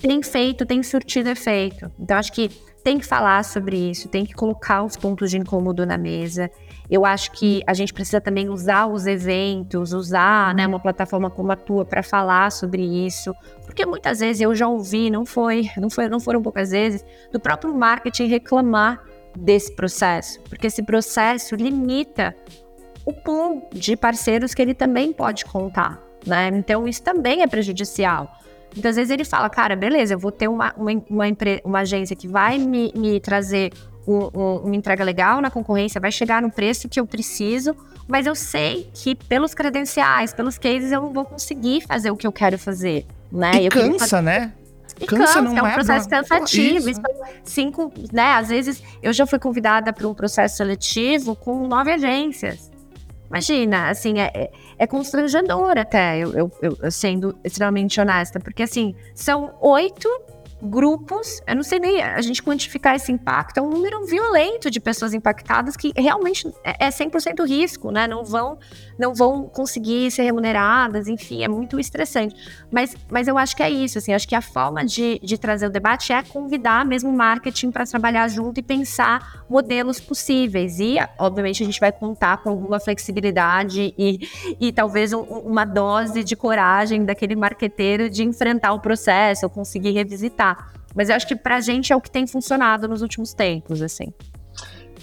Tem 0.00 0.22
feito, 0.22 0.64
tem 0.64 0.82
surtido 0.82 1.28
efeito. 1.28 1.92
Então 1.98 2.16
acho 2.16 2.32
que 2.32 2.50
tem 2.82 2.98
que 2.98 3.06
falar 3.06 3.44
sobre 3.44 3.90
isso, 3.90 4.08
tem 4.08 4.24
que 4.24 4.34
colocar 4.34 4.82
os 4.82 4.96
pontos 4.96 5.30
de 5.30 5.38
incômodo 5.38 5.86
na 5.86 5.96
mesa. 5.96 6.50
Eu 6.90 7.06
acho 7.06 7.30
que 7.32 7.62
a 7.66 7.74
gente 7.74 7.94
precisa 7.94 8.20
também 8.20 8.48
usar 8.48 8.86
os 8.86 9.06
eventos, 9.06 9.92
usar 9.92 10.54
né, 10.54 10.66
uma 10.66 10.80
plataforma 10.80 11.30
como 11.30 11.52
a 11.52 11.56
tua 11.56 11.84
para 11.84 12.02
falar 12.02 12.50
sobre 12.50 12.82
isso, 12.82 13.34
porque 13.64 13.86
muitas 13.86 14.20
vezes 14.20 14.42
eu 14.42 14.54
já 14.54 14.68
ouvi, 14.68 15.10
não 15.10 15.24
foi, 15.24 15.70
não 15.76 15.88
foi, 15.88 16.08
não 16.08 16.20
foram 16.20 16.42
poucas 16.42 16.70
vezes, 16.70 17.04
do 17.32 17.38
próprio 17.38 17.72
marketing 17.74 18.26
reclamar 18.26 19.00
desse 19.36 19.74
processo, 19.74 20.40
porque 20.42 20.66
esse 20.66 20.82
processo 20.82 21.54
limita 21.54 22.34
o 23.04 23.12
pool 23.12 23.68
de 23.72 23.96
parceiros 23.96 24.54
que 24.54 24.60
ele 24.60 24.74
também 24.74 25.12
pode 25.12 25.44
contar, 25.44 26.00
né? 26.26 26.48
Então 26.48 26.86
isso 26.86 27.02
também 27.02 27.42
é 27.42 27.46
prejudicial. 27.46 28.30
Muitas 28.74 28.96
vezes 28.96 29.10
ele 29.10 29.24
fala, 29.24 29.50
cara, 29.50 29.76
beleza, 29.76 30.14
eu 30.14 30.18
vou 30.18 30.32
ter 30.32 30.48
uma, 30.48 30.72
uma, 30.76 30.92
uma, 31.08 31.24
uma 31.64 31.78
agência 31.80 32.16
que 32.16 32.26
vai 32.26 32.58
me, 32.58 32.92
me 32.94 33.20
trazer 33.20 33.72
um, 34.06 34.30
um, 34.34 34.56
uma 34.64 34.76
entrega 34.76 35.04
legal 35.04 35.40
na 35.40 35.50
concorrência, 35.50 36.00
vai 36.00 36.10
chegar 36.10 36.42
no 36.42 36.50
preço 36.50 36.88
que 36.88 36.98
eu 36.98 37.06
preciso, 37.06 37.76
mas 38.08 38.26
eu 38.26 38.34
sei 38.34 38.90
que 38.94 39.14
pelos 39.14 39.54
credenciais, 39.54 40.32
pelos 40.32 40.58
cases, 40.58 40.90
eu 40.90 41.02
não 41.02 41.12
vou 41.12 41.24
conseguir 41.24 41.82
fazer 41.82 42.10
o 42.10 42.16
que 42.16 42.26
eu 42.26 42.32
quero 42.32 42.58
fazer. 42.58 43.06
Né? 43.30 43.62
E 43.62 43.66
eu 43.66 43.70
cansa, 43.70 43.98
fazer... 43.98 44.22
né? 44.22 44.52
E 45.00 45.06
cansa, 45.06 45.42
cansa 45.42 45.58
é 45.58 45.62
um 45.62 45.66
é 45.66 45.72
processo 45.72 46.08
pra... 46.08 46.18
cansativo. 46.18 46.90
Isso. 46.90 47.00
cinco, 47.44 47.92
né? 48.12 48.34
Às 48.34 48.48
vezes 48.48 48.82
eu 49.02 49.12
já 49.12 49.26
fui 49.26 49.38
convidada 49.38 49.92
para 49.92 50.06
um 50.06 50.14
processo 50.14 50.56
seletivo 50.56 51.34
com 51.34 51.66
nove 51.66 51.92
agências. 51.92 52.71
Imagina, 53.32 53.88
assim, 53.88 54.20
é, 54.20 54.30
é, 54.34 54.50
é 54.76 54.86
constrangedor 54.86 55.78
até, 55.78 56.18
eu, 56.18 56.34
eu, 56.34 56.52
eu, 56.60 56.90
sendo 56.90 57.34
extremamente 57.42 57.98
honesta, 57.98 58.38
porque 58.38 58.62
assim, 58.62 58.94
são 59.14 59.54
oito 59.62 60.06
grupos, 60.62 61.42
eu 61.46 61.56
não 61.56 61.62
sei 61.62 61.80
nem 61.80 62.00
a 62.00 62.20
gente 62.20 62.42
quantificar 62.42 62.94
esse 62.94 63.10
impacto, 63.10 63.58
é 63.58 63.62
um 63.62 63.68
número 63.68 64.06
violento 64.06 64.70
de 64.70 64.78
pessoas 64.78 65.12
impactadas 65.12 65.76
que 65.76 65.92
realmente 65.96 66.52
é 66.62 66.88
100% 66.88 67.40
é 67.40 67.46
risco, 67.46 67.90
né? 67.90 68.06
Não 68.06 68.24
vão, 68.24 68.58
não 68.98 69.12
vão 69.12 69.48
conseguir 69.48 70.10
ser 70.10 70.22
remuneradas, 70.22 71.08
enfim, 71.08 71.42
é 71.42 71.48
muito 71.48 71.80
estressante. 71.80 72.36
Mas, 72.70 72.94
mas 73.10 73.26
eu 73.26 73.36
acho 73.36 73.56
que 73.56 73.62
é 73.62 73.70
isso, 73.70 73.98
assim, 73.98 74.12
acho 74.12 74.28
que 74.28 74.34
a 74.34 74.40
forma 74.40 74.84
de, 74.84 75.18
de 75.22 75.36
trazer 75.36 75.66
o 75.66 75.70
debate 75.70 76.12
é 76.12 76.22
convidar 76.22 76.84
mesmo 76.86 77.10
o 77.10 77.12
marketing 77.12 77.70
para 77.70 77.84
trabalhar 77.84 78.28
junto 78.28 78.60
e 78.60 78.62
pensar 78.62 79.44
modelos 79.48 79.98
possíveis. 80.00 80.78
E, 80.78 80.96
obviamente, 81.18 81.62
a 81.62 81.66
gente 81.66 81.80
vai 81.80 81.90
contar 81.90 82.38
com 82.38 82.50
alguma 82.50 82.78
flexibilidade 82.78 83.92
e, 83.98 84.28
e 84.60 84.72
talvez 84.72 85.12
um, 85.12 85.20
uma 85.20 85.64
dose 85.64 86.22
de 86.22 86.36
coragem 86.36 87.04
daquele 87.04 87.34
marqueteiro 87.34 88.08
de 88.08 88.22
enfrentar 88.22 88.72
o 88.72 88.80
processo, 88.80 89.46
ou 89.46 89.50
conseguir 89.50 89.90
revisitar. 89.90 90.51
Mas 90.94 91.08
eu 91.08 91.16
acho 91.16 91.26
que 91.26 91.36
pra 91.36 91.60
gente 91.60 91.92
é 91.92 91.96
o 91.96 92.00
que 92.00 92.10
tem 92.10 92.26
funcionado 92.26 92.86
nos 92.88 93.02
últimos 93.02 93.32
tempos, 93.32 93.80
assim. 93.82 94.12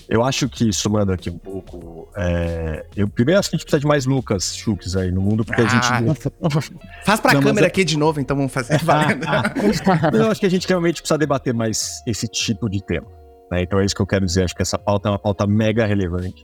Eu 0.07 0.23
acho 0.23 0.49
que, 0.49 0.73
somando 0.73 1.11
aqui 1.11 1.29
um 1.29 1.37
pouco, 1.37 2.09
é... 2.17 2.83
eu 2.95 3.07
primeiro 3.07 3.39
acho 3.39 3.47
que 3.47 3.55
a 3.55 3.57
gente 3.57 3.65
precisa 3.65 3.79
de 3.79 3.85
mais 3.85 4.07
Lucas 4.07 4.55
Schultz 4.55 4.95
aí 4.95 5.11
no 5.11 5.21
mundo, 5.21 5.45
porque 5.45 5.61
ah, 5.61 5.65
a 5.65 5.67
gente. 5.67 6.71
Faz 7.05 7.19
pra 7.19 7.33
Não, 7.33 7.41
câmera 7.41 7.67
aqui 7.67 7.83
de 7.83 7.95
novo, 7.95 8.19
então 8.19 8.35
vamos 8.35 8.51
fazer. 8.51 8.79
eu 10.13 10.31
acho 10.31 10.39
que 10.39 10.47
a 10.47 10.49
gente 10.49 10.67
realmente 10.67 11.01
precisa 11.01 11.17
debater 11.17 11.53
mais 11.53 12.01
esse 12.07 12.27
tipo 12.27 12.67
de 12.67 12.83
tema. 12.83 13.05
Né? 13.51 13.61
Então 13.61 13.79
é 13.79 13.85
isso 13.85 13.95
que 13.95 14.01
eu 14.01 14.07
quero 14.07 14.25
dizer. 14.25 14.45
Acho 14.45 14.55
que 14.55 14.63
essa 14.63 14.79
pauta 14.79 15.09
é 15.09 15.11
uma 15.11 15.19
pauta 15.19 15.45
mega 15.45 15.85
relevante. 15.85 16.43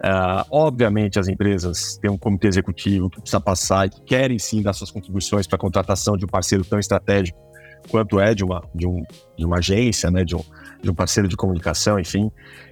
Uh, 0.00 0.44
obviamente, 0.50 1.18
as 1.18 1.26
empresas 1.28 1.96
têm 2.02 2.10
um 2.10 2.18
comitê 2.18 2.48
executivo 2.48 3.08
que 3.08 3.20
precisa 3.20 3.40
passar 3.40 3.86
e 3.86 3.90
que 3.90 4.02
querem 4.02 4.38
sim 4.38 4.62
dar 4.62 4.74
suas 4.74 4.90
contribuições 4.90 5.46
para 5.46 5.56
a 5.56 5.58
contratação 5.58 6.18
de 6.18 6.26
um 6.26 6.28
parceiro 6.28 6.64
tão 6.64 6.78
estratégico 6.78 7.49
quanto 7.88 8.20
é 8.20 8.34
de 8.34 8.44
uma, 8.44 8.62
de 8.74 8.86
um, 8.86 9.02
de 9.36 9.44
uma 9.44 9.58
agência, 9.58 10.10
né, 10.10 10.24
de 10.24 10.36
um, 10.36 10.42
de 10.82 10.90
um 10.90 10.94
parceiro 10.94 11.28
de 11.28 11.36
comunicação, 11.36 11.98
enfim. 11.98 12.30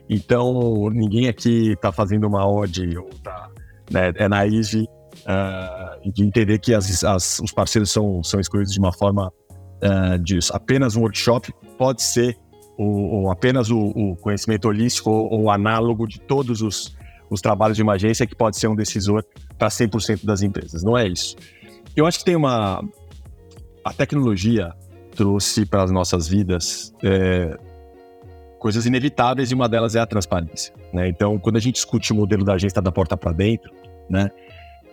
Então, 0.09 0.90
ninguém 0.90 1.29
aqui 1.29 1.73
está 1.73 1.92
fazendo 1.92 2.27
uma 2.27 2.49
ode 2.49 2.97
ou 2.97 3.09
tá, 3.23 3.51
né, 3.90 4.12
é 4.16 4.29
naive 4.29 4.87
uh, 5.25 6.12
de 6.12 6.25
entender 6.25 6.59
que 6.59 6.75
as, 6.75 7.05
as, 7.05 7.40
os 7.40 7.53
parceiros 7.53 7.90
são, 7.90 8.23
são 8.23 8.40
escolhidos 8.40 8.73
de 8.73 8.79
uma 8.79 8.92
forma 8.92 9.33
uh, 9.83 10.18
de 10.18 10.38
apenas 10.53 10.97
um 10.97 11.03
workshop, 11.03 11.53
pode 11.77 12.03
ser 12.03 12.37
ou, 12.77 13.23
ou 13.23 13.31
apenas 13.31 13.71
o, 13.71 13.79
o, 13.79 14.16
conhecimento 14.16 14.68
holístico 14.68 15.11
ou, 15.11 15.33
ou 15.33 15.51
análogo 15.51 16.07
de 16.07 16.21
todos 16.21 16.62
os, 16.62 16.97
os 17.29 17.40
trabalhos 17.40 17.77
de 17.77 17.83
uma 17.83 17.94
agência 17.94 18.27
que 18.27 18.37
pode 18.37 18.57
ser 18.57 18.68
um 18.68 18.77
decisor 18.77 19.25
para 19.59 19.68
100% 19.68 20.25
das 20.25 20.42
empresas. 20.42 20.83
Não 20.85 20.97
é 20.97 21.07
isso. 21.07 21.37
Eu 21.97 22.07
acho 22.07 22.18
que 22.21 22.25
tem 22.25 22.37
uma. 22.37 22.83
A 23.85 23.92
tecnologia 23.92 24.73
trouxe 25.19 25.67
para 25.67 25.83
as 25.83 25.91
nossas 25.91 26.29
vidas 26.29 26.95
é, 27.03 27.59
coisas 28.61 28.87
inevitáveis 28.87 29.51
e 29.51 29.55
uma 29.55 29.69
delas 29.69 29.97
é 29.97 30.01
a 30.01 30.07
transparência. 30.07 30.73
Né? 30.93 31.09
Então, 31.09 31.41
quando 31.41 31.57
a 31.57 31.61
gente 31.61 31.75
discute 31.75 32.13
o 32.13 32.15
modelo 32.15 32.45
da 32.45 32.55
agência 32.55 32.81
da 32.81 32.93
porta 32.93 33.17
para 33.17 33.33
dentro, 33.33 33.73
né, 34.09 34.31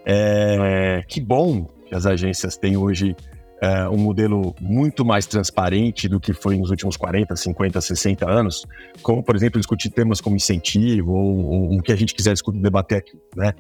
é, 0.04 1.04
que 1.08 1.22
bom 1.22 1.66
que 1.86 1.94
as 1.94 2.08
agências 2.08 2.58
têm 2.58 2.76
hoje 2.76 3.16
é, 3.62 3.88
um 3.88 3.98
modelo 3.98 4.56
muito 4.60 5.06
mais 5.06 5.28
transparente 5.28 6.10
do 6.10 6.20
que 6.20 6.34
foi 6.34 6.58
nos 6.58 6.72
últimos 6.72 6.98
40, 6.98 7.36
50, 7.36 7.80
60 7.80 8.28
anos, 8.28 8.66
como, 9.04 9.22
por 9.22 9.36
exemplo, 9.36 9.60
discutir 9.60 9.92
temas 9.92 10.20
como 10.20 10.36
incentivo 10.36 11.12
ou, 11.12 11.46
ou 11.46 11.78
o 11.78 11.84
que 11.84 11.92
a 11.92 11.96
gente 11.96 12.16
quiser 12.16 12.34
discutir, 12.34 12.60
debater 12.60 12.98
aqui. 12.98 13.16
Né? 13.36 13.54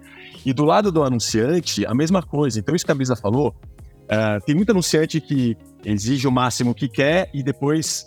E 0.43 0.51
do 0.51 0.65
lado 0.65 0.91
do 0.91 1.03
anunciante, 1.03 1.85
a 1.85 1.93
mesma 1.93 2.23
coisa. 2.23 2.59
Então, 2.59 2.75
isso 2.75 2.83
que 2.83 2.91
a 2.91 2.95
Brisa 2.95 3.15
falou, 3.15 3.53
Uh, 4.05 4.43
tem 4.45 4.55
muito 4.55 4.71
anunciante 4.71 5.19
que 5.19 5.57
exige 5.83 6.27
o 6.27 6.31
máximo 6.31 6.73
que 6.73 6.87
quer 6.87 7.29
e 7.33 7.43
depois 7.43 8.05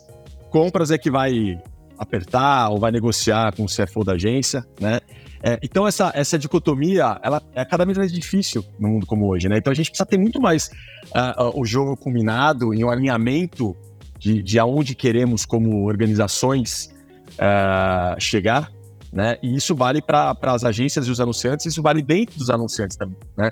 compras 0.51 0.91
é 0.91 0.99
que 0.99 1.11
vai 1.11 1.61
apertar 1.99 2.71
ou 2.71 2.79
vai 2.79 2.93
negociar 2.93 3.55
com 3.55 3.65
o 3.65 3.67
CFO 3.67 4.05
da 4.05 4.13
agência, 4.13 4.65
né? 4.81 5.01
É, 5.43 5.59
então 5.63 5.87
essa, 5.87 6.11
essa 6.15 6.39
dicotomia, 6.39 7.19
ela 7.23 7.41
é 7.55 7.65
cada 7.65 7.85
vez 7.85 7.97
mais 7.97 8.13
difícil 8.13 8.65
no 8.79 8.89
mundo 8.89 9.07
como 9.07 9.29
hoje, 9.29 9.49
né? 9.49 9.59
Então 9.59 9.71
a 9.71 9.75
gente 9.75 9.91
precisa 9.91 10.07
ter 10.07 10.19
muito 10.19 10.41
mais 10.41 10.69
uh, 11.09 11.61
o 11.61 11.65
jogo 11.65 11.97
combinado 11.97 12.75
em 12.75 12.85
um 12.85 12.91
alinhamento 12.91 13.77
de, 14.19 14.43
de 14.43 14.59
aonde 14.59 14.95
queremos 14.95 15.45
como 15.45 15.87
organizações 15.87 16.93
uh, 17.35 18.21
chegar, 18.21 18.73
né? 19.13 19.39
E 19.43 19.55
isso 19.55 19.75
vale 19.75 20.03
para 20.03 20.37
as 20.43 20.65
agências 20.65 21.07
e 21.07 21.11
os 21.11 21.21
anunciantes, 21.21 21.67
isso 21.67 21.83
vale 21.83 22.03
dentro 22.03 22.37
dos 22.37 22.51
anunciantes 22.51 22.97
também, 22.97 23.17
né? 23.37 23.51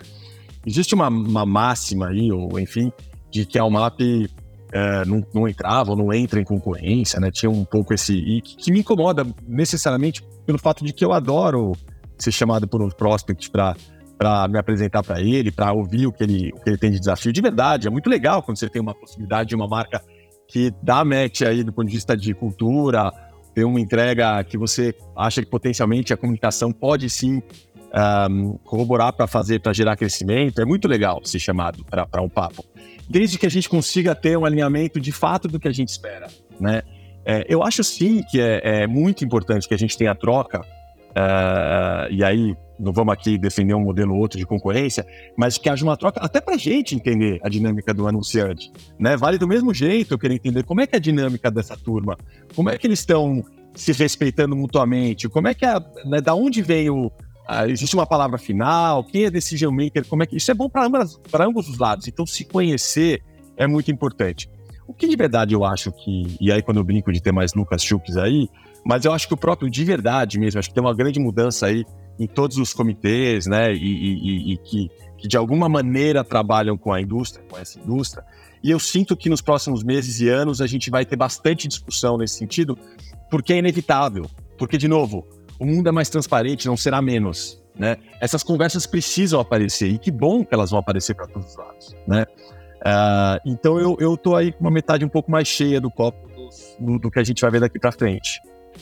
Existe 0.67 0.95
uma, 0.95 1.09
uma 1.09 1.47
máxima 1.47 2.09
aí, 2.09 2.33
ou 2.33 2.59
enfim, 2.59 2.93
de 3.31 3.47
que 3.47 3.59
a 3.59 3.65
UMAP 3.65 4.29
é, 4.73 5.05
não, 5.05 5.25
não 5.33 5.49
entrava 5.49 5.93
ou 5.93 5.97
não 5.97 6.13
entra 6.13 6.41
em 6.41 6.45
concorrência, 6.45 7.21
né? 7.21 7.31
Tinha 7.31 7.51
um 7.51 7.65
pouco 7.65 7.95
esse. 7.95 8.15
E 8.15 8.41
que, 8.43 8.57
que 8.57 8.73
me 8.73 8.81
incomoda 8.81 9.27
necessariamente 9.47 10.23
pelo 10.45 10.59
fato 10.59 10.85
de 10.85 10.93
que 10.93 11.05
eu 11.05 11.13
adoro 11.13 11.73
ser 12.19 12.33
chamado 12.33 12.67
por 12.67 12.83
um 12.83 12.91
prospect 12.91 13.51
para 13.51 13.77
para 14.19 14.49
me 14.49 14.59
apresentar 14.59 15.03
para 15.03 15.21
ele, 15.21 15.51
para 15.51 15.73
ouvir 15.73 16.07
o 16.07 16.13
que, 16.13 16.23
ele, 16.23 16.51
o 16.55 16.61
que 16.61 16.71
ele 16.71 16.79
tem 16.79 16.91
de 16.91 16.99
desafio. 16.99 17.33
De 17.33 17.41
verdade, 17.43 17.87
é 17.87 17.91
muito 17.91 18.09
legal 18.09 18.43
quando 18.43 18.57
você 18.57 18.69
tem 18.69 18.81
uma 18.81 18.95
possibilidade 18.95 19.51
de 19.51 19.55
uma 19.55 19.69
marca 19.69 20.03
que 20.49 20.73
dá 20.83 21.05
match 21.05 21.43
aí 21.43 21.63
do 21.63 21.73
ponto 21.73 21.89
de 21.89 21.95
vista 21.95 22.17
de 22.17 22.33
cultura, 22.33 23.13
ter 23.55 23.65
uma 23.65 23.81
entrega 23.81 24.43
que 24.45 24.57
você 24.57 24.95
acha 25.17 25.43
que 25.43 25.51
potencialmente 25.51 26.13
a 26.13 26.17
comunicação 26.17 26.73
pode 26.73 27.11
sim 27.11 27.43
um, 28.31 28.59
corroborar 28.59 29.13
para 29.13 29.27
fazer, 29.27 29.61
para 29.61 29.73
gerar 29.73 29.97
crescimento. 29.97 30.61
É 30.61 30.65
muito 30.65 30.87
legal 30.87 31.21
ser 31.25 31.39
chamado 31.39 31.85
para 31.85 32.21
um 32.21 32.29
papo. 32.29 32.65
Desde 33.09 33.39
que 33.39 33.47
a 33.47 33.51
gente 33.51 33.69
consiga 33.69 34.15
ter 34.15 34.37
um 34.37 34.45
alinhamento 34.45 35.01
de 35.01 35.13
fato 35.13 35.49
do 35.49 35.59
que 35.59 35.69
a 35.69 35.73
gente 35.73 35.89
espera, 35.89 36.27
né? 36.61 36.83
É, 37.25 37.45
eu 37.49 37.63
acho 37.63 37.83
sim 37.83 38.23
que 38.31 38.41
é, 38.41 38.61
é, 38.63 38.87
muito 38.87 39.25
importante 39.25 39.67
que 39.67 39.75
a 39.75 39.79
gente 39.79 39.99
tenha 39.99 40.15
troca, 40.15 40.61
uh, 40.61 42.07
e 42.09 42.23
aí 42.23 42.55
não 42.79 42.93
vamos 42.93 43.13
aqui 43.13 43.37
defender 43.37 43.75
um 43.75 43.81
modelo 43.81 44.15
ou 44.15 44.21
outro 44.21 44.39
de 44.39 44.47
concorrência, 44.47 45.05
mas 45.37 45.59
que 45.59 45.69
haja 45.69 45.85
uma 45.85 45.97
troca 45.97 46.21
até 46.21 46.41
para 46.41 46.55
a 46.55 46.59
gente 46.59 46.95
entender 46.95 47.41
a 47.43 47.49
dinâmica 47.49 47.93
do 47.93 48.07
anunciante. 48.07 48.71
Né? 48.97 49.17
Vale 49.17 49.39
do 49.39 49.49
mesmo 49.49 49.75
jeito 49.75 50.15
eu 50.15 50.19
querer 50.19 50.35
entender 50.35 50.63
como 50.63 50.81
é 50.81 50.87
que 50.87 50.95
é 50.95 50.99
a 50.99 51.01
dinâmica 51.01 51.51
dessa 51.51 51.77
turma, 51.77 52.17
como 52.55 52.71
é 52.71 52.79
que 52.79 52.87
eles 52.87 53.01
estão 53.01 53.43
se 53.75 53.93
respeitando 53.93 54.55
mutuamente, 54.55 55.29
como 55.29 55.49
é 55.49 55.55
que 55.55 55.67
é, 55.67 55.75
né, 56.05 56.21
da 56.21 56.35
onde 56.35 56.63
veio 56.63 57.11
ah, 57.49 57.69
existe 57.69 57.95
uma 57.95 58.07
palavra 58.07 58.39
final, 58.39 59.05
quem 59.05 59.25
é 59.25 59.31
decision 59.31 59.73
maker, 59.73 60.05
como 60.07 60.23
é 60.23 60.27
que. 60.27 60.37
Isso 60.37 60.51
é 60.51 60.55
bom 60.55 60.69
para 60.69 60.85
ambos, 60.87 61.69
os 61.69 61.79
lados. 61.79 62.09
Então, 62.09 62.27
se 62.27 62.45
conhecer 62.45 63.23
é 63.57 63.67
muito 63.67 63.91
importante. 63.91 64.51
O 64.87 64.93
que 64.93 65.09
de 65.09 65.17
verdade 65.17 65.55
eu 65.55 65.65
acho 65.65 65.93
que. 65.93 66.37
E 66.41 66.51
aí, 66.51 66.61
quando 66.61 66.79
eu 66.79 66.85
brinco 66.85 67.13
de 67.13 67.21
ter 67.21 67.33
mais 67.33 67.55
Lucas 67.55 67.85
Chuks 67.85 68.17
aí, 68.17 68.49
mas 68.85 69.05
eu 69.05 69.13
acho 69.13 69.29
que 69.29 69.35
o 69.35 69.37
próprio 69.37 69.71
de 69.71 69.85
verdade 69.85 70.39
mesmo, 70.39 70.59
acho 70.59 70.69
que 70.69 70.75
tem 70.75 70.83
uma 70.83 70.95
grande 70.95 71.21
mudança 71.21 71.67
aí 71.67 71.85
em 72.19 72.27
todos 72.27 72.57
os 72.57 72.73
comitês, 72.73 73.47
né? 73.47 73.73
E, 73.73 73.79
e, 73.79 74.53
e 74.53 74.57
que, 74.59 74.91
que 75.19 75.29
de 75.29 75.37
alguma 75.37 75.69
maneira 75.69 76.25
trabalham 76.25 76.77
com 76.77 76.93
a 76.93 77.01
indústria, 77.01 77.45
com 77.49 77.59
essa 77.59 77.79
indústria. 77.79 78.25
E 78.63 78.71
eu 78.71 78.81
sinto 78.81 79.17
que 79.17 79.29
nos 79.29 79.41
próximos 79.41 79.85
meses 79.85 80.21
e 80.21 80.29
anos 80.29 80.61
a 80.61 80.67
gente 80.67 80.91
vai 80.91 81.05
ter 81.05 81.17
bastante 81.17 81.69
discussão 81.69 82.17
nesse 82.17 82.37
sentido, 82.37 82.77
porque 83.31 83.53
é 83.53 83.59
inevitável. 83.59 84.29
Porque, 84.59 84.79
de 84.79 84.89
novo, 84.89 85.27
o 85.59 85.67
mundo 85.67 85.89
é 85.89 85.93
mais 85.93 86.09
transparente, 86.09 86.67
não 86.67 86.77
será 86.77 87.01
menos. 87.01 87.63
Né? 87.79 87.97
Essas 88.21 88.43
conversas 88.43 88.87
precisam 88.87 89.39
aparecer 89.39 89.89
e 89.89 89.99
que 89.99 90.11
bom 90.11 90.45
que 90.45 90.55
elas 90.55 90.71
vão 90.71 90.79
aparecer 90.81 91.15
para 91.15 91.27
todos 91.27 91.51
os 91.51 91.57
lados. 91.57 91.97
Né? 92.07 92.25
Uh, 92.81 93.41
então 93.45 93.79
eu, 93.79 93.97
eu 94.01 94.17
tô 94.17 94.35
aí 94.35 94.53
com 94.53 94.61
uma 94.61 94.71
metade 94.71 95.05
um 95.05 95.09
pouco 95.09 95.31
mais 95.31 95.47
cheia 95.49 95.81
do 95.81 95.91
copo 95.91 96.27
do, 96.79 96.99
do 96.99 97.11
que 97.11 97.19
a 97.19 97.25
gente 97.25 97.41
vai 97.41 97.51
ver 97.51 97.61
daqui 97.61 97.79
para 97.79 97.93
frente. 97.93 98.41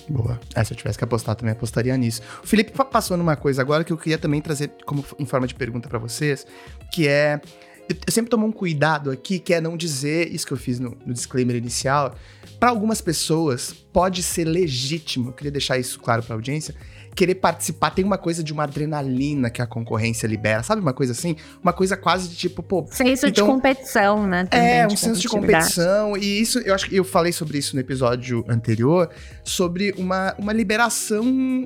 Boa. 0.09 0.39
É, 0.55 0.63
se 0.65 0.73
eu 0.73 0.77
tivesse 0.77 0.99
que 0.99 1.05
apostar, 1.05 1.35
também 1.37 1.53
apostaria 1.53 1.97
nisso. 1.97 2.21
O 2.43 2.47
Felipe 2.47 2.73
passou 2.91 3.17
numa 3.17 3.37
coisa 3.37 3.63
agora 3.63 3.85
que 3.85 3.93
eu 3.93 3.97
queria 3.97 4.19
também 4.19 4.41
trazer 4.41 4.71
como 4.85 5.05
em 5.19 5.25
forma 5.25 5.47
de 5.47 5.55
pergunta 5.55 5.89
para 5.89 5.99
vocês, 5.99 6.47
que 6.93 7.09
é 7.09 7.41
eu 7.89 8.13
sempre 8.13 8.31
tomo 8.31 8.47
um 8.47 8.53
cuidado 8.53 9.11
aqui, 9.11 9.39
que 9.39 9.53
é 9.53 9.61
não 9.61 9.77
dizer 9.77 10.33
isso 10.33 10.47
que 10.47 10.53
eu 10.53 10.57
fiz 10.57 10.79
no, 10.79 10.97
no 11.05 11.13
disclaimer 11.13 11.57
inicial. 11.57 12.15
Para 12.59 12.71
algumas 12.71 13.01
pessoas, 13.01 13.73
pode 13.93 14.23
ser 14.23 14.45
legítimo, 14.45 15.29
eu 15.29 15.33
queria 15.33 15.51
deixar 15.51 15.79
isso 15.79 15.99
claro 16.01 16.23
para 16.23 16.35
a 16.35 16.37
audiência, 16.37 16.75
querer 17.15 17.37
participar. 17.37 17.91
Tem 17.91 18.05
uma 18.05 18.19
coisa 18.19 18.43
de 18.43 18.53
uma 18.53 18.65
adrenalina 18.65 19.51
que 19.51 19.63
a 19.63 19.67
concorrência 19.67 20.27
libera, 20.27 20.63
sabe? 20.63 20.81
Uma 20.81 20.93
coisa 20.93 21.13
assim? 21.13 21.37
Uma 21.63 21.73
coisa 21.73 21.97
quase 21.97 22.29
de 22.29 22.37
tipo, 22.37 22.63
pô. 22.63 22.87
Senso 22.91 23.27
então, 23.27 23.47
de 23.47 23.53
competição, 23.53 24.27
né? 24.27 24.47
Também, 24.47 24.81
é, 24.81 24.87
um 24.87 24.97
senso 24.97 25.21
de 25.21 25.29
competição. 25.29 26.17
E 26.17 26.41
isso, 26.41 26.59
eu 26.61 26.75
acho 26.75 26.89
que 26.89 26.97
eu 26.97 27.05
falei 27.05 27.33
sobre 27.33 27.59
isso 27.59 27.75
no 27.77 27.81
episódio 27.81 28.45
anterior, 28.49 29.11
sobre 29.45 29.95
uma, 29.97 30.35
uma 30.39 30.53
liberação 30.53 31.65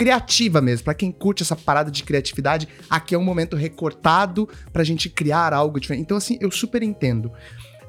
criativa 0.00 0.62
mesmo, 0.62 0.84
para 0.84 0.94
quem 0.94 1.12
curte 1.12 1.42
essa 1.42 1.54
parada 1.54 1.90
de 1.90 2.02
criatividade, 2.02 2.66
aqui 2.88 3.14
é 3.14 3.18
um 3.18 3.22
momento 3.22 3.54
recortado 3.54 4.48
pra 4.72 4.82
gente 4.82 5.10
criar 5.10 5.52
algo 5.52 5.78
diferente. 5.78 6.04
Então, 6.04 6.16
assim, 6.16 6.38
eu 6.40 6.50
super 6.50 6.82
entendo. 6.82 7.30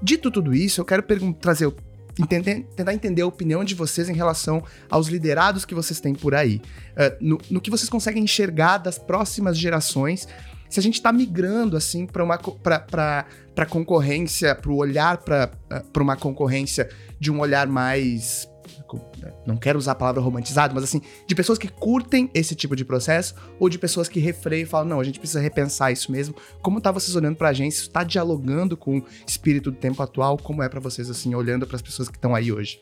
Dito 0.03 0.29
tudo 0.29 0.53
isso, 0.53 0.81
eu 0.81 0.85
quero 0.85 1.03
trazer 1.39 1.73
Entender, 2.19 2.67
tentar 2.75 2.93
entender 2.93 3.21
a 3.21 3.25
opinião 3.25 3.63
de 3.63 3.73
vocês 3.73 4.09
em 4.09 4.13
relação 4.13 4.61
aos 4.89 5.07
liderados 5.07 5.63
que 5.63 5.73
vocês 5.73 6.01
têm 6.01 6.13
por 6.13 6.35
aí. 6.35 6.61
Uh, 6.91 7.15
no, 7.21 7.41
no, 7.49 7.61
que 7.61 7.71
vocês 7.71 7.89
conseguem 7.89 8.21
enxergar 8.21 8.79
das 8.79 8.99
próximas 8.99 9.57
gerações. 9.57 10.27
Se 10.69 10.77
a 10.77 10.83
gente 10.83 10.95
está 10.95 11.13
migrando 11.13 11.77
assim 11.77 12.05
para 12.05 12.21
uma 12.21 12.37
para 12.37 13.65
concorrência, 13.69 14.53
para 14.53 14.69
o 14.69 14.75
olhar 14.75 15.19
para 15.19 15.51
uh, 15.71 16.01
uma 16.01 16.17
concorrência 16.17 16.89
de 17.17 17.31
um 17.31 17.39
olhar 17.39 17.65
mais 17.65 18.45
não 19.45 19.57
quero 19.57 19.77
usar 19.77 19.93
a 19.93 19.95
palavra 19.95 20.21
romantizado, 20.21 20.73
mas 20.73 20.83
assim, 20.83 21.01
de 21.25 21.35
pessoas 21.35 21.57
que 21.57 21.67
curtem 21.67 22.29
esse 22.33 22.55
tipo 22.55 22.75
de 22.75 22.85
processo 22.85 23.35
ou 23.59 23.69
de 23.69 23.79
pessoas 23.79 24.07
que 24.07 24.19
refreiam 24.19 24.63
e 24.63 24.65
falam, 24.65 24.87
não, 24.87 24.99
a 24.99 25.03
gente 25.03 25.19
precisa 25.19 25.39
repensar 25.39 25.91
isso 25.91 26.11
mesmo. 26.11 26.35
Como 26.61 26.79
tá 26.79 26.91
vocês 26.91 27.15
olhando 27.15 27.35
pra 27.35 27.49
agência? 27.49 27.81
Está 27.81 28.03
dialogando 28.03 28.77
com 28.77 28.99
o 28.99 29.05
espírito 29.25 29.71
do 29.71 29.77
tempo 29.77 30.01
atual? 30.01 30.37
Como 30.37 30.61
é 30.61 30.69
para 30.69 30.79
vocês, 30.79 31.09
assim, 31.09 31.33
olhando 31.35 31.65
para 31.65 31.75
as 31.75 31.81
pessoas 31.81 32.09
que 32.09 32.17
estão 32.17 32.35
aí 32.35 32.51
hoje? 32.51 32.81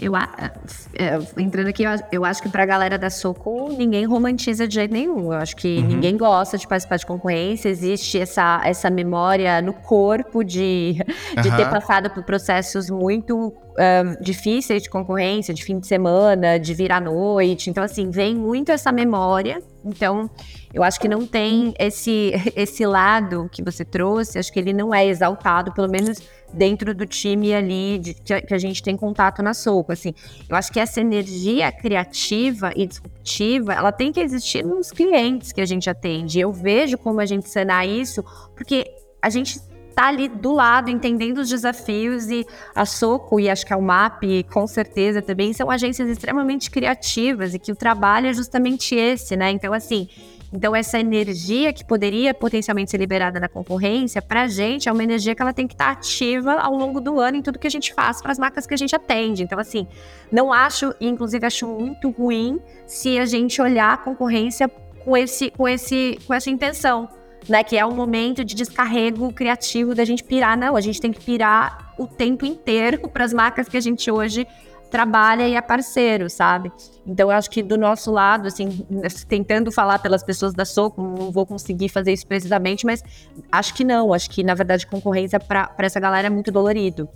Eu, 0.00 0.14
é, 0.16 1.18
entrando 1.36 1.68
aqui, 1.68 1.82
eu, 2.12 2.24
acho 2.24 2.42
que 2.42 2.48
pra 2.48 2.64
galera 2.64 2.96
da 2.96 3.10
Soco, 3.10 3.68
ninguém 3.76 4.04
romantiza 4.04 4.66
de 4.66 4.74
jeito 4.74 4.92
nenhum. 4.92 5.32
Eu 5.32 5.38
acho 5.38 5.56
que 5.56 5.78
uhum. 5.78 5.86
ninguém 5.86 6.16
gosta 6.16 6.56
de 6.56 6.66
participar 6.66 6.96
de 6.96 7.06
concorrência. 7.06 7.68
Existe 7.68 8.18
essa, 8.18 8.60
essa 8.64 8.88
memória 8.90 9.60
no 9.60 9.72
corpo 9.72 10.44
de, 10.44 10.94
de 11.42 11.48
uhum. 11.48 11.56
ter 11.56 11.68
passado 11.68 12.10
por 12.10 12.22
processos 12.22 12.88
muito 12.88 13.52
um, 13.78 14.22
difíceis 14.22 14.82
de 14.82 14.90
concorrência, 14.90 15.54
de 15.54 15.64
fim 15.64 15.78
de 15.78 15.86
semana, 15.86 16.58
de 16.58 16.74
vir 16.74 16.92
à 16.92 17.00
noite. 17.00 17.70
Então, 17.70 17.82
assim, 17.82 18.10
vem 18.10 18.34
muito 18.34 18.70
essa 18.70 18.92
memória. 18.92 19.62
Então, 19.84 20.30
eu 20.72 20.82
acho 20.82 21.00
que 21.00 21.08
não 21.08 21.26
tem 21.26 21.74
esse, 21.78 22.32
esse 22.54 22.84
lado 22.86 23.48
que 23.50 23.62
você 23.62 23.84
trouxe, 23.84 24.38
acho 24.38 24.52
que 24.52 24.58
ele 24.58 24.72
não 24.72 24.94
é 24.94 25.06
exaltado, 25.06 25.72
pelo 25.72 25.88
menos 25.88 26.18
dentro 26.52 26.94
do 26.94 27.06
time 27.06 27.54
ali 27.54 27.98
de, 27.98 28.14
que 28.14 28.54
a 28.54 28.58
gente 28.58 28.82
tem 28.82 28.96
contato 28.96 29.42
na 29.42 29.54
sopa, 29.54 29.92
assim. 29.92 30.14
Eu 30.48 30.56
acho 30.56 30.72
que 30.72 30.80
essa 30.80 31.00
energia 31.00 31.70
criativa 31.70 32.72
e 32.74 32.86
disruptiva, 32.86 33.74
ela 33.74 33.92
tem 33.92 34.12
que 34.12 34.20
existir 34.20 34.64
nos 34.64 34.90
clientes 34.90 35.52
que 35.52 35.60
a 35.60 35.66
gente 35.66 35.88
atende. 35.88 36.40
Eu 36.40 36.52
vejo 36.52 36.96
como 36.98 37.20
a 37.20 37.26
gente 37.26 37.48
cenar 37.48 37.86
isso, 37.86 38.24
porque 38.54 38.86
a 39.20 39.28
gente 39.28 39.60
tá 39.94 40.06
ali 40.06 40.28
do 40.28 40.52
lado, 40.52 40.90
entendendo 40.90 41.38
os 41.38 41.48
desafios 41.48 42.30
e 42.30 42.46
a 42.72 42.86
Soco 42.86 43.40
e 43.40 43.50
acho 43.50 43.66
que 43.66 43.72
a 43.72 43.76
UMAP, 43.76 44.44
com 44.48 44.64
certeza 44.64 45.20
também, 45.20 45.52
são 45.52 45.68
agências 45.68 46.08
extremamente 46.08 46.70
criativas 46.70 47.52
e 47.52 47.58
que 47.58 47.72
o 47.72 47.74
trabalho 47.74 48.28
é 48.28 48.32
justamente 48.32 48.94
esse, 48.94 49.36
né? 49.36 49.50
Então, 49.50 49.72
assim, 49.72 50.08
então, 50.52 50.74
essa 50.74 50.98
energia 50.98 51.72
que 51.72 51.84
poderia 51.84 52.32
potencialmente 52.32 52.90
ser 52.90 52.96
liberada 52.96 53.38
na 53.38 53.48
concorrência, 53.48 54.22
para 54.22 54.42
a 54.42 54.48
gente, 54.48 54.88
é 54.88 54.92
uma 54.92 55.02
energia 55.02 55.34
que 55.34 55.42
ela 55.42 55.52
tem 55.52 55.66
que 55.66 55.74
estar 55.74 55.90
ativa 55.90 56.54
ao 56.54 56.74
longo 56.74 57.00
do 57.00 57.20
ano 57.20 57.36
em 57.36 57.42
tudo 57.42 57.58
que 57.58 57.66
a 57.66 57.70
gente 57.70 57.92
faz 57.92 58.22
para 58.22 58.32
as 58.32 58.38
marcas 58.38 58.66
que 58.66 58.72
a 58.72 58.76
gente 58.76 58.96
atende. 58.96 59.42
Então, 59.42 59.58
assim, 59.58 59.86
não 60.32 60.50
acho, 60.50 60.94
inclusive 61.00 61.46
acho 61.46 61.66
muito 61.66 62.08
ruim 62.10 62.60
se 62.86 63.18
a 63.18 63.26
gente 63.26 63.60
olhar 63.60 63.92
a 63.92 63.96
concorrência 63.98 64.70
com, 65.04 65.16
esse, 65.16 65.50
com, 65.50 65.68
esse, 65.68 66.18
com 66.26 66.32
essa 66.32 66.48
intenção. 66.50 67.08
Né, 67.48 67.62
que 67.62 67.78
é 67.78 67.86
um 67.86 67.94
momento 67.94 68.44
de 68.44 68.54
descarrego 68.54 69.32
criativo 69.32 69.94
da 69.94 70.04
gente 70.04 70.22
pirar. 70.22 70.58
Não, 70.58 70.76
a 70.76 70.82
gente 70.82 71.00
tem 71.00 71.10
que 71.10 71.20
pirar 71.20 71.94
o 71.96 72.06
tempo 72.06 72.44
inteiro 72.44 72.98
para 73.08 73.24
as 73.24 73.32
marcas 73.32 73.68
que 73.68 73.76
a 73.76 73.80
gente 73.80 74.10
hoje 74.10 74.46
trabalha 74.88 75.46
e 75.48 75.54
é 75.54 75.60
parceiro, 75.60 76.28
sabe? 76.28 76.72
Então 77.06 77.30
eu 77.30 77.36
acho 77.36 77.50
que 77.50 77.62
do 77.62 77.76
nosso 77.76 78.10
lado, 78.10 78.48
assim, 78.48 78.86
tentando 79.28 79.70
falar 79.70 79.98
pelas 79.98 80.22
pessoas 80.22 80.54
da 80.54 80.64
Soco, 80.64 81.02
não 81.02 81.30
vou 81.30 81.46
conseguir 81.46 81.88
fazer 81.88 82.12
isso 82.12 82.26
precisamente, 82.26 82.84
mas 82.84 83.02
acho 83.50 83.74
que 83.74 83.84
não, 83.84 84.12
acho 84.12 84.30
que 84.30 84.42
na 84.42 84.54
verdade 84.54 84.86
concorrência 84.86 85.38
para 85.38 85.72
essa 85.78 86.00
galera 86.00 86.26
é 86.26 86.30
muito 86.30 86.50
dolorido. 86.50 87.08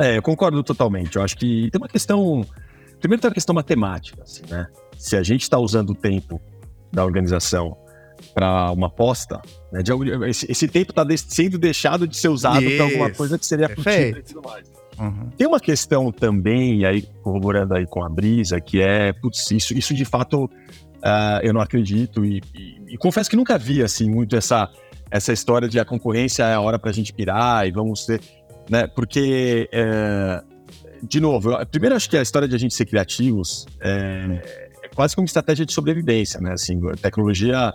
É, 0.00 0.16
eu 0.16 0.22
concordo 0.22 0.62
totalmente. 0.62 1.16
Eu 1.16 1.22
acho 1.22 1.36
que 1.36 1.70
tem 1.70 1.78
uma 1.78 1.88
questão. 1.88 2.44
Primeiro 2.98 3.20
tem 3.20 3.28
uma 3.28 3.34
questão 3.34 3.54
matemática, 3.54 4.22
assim, 4.22 4.42
né? 4.48 4.66
Se 4.96 5.14
a 5.16 5.22
gente 5.22 5.42
está 5.42 5.58
usando 5.58 5.90
o 5.90 5.94
tempo 5.94 6.40
da 6.90 7.04
organização 7.04 7.76
para 8.34 8.70
uma 8.72 8.86
aposta, 8.86 9.40
né? 9.70 9.82
De, 9.82 9.92
esse, 10.28 10.50
esse, 10.50 10.68
tempo 10.68 10.92
está 10.92 11.04
de, 11.04 11.18
sendo 11.18 11.58
deixado 11.58 12.08
de 12.08 12.16
ser 12.16 12.28
usado 12.28 12.64
para 12.64 12.84
alguma 12.84 13.10
coisa 13.10 13.38
que 13.38 13.44
seria 13.44 13.68
futura 13.68 14.18
e 14.18 14.22
tudo 14.22 14.42
mais. 14.42 14.69
Uhum. 15.00 15.30
Tem 15.36 15.46
uma 15.46 15.58
questão 15.58 16.12
também, 16.12 16.84
aí 16.84 17.02
corroborando 17.22 17.74
aí 17.74 17.86
com 17.86 18.04
a 18.04 18.08
brisa, 18.08 18.60
que 18.60 18.82
é, 18.82 19.12
putz, 19.14 19.50
isso, 19.50 19.72
isso 19.72 19.94
de 19.94 20.04
fato 20.04 20.44
uh, 20.44 21.40
eu 21.42 21.54
não 21.54 21.60
acredito 21.60 22.22
e, 22.22 22.42
e, 22.54 22.94
e, 22.94 22.98
confesso 22.98 23.30
que 23.30 23.36
nunca 23.36 23.56
vi 23.56 23.82
assim 23.82 24.10
muito 24.10 24.36
essa, 24.36 24.70
essa 25.10 25.32
história 25.32 25.68
de 25.68 25.80
a 25.80 25.84
concorrência 25.86 26.42
é 26.42 26.52
a 26.52 26.60
hora 26.60 26.78
para 26.78 26.90
a 26.90 26.92
gente 26.92 27.14
pirar 27.14 27.66
e 27.66 27.70
vamos 27.70 28.04
ter, 28.04 28.20
né? 28.68 28.86
Porque, 28.88 29.70
uh, 29.72 31.06
de 31.06 31.18
novo, 31.18 31.52
eu, 31.52 31.66
primeiro 31.66 31.96
acho 31.96 32.08
que 32.08 32.18
a 32.18 32.22
história 32.22 32.46
de 32.46 32.54
a 32.54 32.58
gente 32.58 32.74
ser 32.74 32.84
criativos 32.84 33.66
é, 33.80 34.68
é 34.82 34.88
quase 34.94 35.16
como 35.16 35.24
estratégia 35.24 35.64
de 35.64 35.72
sobrevivência, 35.72 36.40
né? 36.40 36.52
Assim, 36.52 36.78
tecnologia 37.00 37.72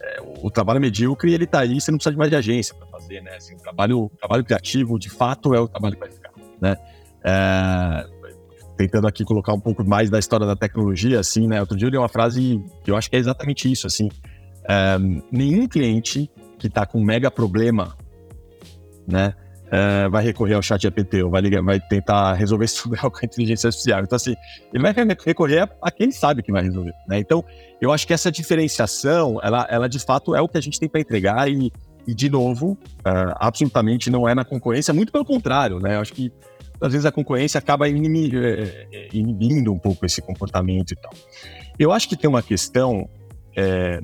é, 0.00 0.20
o, 0.42 0.50
trabalho 0.50 0.80
medíocre, 0.80 1.32
ele 1.32 1.46
tá 1.46 1.60
aí, 1.60 1.80
você 1.80 1.90
não 1.90 1.98
precisa 1.98 2.12
de 2.12 2.18
mais 2.18 2.30
de 2.30 2.36
agência 2.36 2.74
para 2.74 2.86
fazer, 2.88 3.22
né? 3.22 3.36
Assim, 3.36 3.54
o, 3.54 3.58
trabalho, 3.58 3.98
o 4.00 4.10
trabalho 4.10 4.44
criativo, 4.44 4.98
de 4.98 5.08
fato, 5.08 5.54
é 5.54 5.60
o 5.60 5.66
trabalho 5.66 5.94
que 5.94 6.00
vai 6.00 6.10
né? 6.60 6.76
É, 7.24 8.06
tentando 8.76 9.08
aqui 9.08 9.24
colocar 9.24 9.52
um 9.52 9.60
pouco 9.60 9.84
mais 9.84 10.08
da 10.08 10.18
história 10.18 10.46
da 10.46 10.54
tecnologia, 10.54 11.18
assim, 11.18 11.48
né? 11.48 11.60
Outro 11.60 11.76
dia 11.76 11.88
eu 11.88 11.90
li 11.90 11.98
uma 11.98 12.08
frase 12.08 12.62
que 12.84 12.90
eu 12.90 12.96
acho 12.96 13.10
que 13.10 13.16
é 13.16 13.18
exatamente 13.18 13.70
isso, 13.70 13.86
assim. 13.86 14.08
É, 14.68 14.96
nenhum 15.32 15.66
cliente 15.66 16.30
que 16.58 16.68
está 16.68 16.86
com 16.86 17.00
um 17.00 17.04
mega 17.04 17.30
problema, 17.30 17.96
né? 19.06 19.34
É, 19.70 20.08
vai 20.08 20.24
recorrer 20.24 20.54
ao 20.54 20.62
chat 20.62 20.80
GPT 20.80 21.24
ou 21.24 21.30
vai, 21.30 21.42
ligar, 21.42 21.62
vai 21.62 21.78
tentar 21.78 22.32
resolver 22.32 22.66
problema 22.80 23.10
com 23.10 23.18
a 23.18 23.24
inteligência 23.24 23.68
artificial. 23.68 24.02
Então, 24.02 24.16
assim, 24.16 24.34
ele 24.72 24.82
vai 24.82 24.94
recorrer 25.26 25.60
a, 25.60 25.68
a 25.82 25.90
quem 25.90 26.10
sabe 26.10 26.42
que 26.42 26.50
vai 26.50 26.62
resolver. 26.62 26.94
Né? 27.06 27.18
Então, 27.18 27.44
eu 27.80 27.92
acho 27.92 28.06
que 28.06 28.14
essa 28.14 28.30
diferenciação, 28.30 29.38
ela, 29.42 29.66
ela 29.68 29.88
de 29.88 29.98
fato 29.98 30.34
é 30.34 30.40
o 30.40 30.48
que 30.48 30.56
a 30.56 30.60
gente 30.60 30.80
tem 30.80 30.88
para 30.88 31.00
entregar 31.00 31.50
e, 31.50 31.70
e, 32.06 32.14
de 32.14 32.30
novo, 32.30 32.78
uh, 33.00 33.34
absolutamente 33.36 34.08
não 34.08 34.26
é 34.26 34.34
na 34.34 34.44
concorrência, 34.44 34.94
muito 34.94 35.12
pelo 35.12 35.24
contrário, 35.24 35.78
né? 35.80 35.96
Eu 35.96 36.00
acho 36.00 36.14
que 36.14 36.32
às 36.80 36.92
vezes 36.92 37.06
a 37.06 37.12
concorrência 37.12 37.58
acaba 37.58 37.88
inibindo, 37.88 38.38
é, 38.44 38.86
é, 38.92 39.08
inibindo 39.12 39.72
um 39.72 39.78
pouco 39.78 40.06
esse 40.06 40.20
comportamento 40.22 40.92
e 40.92 40.96
tal. 40.96 41.12
Eu 41.78 41.92
acho 41.92 42.08
que 42.08 42.16
tem 42.16 42.28
uma 42.28 42.42
questão, 42.42 43.08
é, 43.56 44.00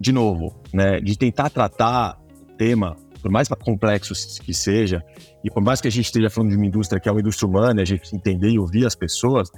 de 0.00 0.12
novo, 0.12 0.54
né, 0.72 1.00
de 1.00 1.16
tentar 1.16 1.50
tratar 1.50 2.18
o 2.40 2.56
tema 2.56 2.96
por 3.20 3.30
mais 3.30 3.48
complexo 3.48 4.14
que 4.42 4.54
seja, 4.54 5.04
e 5.42 5.50
por 5.50 5.62
mais 5.62 5.80
que 5.80 5.88
a 5.88 5.90
gente 5.90 6.06
esteja 6.06 6.30
falando 6.30 6.50
de 6.50 6.56
uma 6.56 6.66
indústria 6.66 7.00
que 7.00 7.08
é 7.08 7.12
uma 7.12 7.20
indústria 7.20 7.48
humana, 7.48 7.82
a 7.82 7.84
gente 7.84 8.14
entender 8.14 8.50
e 8.50 8.58
ouvir 8.58 8.86
as 8.86 8.94
pessoas, 8.94 9.50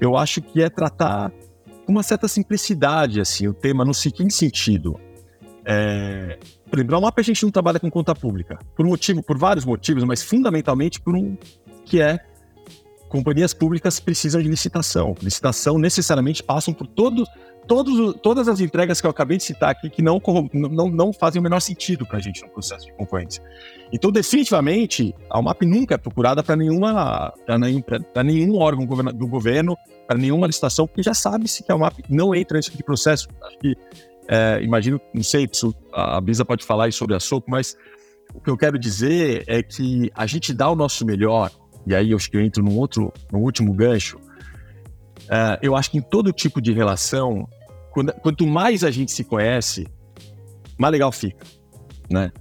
eu 0.00 0.16
acho 0.16 0.40
que 0.40 0.62
é 0.62 0.70
tratar 0.70 1.32
com 1.84 1.92
uma 1.92 2.02
certa 2.02 2.28
simplicidade, 2.28 3.20
assim, 3.20 3.48
o 3.48 3.54
tema 3.54 3.84
no 3.84 3.92
seguinte 3.92 4.34
sentido. 4.34 4.98
É, 5.64 6.38
por 6.70 6.78
exemplo, 6.78 6.96
a 6.96 7.00
MAP 7.00 7.18
a 7.18 7.22
gente 7.22 7.42
não 7.42 7.50
trabalha 7.50 7.80
com 7.80 7.90
conta 7.90 8.14
pública, 8.14 8.58
por 8.74 8.86
motivo, 8.86 9.22
por 9.22 9.36
vários 9.36 9.64
motivos, 9.64 10.04
mas 10.04 10.22
fundamentalmente 10.22 11.00
por 11.00 11.16
um 11.16 11.36
que 11.88 12.00
é 12.00 12.18
companhias 13.08 13.54
públicas 13.54 13.98
precisam 13.98 14.42
de 14.42 14.48
licitação. 14.48 15.14
Licitação 15.22 15.78
necessariamente 15.78 16.42
passam 16.42 16.74
por 16.74 16.86
todos 16.86 17.28
todos, 17.68 18.14
todas 18.22 18.48
as 18.48 18.58
entregas 18.60 19.00
que 19.00 19.06
eu 19.06 19.10
acabei 19.10 19.36
de 19.36 19.44
citar 19.44 19.70
aqui 19.70 19.90
que 19.90 20.02
não, 20.02 20.20
não, 20.52 20.88
não 20.88 21.12
fazem 21.12 21.38
o 21.38 21.42
menor 21.42 21.60
sentido 21.60 22.06
para 22.06 22.16
a 22.16 22.20
gente 22.20 22.42
no 22.42 22.48
processo 22.48 22.86
de 22.86 22.92
concorrência. 22.94 23.44
Então, 23.92 24.10
definitivamente, 24.10 25.14
a 25.30 25.38
UMAP 25.38 25.62
nunca 25.62 25.94
é 25.94 25.98
procurada 25.98 26.42
para 26.42 26.56
nenhuma 26.56 27.32
nenhum, 27.60 27.82
nenhum 28.24 28.56
órgão 28.56 28.86
do 29.12 29.26
governo, 29.28 29.76
para 30.06 30.18
nenhuma 30.18 30.46
licitação, 30.46 30.86
porque 30.86 31.02
já 31.02 31.14
sabe-se 31.14 31.62
que 31.62 31.70
a 31.70 31.76
UMAP 31.76 32.00
não 32.08 32.34
entra 32.34 32.56
nesse 32.56 32.70
tipo 32.70 32.78
de 32.78 32.84
processo. 32.84 33.28
Acho 33.42 33.58
que, 33.58 33.76
é, 34.26 34.60
imagino, 34.62 34.98
não 35.14 35.22
sei, 35.22 35.48
a 35.92 36.20
Bisa 36.20 36.44
pode 36.44 36.64
falar 36.64 36.90
sobre 36.92 37.14
a 37.14 37.20
SOCO, 37.20 37.50
mas 37.50 37.76
o 38.34 38.40
que 38.40 38.50
eu 38.50 38.56
quero 38.56 38.78
dizer 38.78 39.44
é 39.46 39.62
que 39.62 40.10
a 40.14 40.26
gente 40.26 40.54
dá 40.54 40.70
o 40.70 40.74
nosso 40.74 41.04
melhor, 41.04 41.50
e 41.86 41.94
aí 41.94 42.10
eu 42.10 42.16
acho 42.16 42.30
que 42.30 42.36
eu 42.36 42.40
entro 42.40 42.62
num 42.62 42.76
outro, 42.76 43.12
no 43.32 43.38
último 43.38 43.72
gancho, 43.72 44.18
é, 45.28 45.58
eu 45.62 45.76
acho 45.76 45.90
que 45.90 45.98
em 45.98 46.02
todo 46.02 46.32
tipo 46.32 46.60
de 46.60 46.72
relação, 46.72 47.48
quando, 47.90 48.12
quanto 48.14 48.46
mais 48.46 48.84
a 48.84 48.90
gente 48.90 49.12
se 49.12 49.24
conhece, 49.24 49.86
mais 50.76 50.92
legal 50.92 51.12
fica, 51.12 51.44
né? 52.10 52.32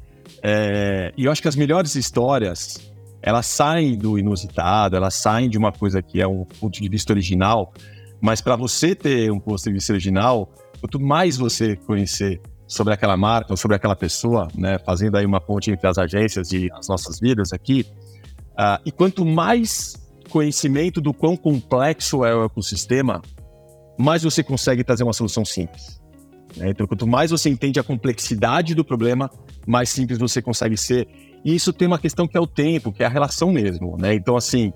É, 0.44 1.12
e 1.18 1.26
eu 1.26 1.32
acho 1.32 1.42
que 1.42 1.48
as 1.48 1.56
melhores 1.56 1.96
histórias, 1.96 2.78
elas 3.22 3.46
saem 3.46 3.98
do 3.98 4.18
inusitado, 4.18 4.96
elas 4.96 5.16
saem 5.16 5.50
de 5.50 5.58
uma 5.58 5.72
coisa 5.72 6.02
que 6.02 6.22
é 6.22 6.28
um 6.28 6.46
ponto 6.46 6.80
de 6.80 6.88
vista 6.88 7.12
original, 7.12 7.74
mas 8.22 8.40
para 8.40 8.56
você 8.56 8.96
ter 8.96 9.32
um 9.32 9.40
ponto 9.40 9.62
de 9.64 9.72
vista 9.72 9.92
original, 9.94 10.50
quanto 10.80 11.00
mais 11.00 11.38
você 11.38 11.76
conhecer 11.76 12.40
sobre 12.68 12.94
aquela 12.94 13.18
marca 13.18 13.54
ou 13.54 13.58
sobre 13.58 13.76
aquela 13.76 13.96
pessoa, 13.96 14.48
né, 14.56 14.78
fazendo 14.80 15.18
aí 15.18 15.26
uma 15.26 15.40
ponte 15.40 15.72
entre 15.72 15.88
as 15.88 15.98
agências 15.98 16.52
e 16.52 16.70
as 16.74 16.88
nossas 16.88 17.20
vidas 17.20 17.54
aqui, 17.54 17.86
uh, 18.58 18.82
e 18.86 18.92
quanto 18.92 19.26
mais 19.26 19.96
conhecimento 20.30 21.00
do 21.00 21.14
quão 21.14 21.38
complexo 21.38 22.26
é 22.26 22.36
o 22.36 22.46
ecossistema, 22.46 23.22
mais 23.98 24.24
você 24.24 24.44
consegue 24.44 24.84
trazer 24.84 25.04
uma 25.04 25.14
solução 25.14 25.44
simples. 25.44 26.02
Né? 26.56 26.70
Então, 26.70 26.86
quanto 26.86 27.08
mais 27.08 27.32
você 27.32 27.50
entende 27.50 27.80
a 27.80 27.84
complexidade 27.84 28.76
do 28.76 28.84
problema, 28.84 29.30
mais 29.66 29.90
simples 29.90 30.20
você 30.20 30.42
consegue 30.42 30.78
ser. 30.78 31.08
E 31.44 31.56
isso 31.56 31.72
tem 31.74 31.88
uma 31.88 32.00
questão 32.00 32.28
que 32.28 32.38
é 32.38 32.40
o 32.40 32.48
tempo, 32.48 32.92
que 32.92 33.04
é 33.04 33.06
a 33.06 33.10
relação 33.10 33.52
mesmo. 33.52 33.98
Né? 33.98 34.14
Então, 34.14 34.36
assim, 34.36 34.70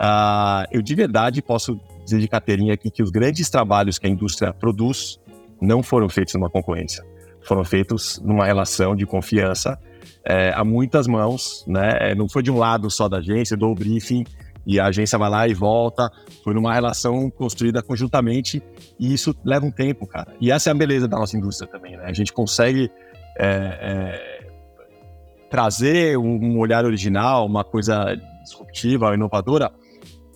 uh, 0.00 0.64
eu 0.70 0.82
de 0.82 0.94
verdade 0.94 1.42
posso 1.42 1.78
dizer 2.04 2.20
de 2.20 2.28
carteirinha 2.28 2.74
aqui 2.74 2.90
que 2.90 3.02
os 3.02 3.10
grandes 3.10 3.48
trabalhos 3.48 3.98
que 3.98 4.06
a 4.06 4.10
indústria 4.10 4.52
produz 4.52 5.18
não 5.60 5.82
foram 5.82 6.08
feitos 6.08 6.34
numa 6.34 6.50
concorrência. 6.50 7.04
Foram 7.42 7.64
feitos 7.64 8.20
numa 8.24 8.44
relação 8.44 8.96
de 8.96 9.04
confiança 9.06 9.78
é, 10.26 10.52
a 10.54 10.64
muitas 10.64 11.06
mãos, 11.06 11.64
né? 11.66 12.14
Não 12.14 12.28
foi 12.28 12.42
de 12.42 12.50
um 12.50 12.58
lado 12.58 12.90
só 12.90 13.08
da 13.08 13.18
agência, 13.18 13.56
do 13.56 13.74
briefing, 13.74 14.24
e 14.66 14.80
a 14.80 14.86
agência 14.86 15.18
vai 15.18 15.28
lá 15.28 15.46
e 15.46 15.54
volta. 15.54 16.10
Foi 16.42 16.54
numa 16.54 16.72
relação 16.72 17.30
construída 17.30 17.82
conjuntamente 17.82 18.62
e 18.98 19.12
isso 19.12 19.34
leva 19.44 19.66
um 19.66 19.70
tempo, 19.70 20.06
cara. 20.06 20.34
E 20.40 20.50
essa 20.50 20.70
é 20.70 20.72
a 20.72 20.74
beleza 20.74 21.06
da 21.06 21.18
nossa 21.18 21.36
indústria 21.36 21.70
também, 21.70 21.96
né? 21.96 22.04
A 22.06 22.12
gente 22.12 22.32
consegue 22.32 22.90
é, 23.38 23.46
é, 23.46 24.48
trazer 25.50 26.16
um, 26.18 26.58
olhar 26.58 26.84
original, 26.84 27.46
uma 27.46 27.64
coisa 27.64 28.14
disruptiva, 28.42 29.14
inovadora 29.14 29.70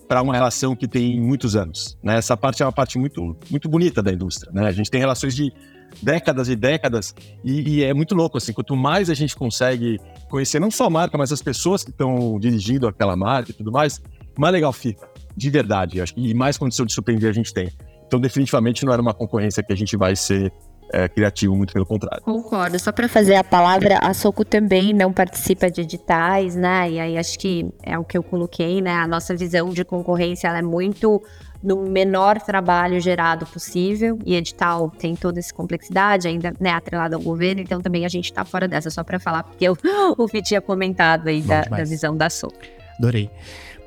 para 0.07 0.21
uma 0.23 0.33
relação 0.33 0.75
que 0.75 0.87
tem 0.87 1.19
muitos 1.19 1.55
anos. 1.55 1.97
Né? 2.01 2.17
Essa 2.17 2.35
parte 2.35 2.63
é 2.63 2.65
uma 2.65 2.71
parte 2.71 2.97
muito, 2.97 3.37
muito 3.49 3.69
bonita 3.69 4.01
da 4.01 4.11
indústria. 4.11 4.51
Né? 4.51 4.65
A 4.65 4.71
gente 4.71 4.89
tem 4.89 4.99
relações 4.99 5.35
de 5.35 5.53
décadas 6.01 6.49
e 6.49 6.55
décadas 6.55 7.13
e, 7.43 7.77
e, 7.77 7.83
é 7.83 7.93
muito 7.93 8.15
louco 8.15 8.37
assim. 8.37 8.53
Quanto 8.53 8.75
mais 8.75 9.09
a 9.09 9.13
gente 9.13 9.35
consegue 9.35 9.99
conhecer 10.29 10.59
não 10.59 10.71
só 10.71 10.85
a 10.85 10.89
marca, 10.89 11.17
mas 11.17 11.31
as 11.31 11.41
pessoas 11.41 11.83
que 11.83 11.89
estão 11.89 12.39
dirigindo 12.39 12.87
aquela 12.87 13.15
marca 13.15 13.51
e 13.51 13.53
tudo 13.53 13.71
mais, 13.71 14.01
mais 14.37 14.53
legal 14.53 14.71
fica, 14.71 15.07
de 15.35 15.49
verdade. 15.49 16.01
Acho 16.01 16.13
e 16.17 16.33
mais 16.33 16.57
condição 16.57 16.85
de 16.85 16.93
surpreender 16.93 17.29
a 17.29 17.33
gente 17.33 17.53
tem. 17.53 17.71
Então, 18.05 18.19
definitivamente 18.19 18.83
não 18.85 18.91
era 18.91 19.01
uma 19.01 19.13
concorrência 19.13 19.61
que 19.61 19.71
a 19.71 19.75
gente 19.75 19.95
vai 19.95 20.15
ser 20.15 20.51
é, 20.91 21.07
criativo, 21.07 21.55
muito 21.55 21.73
pelo 21.73 21.85
contrário. 21.85 22.23
Concordo. 22.23 22.79
Só 22.79 22.91
para 22.91 23.07
fazer 23.07 23.35
a 23.35 23.43
palavra, 23.43 23.99
a 24.01 24.13
Soco 24.13 24.43
também 24.43 24.93
não 24.93 25.13
participa 25.13 25.69
de 25.69 25.81
editais, 25.81 26.55
né? 26.55 26.89
E 26.89 26.99
aí 26.99 27.17
acho 27.17 27.37
que 27.37 27.69
é 27.83 27.97
o 27.97 28.03
que 28.03 28.17
eu 28.17 28.23
coloquei, 28.23 28.81
né? 28.81 28.93
A 28.93 29.07
nossa 29.07 29.35
visão 29.35 29.69
de 29.69 29.85
concorrência 29.85 30.47
é 30.47 30.61
muito 30.61 31.21
no 31.61 31.83
menor 31.83 32.39
trabalho 32.39 32.99
gerado 32.99 33.45
possível 33.45 34.17
e 34.25 34.35
edital 34.35 34.89
tem 34.89 35.15
toda 35.15 35.39
essa 35.39 35.53
complexidade 35.53 36.27
ainda 36.27 36.53
né 36.59 36.71
atrelado 36.71 37.15
ao 37.15 37.21
governo 37.21 37.61
então 37.61 37.81
também 37.81 38.05
a 38.05 38.09
gente 38.09 38.25
está 38.25 38.45
fora 38.45 38.67
dessa 38.67 38.89
só 38.89 39.03
para 39.03 39.19
falar 39.19 39.43
porque 39.43 39.65
eu, 39.65 39.77
o 40.17 40.27
Vi 40.27 40.41
tinha 40.41 40.61
comentado 40.61 41.27
aí 41.27 41.41
da, 41.41 41.63
da, 41.63 41.83
visão 41.83 42.15
da 42.15 42.29
Soco. 42.29 42.55
Adorei 42.97 43.29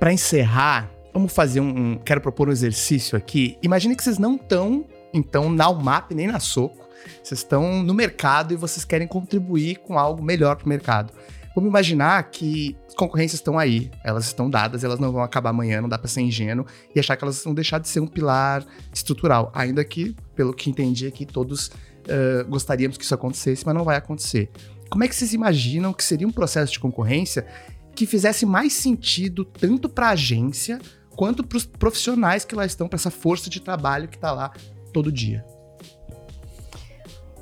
para 0.02 0.12
encerrar, 0.12 0.90
vamos 1.14 1.32
fazer 1.32 1.60
um, 1.60 1.92
um, 1.92 1.96
Quero 1.96 2.20
propor 2.20 2.48
um 2.48 2.50
exercício 2.50 3.16
aqui. 3.16 3.56
Imagine 3.62 3.94
que 3.94 4.02
vocês 4.02 4.18
não 4.18 4.34
estão, 4.34 4.84
então, 5.14 5.48
na 5.48 5.68
UMAP 5.70 6.10
nem 6.12 6.26
na 6.26 6.40
Soco. 6.40 6.88
Vocês 7.22 7.38
estão 7.38 7.84
no 7.84 7.94
mercado 7.94 8.52
e 8.52 8.56
vocês 8.56 8.84
querem 8.84 9.06
contribuir 9.06 9.76
com 9.76 9.96
algo 9.96 10.20
melhor 10.20 10.56
para 10.56 10.66
o 10.66 10.68
mercado. 10.68 11.12
Vamos 11.54 11.68
imaginar 11.68 12.22
que 12.30 12.76
as 12.88 12.94
concorrências 12.94 13.40
estão 13.40 13.58
aí, 13.58 13.90
elas 14.02 14.26
estão 14.26 14.48
dadas, 14.48 14.84
elas 14.84 14.98
não 14.98 15.12
vão 15.12 15.22
acabar 15.22 15.50
amanhã, 15.50 15.80
não 15.80 15.88
dá 15.88 15.98
para 15.98 16.08
ser 16.08 16.22
ingênuo 16.22 16.66
e 16.94 17.00
achar 17.00 17.16
que 17.16 17.24
elas 17.24 17.42
vão 17.44 17.54
deixar 17.54 17.78
de 17.78 17.88
ser 17.88 18.00
um 18.00 18.06
pilar 18.06 18.64
estrutural. 18.92 19.50
Ainda 19.54 19.84
que, 19.84 20.16
pelo 20.34 20.54
que 20.54 20.70
entendi 20.70 21.06
aqui, 21.06 21.26
todos 21.26 21.68
uh, 21.68 22.48
gostaríamos 22.48 22.96
que 22.96 23.04
isso 23.04 23.14
acontecesse, 23.14 23.64
mas 23.66 23.74
não 23.74 23.84
vai 23.84 23.96
acontecer. 23.96 24.50
Como 24.90 25.04
é 25.04 25.08
que 25.08 25.14
vocês 25.14 25.32
imaginam 25.32 25.92
que 25.92 26.04
seria 26.04 26.26
um 26.26 26.32
processo 26.32 26.72
de 26.72 26.80
concorrência 26.80 27.46
que 27.94 28.06
fizesse 28.06 28.46
mais 28.46 28.72
sentido 28.72 29.44
tanto 29.44 29.88
para 29.88 30.08
a 30.08 30.10
agência 30.10 30.78
quanto 31.10 31.44
para 31.44 31.58
os 31.58 31.66
profissionais 31.66 32.44
que 32.44 32.54
lá 32.54 32.64
estão, 32.64 32.88
para 32.88 32.96
essa 32.96 33.10
força 33.10 33.50
de 33.50 33.60
trabalho 33.60 34.08
que 34.08 34.16
está 34.16 34.32
lá 34.32 34.52
todo 34.92 35.12
dia. 35.12 35.44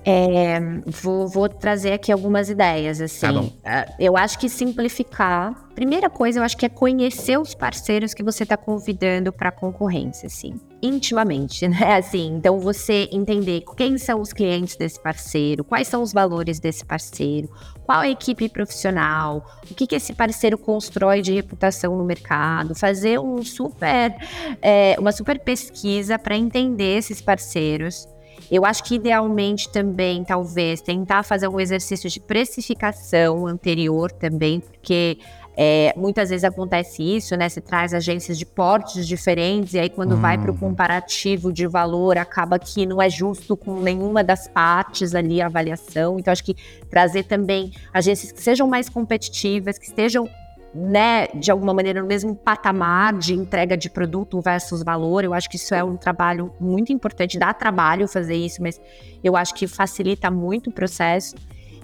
É, 0.04 0.58
vou, 0.86 1.28
vou, 1.28 1.48
trazer 1.48 1.92
aqui 1.92 2.10
algumas 2.10 2.48
ideias, 2.48 3.00
assim. 3.00 3.52
Tá 3.62 3.86
eu 3.98 4.16
acho 4.16 4.38
que 4.38 4.48
simplificar. 4.48 5.68
Primeira 5.74 6.08
coisa, 6.08 6.40
eu 6.40 6.42
acho 6.42 6.56
que 6.56 6.64
é 6.64 6.68
conhecer 6.68 7.38
os 7.38 7.54
parceiros 7.54 8.14
que 8.14 8.22
você 8.22 8.42
está 8.42 8.56
convidando 8.56 9.32
para 9.32 9.50
a 9.50 9.52
concorrência, 9.52 10.26
assim, 10.26 10.54
intimamente, 10.82 11.66
né? 11.68 11.96
Assim, 11.96 12.34
então 12.34 12.58
você 12.58 13.08
entender 13.12 13.62
quem 13.76 13.98
são 13.98 14.20
os 14.20 14.32
clientes 14.32 14.76
desse 14.76 15.00
parceiro, 15.00 15.64
quais 15.64 15.86
são 15.86 16.02
os 16.02 16.12
valores 16.12 16.58
desse 16.58 16.84
parceiro, 16.84 17.50
qual 17.84 18.00
a 18.00 18.08
equipe 18.08 18.48
profissional, 18.48 19.44
o 19.70 19.74
que, 19.74 19.86
que 19.86 19.94
esse 19.94 20.14
parceiro 20.14 20.56
constrói 20.56 21.20
de 21.20 21.32
reputação 21.34 21.96
no 21.96 22.04
mercado, 22.04 22.74
fazer 22.74 23.18
um 23.18 23.42
super, 23.42 24.14
é, 24.62 24.96
uma 24.98 25.12
super 25.12 25.38
pesquisa 25.38 26.18
para 26.18 26.36
entender 26.36 26.96
esses 26.98 27.20
parceiros 27.20 28.06
eu 28.50 28.64
acho 28.64 28.82
que 28.84 28.96
idealmente 28.96 29.70
também, 29.70 30.24
talvez, 30.24 30.80
tentar 30.80 31.22
fazer 31.22 31.48
um 31.48 31.60
exercício 31.60 32.10
de 32.10 32.20
precificação 32.20 33.46
anterior 33.46 34.10
também, 34.10 34.60
porque 34.60 35.18
É, 35.62 35.92
muitas 35.94 36.30
vezes 36.30 36.44
acontece 36.44 37.02
isso, 37.02 37.36
né? 37.36 37.46
Você 37.46 37.60
traz 37.60 37.92
agências 37.92 38.38
de 38.38 38.46
portes 38.46 39.06
diferentes, 39.06 39.74
e 39.74 39.80
aí 39.80 39.90
quando 39.90 40.16
vai 40.16 40.38
para 40.38 40.50
o 40.50 40.56
comparativo 40.56 41.52
de 41.52 41.66
valor, 41.66 42.16
acaba 42.16 42.58
que 42.58 42.86
não 42.86 43.02
é 43.02 43.10
justo 43.10 43.56
com 43.56 43.78
nenhuma 43.80 44.24
das 44.24 44.48
partes 44.48 45.14
ali 45.14 45.42
a 45.42 45.46
avaliação. 45.46 46.18
Então, 46.18 46.32
acho 46.32 46.44
que 46.44 46.54
trazer 46.88 47.24
também 47.24 47.72
agências 47.92 48.32
que 48.32 48.40
sejam 48.40 48.66
mais 48.66 48.88
competitivas, 48.88 49.76
que 49.76 49.86
estejam 49.86 50.26
né, 50.74 51.26
de 51.34 51.50
alguma 51.50 51.74
maneira 51.74 52.00
no 52.00 52.06
mesmo 52.06 52.34
patamar 52.34 53.12
de 53.14 53.34
entrega 53.34 53.76
de 53.76 53.90
produto 53.90 54.40
versus 54.40 54.82
valor. 54.82 55.24
Eu 55.24 55.34
acho 55.34 55.48
que 55.50 55.56
isso 55.56 55.74
é 55.74 55.82
um 55.82 55.96
trabalho 55.96 56.52
muito 56.60 56.92
importante, 56.92 57.38
dá 57.38 57.52
trabalho 57.52 58.06
fazer 58.06 58.36
isso, 58.36 58.62
mas 58.62 58.80
eu 59.22 59.36
acho 59.36 59.54
que 59.54 59.66
facilita 59.66 60.30
muito 60.30 60.70
o 60.70 60.72
processo. 60.72 61.34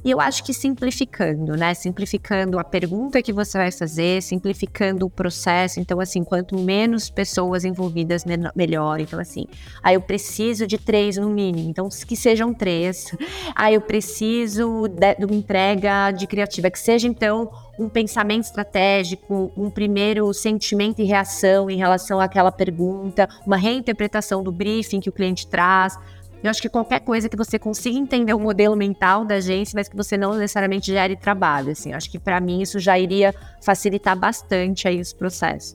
E 0.07 0.11
eu 0.12 0.20
acho 0.20 0.45
que 0.45 0.55
simplificando, 0.55 1.57
né? 1.57 1.74
Simplificando 1.74 2.61
a 2.61 2.62
pergunta 2.62 3.20
que 3.20 3.32
você 3.32 3.59
vai 3.59 3.72
fazer, 3.72 4.22
simplificando 4.22 5.05
o 5.05 5.11
processo. 5.11 5.80
Então, 5.80 5.99
assim, 5.99 6.22
quanto 6.22 6.57
menos 6.57 7.11
pessoas 7.11 7.64
envolvidas, 7.64 8.24
melhor. 8.55 9.01
Então, 9.01 9.18
assim, 9.18 9.47
aí 9.82 9.97
eu 9.97 10.01
preciso 10.01 10.64
de 10.64 10.78
três 10.78 11.16
no 11.16 11.28
mínimo. 11.28 11.68
Então, 11.68 11.89
que 11.89 12.14
sejam 12.14 12.55
três. 12.55 13.12
Aí 13.53 13.74
eu 13.74 13.80
preciso 13.80 14.87
de, 14.87 15.16
de 15.16 15.24
uma 15.24 15.34
entrega 15.34 16.12
de 16.12 16.28
criativa, 16.28 16.70
que 16.70 16.78
seja, 16.78 17.09
então, 17.09 17.51
um 17.79 17.89
pensamento 17.89 18.45
estratégico, 18.45 19.53
um 19.57 19.70
primeiro 19.70 20.33
sentimento 20.33 21.01
e 21.01 21.05
reação 21.05 21.68
em 21.70 21.77
relação 21.77 22.20
àquela 22.20 22.51
pergunta, 22.51 23.29
uma 23.47 23.57
reinterpretação 23.57 24.43
do 24.43 24.51
briefing 24.51 25.01
que 25.01 25.09
o 25.09 25.12
cliente 25.12 25.47
traz, 25.47 25.99
eu 26.43 26.51
acho 26.51 26.61
que 26.61 26.68
qualquer 26.68 27.01
coisa 27.01 27.29
que 27.29 27.37
você 27.37 27.59
consiga 27.59 27.99
entender 27.99 28.35
o 28.35 28.39
modelo 28.39 28.77
mental 28.77 29.24
da 29.24 29.37
agência, 29.37 29.74
mas 29.74 29.89
que 29.89 29.97
você 29.97 30.16
não 30.16 30.35
necessariamente 30.35 30.93
gere 30.93 31.16
trabalho, 31.16 31.72
assim. 31.72 31.93
Acho 31.93 32.11
que 32.11 32.18
para 32.18 32.41
mim 32.41 32.62
isso 32.62 32.79
já 32.79 32.99
iria 32.99 33.35
facilitar 33.62 34.16
bastante 34.16 34.87
aí 34.87 35.01
os 35.01 35.12
processos. 35.12 35.74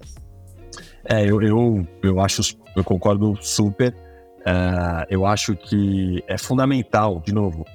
É, 1.03 1.25
eu, 1.25 1.41
eu, 1.41 1.85
eu 2.03 2.19
acho, 2.19 2.57
eu 2.75 2.83
concordo 2.83 3.37
super. 3.41 3.93
Uh, 4.41 5.05
eu 5.09 5.25
acho 5.25 5.55
que 5.55 6.23
é 6.27 6.37
fundamental, 6.37 7.19
de 7.19 7.33
novo, 7.33 7.65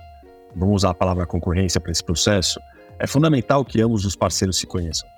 vamos 0.54 0.76
usar 0.76 0.90
a 0.90 0.94
palavra 0.94 1.26
concorrência 1.26 1.80
para 1.80 1.92
esse 1.92 2.02
processo, 2.02 2.58
é 2.98 3.06
fundamental 3.06 3.64
que 3.64 3.80
ambos 3.80 4.04
os 4.04 4.16
parceiros 4.16 4.58
se 4.58 4.66
conheçam 4.66 5.08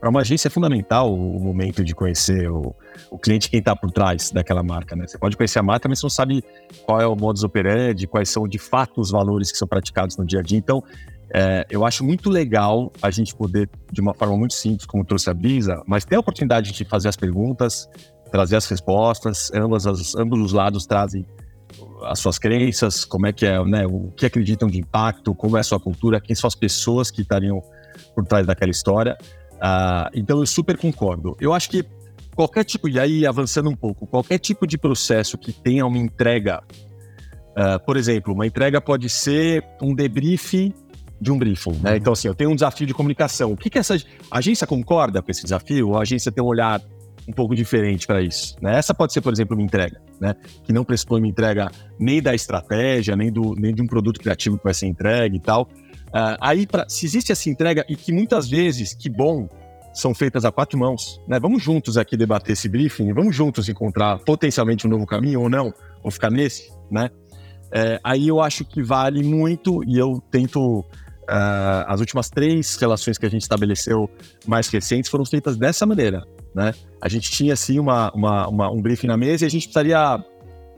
para 0.00 0.08
uma 0.08 0.20
agência 0.20 0.48
é 0.48 0.50
fundamental 0.50 1.12
o 1.12 1.40
momento 1.40 1.84
de 1.84 1.94
conhecer 1.94 2.50
o, 2.50 2.74
o 3.10 3.18
cliente, 3.18 3.50
quem 3.50 3.58
está 3.58 3.74
por 3.74 3.90
trás 3.90 4.30
daquela 4.30 4.62
marca. 4.62 4.94
Né? 4.94 5.06
Você 5.06 5.18
pode 5.18 5.36
conhecer 5.36 5.58
a 5.58 5.62
marca, 5.62 5.88
mas 5.88 5.98
você 5.98 6.06
não 6.06 6.10
sabe 6.10 6.44
qual 6.84 7.00
é 7.00 7.06
o 7.06 7.16
modus 7.16 7.42
operandi, 7.42 8.06
quais 8.06 8.28
são 8.28 8.46
de 8.46 8.58
fato 8.58 9.00
os 9.00 9.10
valores 9.10 9.50
que 9.50 9.58
são 9.58 9.66
praticados 9.66 10.16
no 10.16 10.24
dia 10.24 10.40
a 10.40 10.42
dia. 10.42 10.58
Então, 10.58 10.82
é, 11.34 11.66
eu 11.70 11.84
acho 11.84 12.04
muito 12.04 12.30
legal 12.30 12.92
a 13.00 13.10
gente 13.10 13.34
poder, 13.34 13.68
de 13.90 14.00
uma 14.00 14.14
forma 14.14 14.36
muito 14.36 14.54
simples, 14.54 14.86
como 14.86 15.04
trouxe 15.04 15.30
a 15.30 15.34
Brisa, 15.34 15.82
mas 15.86 16.04
ter 16.04 16.16
a 16.16 16.20
oportunidade 16.20 16.72
de 16.72 16.84
fazer 16.84 17.08
as 17.08 17.16
perguntas, 17.16 17.88
trazer 18.30 18.56
as 18.56 18.66
respostas, 18.66 19.50
ambas 19.54 19.86
as, 19.86 20.14
ambos 20.14 20.40
os 20.40 20.52
lados 20.52 20.86
trazem 20.86 21.26
as 22.04 22.18
suas 22.18 22.38
crenças, 22.38 23.04
como 23.04 23.26
é 23.26 23.32
que 23.32 23.46
é, 23.46 23.62
né, 23.64 23.86
o 23.86 24.10
que 24.16 24.26
acreditam 24.26 24.68
de 24.68 24.78
impacto, 24.78 25.34
como 25.34 25.56
é 25.56 25.60
a 25.60 25.64
sua 25.64 25.80
cultura, 25.80 26.20
quem 26.20 26.34
são 26.34 26.48
as 26.48 26.54
pessoas 26.54 27.10
que 27.10 27.22
estariam 27.22 27.62
por 28.14 28.24
trás 28.24 28.46
daquela 28.46 28.70
história. 28.70 29.16
Uh, 29.54 30.10
então 30.14 30.38
eu 30.40 30.46
super 30.46 30.76
concordo. 30.76 31.36
Eu 31.40 31.52
acho 31.52 31.70
que 31.70 31.84
qualquer 32.34 32.64
tipo, 32.64 32.88
e 32.88 32.98
aí 32.98 33.26
avançando 33.26 33.70
um 33.70 33.76
pouco, 33.76 34.06
qualquer 34.06 34.38
tipo 34.38 34.66
de 34.66 34.76
processo 34.76 35.38
que 35.38 35.52
tenha 35.52 35.86
uma 35.86 35.98
entrega, 35.98 36.62
uh, 37.50 37.84
por 37.84 37.96
exemplo, 37.96 38.34
uma 38.34 38.46
entrega 38.46 38.80
pode 38.80 39.08
ser 39.08 39.64
um 39.80 39.94
debrief 39.94 40.72
de 41.20 41.30
um 41.30 41.38
briefing, 41.38 41.78
né? 41.80 41.96
Então, 41.96 42.12
assim, 42.12 42.26
eu 42.26 42.34
tenho 42.34 42.50
um 42.50 42.54
desafio 42.54 42.84
de 42.84 42.92
comunicação. 42.92 43.52
O 43.52 43.56
que, 43.56 43.70
que 43.70 43.78
essa 43.78 43.94
a 44.28 44.38
agência 44.38 44.66
concorda 44.66 45.22
com 45.22 45.30
esse 45.30 45.44
desafio? 45.44 45.90
Ou 45.90 45.96
a 45.96 46.02
agência 46.02 46.32
tem 46.32 46.42
um 46.42 46.48
olhar 46.48 46.82
um 47.28 47.32
pouco 47.32 47.54
diferente 47.54 48.06
para 48.06 48.20
isso? 48.20 48.56
Né? 48.60 48.76
Essa 48.76 48.94
pode 48.94 49.12
ser, 49.12 49.20
por 49.20 49.32
exemplo, 49.32 49.56
uma 49.56 49.62
entrega, 49.62 50.00
né? 50.20 50.34
Que 50.64 50.72
não 50.72 50.84
pressupõe 50.84 51.20
uma 51.20 51.28
entrega 51.28 51.70
nem 51.98 52.20
da 52.20 52.34
estratégia, 52.34 53.16
nem, 53.16 53.32
do, 53.32 53.54
nem 53.54 53.74
de 53.74 53.82
um 53.82 53.86
produto 53.86 54.20
criativo 54.20 54.58
que 54.58 54.64
vai 54.64 54.74
ser 54.74 54.86
entregue 54.86 55.36
e 55.36 55.40
tal. 55.40 55.68
Uh, 56.08 56.36
aí, 56.40 56.66
pra, 56.66 56.86
se 56.88 57.06
existe 57.06 57.32
essa 57.32 57.48
entrega, 57.48 57.84
e 57.88 57.96
que 57.96 58.12
muitas 58.12 58.48
vezes, 58.48 58.92
que 58.92 59.08
bom, 59.08 59.48
são 59.94 60.14
feitas 60.14 60.44
a 60.44 60.52
quatro 60.52 60.78
mãos, 60.78 61.20
né? 61.28 61.38
Vamos 61.38 61.62
juntos 61.62 61.96
aqui 61.96 62.16
debater 62.16 62.52
esse 62.52 62.68
briefing, 62.68 63.12
vamos 63.12 63.34
juntos 63.34 63.68
encontrar 63.68 64.18
potencialmente 64.18 64.86
um 64.86 64.90
novo 64.90 65.06
caminho 65.06 65.40
ou 65.40 65.48
não, 65.48 65.72
ou 66.02 66.10
ficar 66.10 66.30
nesse, 66.30 66.70
né? 66.90 67.10
É, 67.74 67.98
aí 68.04 68.28
eu 68.28 68.40
acho 68.40 68.64
que 68.64 68.82
vale 68.82 69.22
muito, 69.22 69.82
e 69.84 69.98
eu 69.98 70.22
tento. 70.30 70.84
Uh, 71.22 71.86
as 71.86 72.00
últimas 72.00 72.28
três 72.28 72.76
relações 72.76 73.16
que 73.16 73.24
a 73.24 73.30
gente 73.30 73.42
estabeleceu 73.42 74.10
mais 74.44 74.68
recentes 74.68 75.08
foram 75.08 75.24
feitas 75.24 75.56
dessa 75.56 75.86
maneira, 75.86 76.26
né? 76.54 76.74
A 77.02 77.08
gente 77.08 77.32
tinha, 77.32 77.52
assim, 77.52 77.80
uma, 77.80 78.12
uma, 78.12 78.48
uma 78.48 78.70
um 78.70 78.80
briefing 78.80 79.08
na 79.08 79.16
mesa 79.16 79.44
e 79.44 79.46
a 79.46 79.50
gente 79.50 79.66
precisaria 79.66 80.16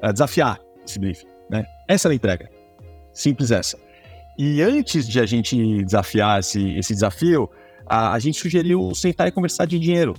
uh, 0.03 0.13
desafiar 0.13 0.59
esse 0.83 0.99
briefing, 0.99 1.27
né? 1.51 1.67
Essa 1.87 2.09
era 2.09 2.15
a 2.15 2.17
entrega. 2.17 2.51
Simples 3.13 3.51
essa. 3.51 3.79
E 4.39 4.63
antes 4.63 5.07
de 5.07 5.21
a 5.21 5.27
gente 5.27 5.85
desafiar 5.85 6.41
esse, 6.41 6.77
esse 6.79 6.95
desafio, 6.95 7.49
a, 7.87 8.15
a 8.15 8.19
gente 8.19 8.41
sugeriu 8.41 8.95
sentar 8.95 9.29
e 9.29 9.31
conversar 9.31 9.67
de 9.67 9.79
dinheiro. 9.79 10.15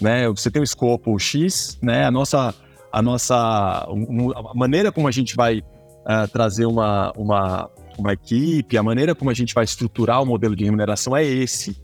Né? 0.00 0.26
Você 0.28 0.50
tem 0.50 0.62
o 0.62 0.64
escopo 0.64 1.16
X, 1.18 1.78
né? 1.82 2.06
a 2.06 2.10
nossa, 2.10 2.54
a 2.90 3.02
nossa 3.02 3.36
a 3.36 4.54
maneira 4.54 4.90
como 4.90 5.08
a 5.08 5.10
gente 5.10 5.36
vai 5.36 5.58
uh, 5.58 6.26
trazer 6.32 6.64
uma, 6.64 7.12
uma, 7.16 7.70
uma 7.98 8.14
equipe, 8.14 8.78
a 8.78 8.82
maneira 8.82 9.14
como 9.14 9.30
a 9.30 9.34
gente 9.34 9.54
vai 9.54 9.64
estruturar 9.64 10.22
o 10.22 10.26
modelo 10.26 10.56
de 10.56 10.64
remuneração 10.64 11.14
é 11.14 11.22
esse. 11.22 11.76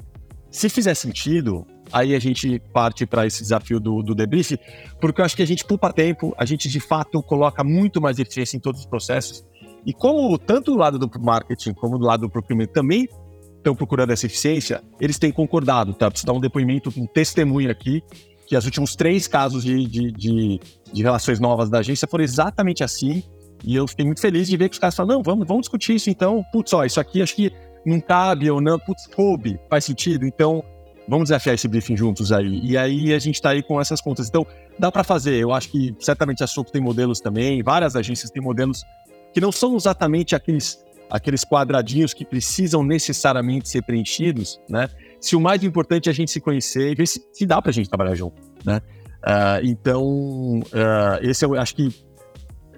Se 0.51 0.71
fizer 0.71 0.95
sentido, 0.95 1.67
aí 1.95 2.15
a 2.15 2.19
gente 2.19 2.59
parte 2.73 3.07
para 3.07 3.25
esse 3.25 3.41
desafio 3.41 3.79
do, 3.79 4.03
do 4.03 4.15
debrief, 4.15 4.59
porque 5.01 5.21
eu 5.21 5.25
acho 5.25 5.37
que 5.37 5.43
a 5.43 5.47
gente 5.47 5.65
poupa 5.65 5.93
tempo, 5.93 6.35
a 6.37 6.45
gente 6.45 6.69
de 6.69 6.81
fato 6.81 7.23
coloca 7.23 7.63
muito 7.63 8.03
mais 8.03 8.19
eficiência 8.19 8.57
em 8.57 8.61
todos 8.61 8.81
os 8.81 8.87
processos 8.87 9.45
e 9.87 9.93
como 9.93 10.37
tanto 10.37 10.73
do 10.73 10.77
lado 10.77 10.99
do 10.99 11.09
marketing 11.21 11.73
como 11.73 11.97
do 11.97 12.05
lado 12.05 12.23
do 12.23 12.31
procurement 12.31 12.67
também 12.67 13.09
estão 13.57 13.75
procurando 13.77 14.11
essa 14.11 14.27
eficiência, 14.27 14.83
eles 15.01 15.19
têm 15.19 15.31
concordado, 15.31 15.95
tá? 15.95 16.11
Preciso 16.11 16.27
dar 16.27 16.35
um 16.35 16.41
depoimento, 16.41 16.93
um 16.97 17.07
testemunho 17.07 17.71
aqui, 17.71 18.03
que 18.47 18.57
os 18.57 18.65
últimos 18.65 18.95
três 18.95 19.27
casos 19.27 19.65
de, 19.65 19.87
de, 19.87 20.13
de, 20.13 20.61
de, 20.93 21.03
relações 21.03 21.41
novas 21.41 21.71
da 21.71 21.79
agência 21.79 22.07
foram 22.07 22.25
exatamente 22.25 22.85
assim. 22.85 23.23
E 23.65 23.75
eu 23.75 23.87
fiquei 23.87 24.05
muito 24.05 24.21
feliz 24.21 24.49
de 24.49 24.57
ver 24.57 24.69
que 24.69 24.75
os 24.75 24.79
caras 24.79 24.95
falam, 24.95 25.17
não, 25.17 25.23
vamos, 25.23 25.47
vamos 25.47 25.63
discutir 25.63 25.95
isso 25.95 26.11
então. 26.11 26.45
Putz, 26.53 26.75
ó, 26.75 26.85
isso 26.85 27.01
aqui 27.01 27.23
acho 27.23 27.35
que 27.35 27.51
não 27.87 28.01
cabe 28.01 28.51
ou 28.51 28.61
não, 28.61 28.79
putz, 28.79 29.07
coube, 29.07 29.59
faz 29.71 29.87
sentido. 29.87 30.27
Então, 30.27 30.63
vamos 31.09 31.27
desafiar 31.27 31.55
esse 31.55 31.69
briefing 31.69 31.97
juntos 31.97 32.33
aí. 32.33 32.61
E 32.63 32.77
aí 32.77 33.13
a 33.13 33.19
gente 33.19 33.37
está 33.37 33.51
aí 33.51 33.63
com 33.63 33.81
essas 33.81 34.01
contas. 34.01 34.29
Então, 34.29 34.47
dá 34.79 34.91
para 34.91 35.05
fazer. 35.05 35.35
Eu 35.35 35.53
acho 35.53 35.71
que 35.71 35.95
certamente 36.01 36.43
a 36.43 36.47
Soco 36.47 36.71
tem 36.71 36.81
modelos 36.81 37.21
também, 37.21 37.63
várias 37.63 37.97
agências 37.97 38.31
têm 38.31 38.43
modelos 38.43 38.85
que 39.33 39.41
não 39.41 39.51
são 39.51 39.77
exatamente 39.77 40.35
aqueles, 40.35 40.85
aqueles 41.11 41.45
quadradinhos 41.45 42.15
que 42.15 42.25
precisam 42.25 42.85
necessariamente 42.85 43.69
ser 43.69 43.83
preenchidos, 43.83 44.61
né? 44.69 44.89
Se 45.21 45.35
o 45.35 45.41
mais 45.41 45.63
importante 45.65 46.09
é 46.09 46.13
a 46.13 46.15
gente 46.15 46.31
se 46.31 46.41
conhecer 46.41 46.93
e 46.93 46.95
ver 46.95 47.07
se, 47.07 47.21
se 47.33 47.45
dá 47.45 47.61
para 47.61 47.71
a 47.71 47.75
gente 47.75 47.89
trabalhar 47.89 48.15
junto, 48.15 48.41
né? 48.65 48.81
Uh, 49.25 49.65
então, 49.65 50.61
uh, 50.61 51.19
esse 51.23 51.45
eu 51.45 51.59
acho 51.59 51.75
que 51.75 52.05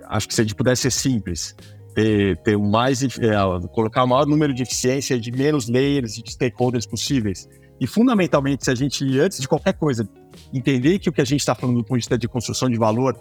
acho 0.09 0.29
que 0.29 0.35
se 0.35 0.41
a 0.41 0.45
gente 0.45 0.55
pudesse 0.55 0.83
ser 0.83 0.93
simples, 0.93 1.57
ter, 1.95 2.37
ter 2.39 2.59
mais, 2.59 3.03
é, 3.03 3.09
colocar 3.73 4.05
o 4.05 4.07
maior 4.07 4.27
número 4.27 4.53
de 4.53 4.63
eficiência, 4.63 5.19
de 5.19 5.33
menos 5.33 5.69
layers 5.69 6.15
de 6.15 6.31
stakeholders 6.31 6.87
possíveis. 6.87 7.49
E 7.81 7.87
fundamentalmente, 7.87 8.65
se 8.65 8.71
a 8.71 8.75
gente, 8.75 9.19
antes 9.19 9.41
de 9.41 9.49
qualquer 9.49 9.75
coisa, 9.75 10.09
entender 10.53 10.99
que 10.99 11.09
o 11.09 11.13
que 11.13 11.21
a 11.21 11.25
gente 11.25 11.41
está 11.41 11.55
falando 11.55 11.77
do 11.77 11.83
ponto 11.85 11.93
de 11.93 11.99
vista 11.99 12.17
de 12.17 12.29
construção 12.29 12.71
de 12.71 12.79
valor 12.79 13.15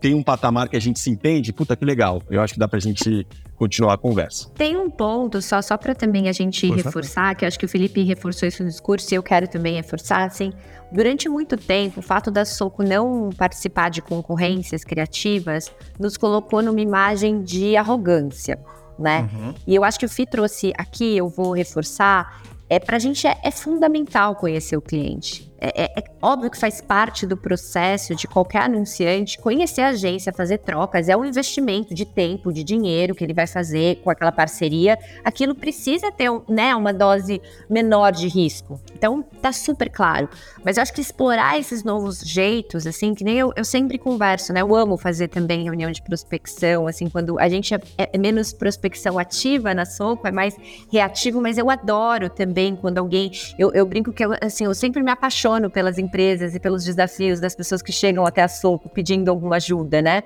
tem 0.00 0.14
um 0.14 0.22
patamar 0.22 0.68
que 0.68 0.76
a 0.76 0.80
gente 0.80 0.98
se 0.98 1.10
entende, 1.10 1.52
puta 1.52 1.76
que 1.76 1.84
legal. 1.84 2.22
Eu 2.30 2.40
acho 2.40 2.54
que 2.54 2.58
dá 2.58 2.66
pra 2.66 2.80
gente 2.80 3.26
continuar 3.54 3.94
a 3.94 3.98
conversa. 3.98 4.48
Tem 4.54 4.76
um 4.76 4.88
ponto 4.88 5.42
só, 5.42 5.60
só 5.60 5.76
para 5.76 5.94
também 5.94 6.28
a 6.28 6.32
gente 6.32 6.66
Por 6.66 6.76
reforçar, 6.76 7.22
favor. 7.22 7.36
que 7.36 7.44
eu 7.44 7.48
acho 7.48 7.58
que 7.58 7.66
o 7.66 7.68
Felipe 7.68 8.02
reforçou 8.02 8.48
isso 8.48 8.62
no 8.62 8.70
discurso 8.70 9.12
e 9.12 9.16
eu 9.16 9.22
quero 9.22 9.46
também 9.46 9.74
reforçar, 9.74 10.24
assim, 10.24 10.52
durante 10.90 11.28
muito 11.28 11.56
tempo, 11.58 12.00
o 12.00 12.02
fato 12.02 12.30
da 12.30 12.46
Soco 12.46 12.82
não 12.82 13.28
participar 13.36 13.90
de 13.90 14.00
concorrências 14.00 14.82
criativas 14.82 15.70
nos 15.98 16.16
colocou 16.16 16.62
numa 16.62 16.80
imagem 16.80 17.42
de 17.42 17.76
arrogância, 17.76 18.58
né? 18.98 19.28
Uhum. 19.32 19.54
E 19.66 19.74
eu 19.74 19.84
acho 19.84 19.98
que 19.98 20.06
o 20.06 20.08
Fi 20.08 20.24
trouxe 20.24 20.72
aqui, 20.78 21.18
eu 21.18 21.28
vou 21.28 21.52
reforçar, 21.52 22.42
é 22.70 22.78
para 22.78 22.96
a 22.96 23.00
gente 23.00 23.26
é, 23.26 23.36
é, 23.42 23.50
fundamental 23.50 24.36
conhecer 24.36 24.76
o 24.76 24.80
cliente. 24.80 25.49
É, 25.60 25.82
é, 25.82 26.00
é, 26.00 26.04
óbvio 26.22 26.50
que 26.50 26.56
faz 26.56 26.80
parte 26.80 27.26
do 27.26 27.36
processo 27.36 28.14
de 28.14 28.26
qualquer 28.26 28.62
anunciante 28.62 29.38
conhecer 29.38 29.82
a 29.82 29.88
agência, 29.88 30.32
fazer 30.32 30.58
trocas, 30.58 31.08
é 31.08 31.16
um 31.16 31.24
investimento 31.24 31.94
de 31.94 32.06
tempo, 32.06 32.50
de 32.50 32.64
dinheiro 32.64 33.14
que 33.14 33.22
ele 33.22 33.34
vai 33.34 33.46
fazer 33.46 33.96
com 33.96 34.08
aquela 34.08 34.32
parceria. 34.32 34.98
Aquilo 35.22 35.54
precisa 35.54 36.10
ter 36.10 36.30
né, 36.48 36.74
uma 36.74 36.94
dose 36.94 37.42
menor 37.68 38.10
de 38.12 38.26
risco. 38.26 38.80
Então, 38.94 39.22
tá 39.22 39.52
super 39.52 39.90
claro. 39.90 40.30
Mas 40.64 40.78
eu 40.78 40.82
acho 40.82 40.94
que 40.94 41.00
explorar 41.00 41.58
esses 41.58 41.84
novos 41.84 42.20
jeitos, 42.20 42.86
assim, 42.86 43.14
que 43.14 43.22
nem 43.22 43.38
eu, 43.38 43.52
eu 43.54 43.64
sempre 43.64 43.98
converso, 43.98 44.52
né? 44.54 44.62
Eu 44.62 44.74
amo 44.74 44.96
fazer 44.96 45.28
também 45.28 45.64
reunião 45.64 45.90
de 45.90 46.00
prospecção, 46.00 46.86
assim, 46.86 47.08
quando 47.08 47.38
a 47.38 47.48
gente 47.48 47.74
é, 47.74 47.80
é 47.98 48.18
menos 48.18 48.52
prospecção 48.52 49.18
ativa 49.18 49.74
na 49.74 49.84
Soco, 49.84 50.26
é 50.26 50.32
mais 50.32 50.56
reativo, 50.90 51.40
mas 51.40 51.58
eu 51.58 51.68
adoro 51.68 52.30
também 52.30 52.74
quando 52.74 52.98
alguém. 52.98 53.30
Eu, 53.58 53.72
eu 53.72 53.84
brinco 53.84 54.12
que 54.12 54.24
eu, 54.24 54.32
assim, 54.40 54.64
eu 54.64 54.74
sempre 54.74 55.02
me 55.02 55.10
apaixono 55.10 55.49
apaixono 55.50 55.70
pelas 55.70 55.98
empresas 55.98 56.54
e 56.54 56.60
pelos 56.60 56.84
desafios 56.84 57.40
das 57.40 57.54
pessoas 57.54 57.82
que 57.82 57.92
chegam 57.92 58.24
até 58.24 58.42
a 58.42 58.48
Soco 58.48 58.88
pedindo 58.88 59.28
alguma 59.28 59.56
ajuda, 59.56 60.00
né? 60.00 60.22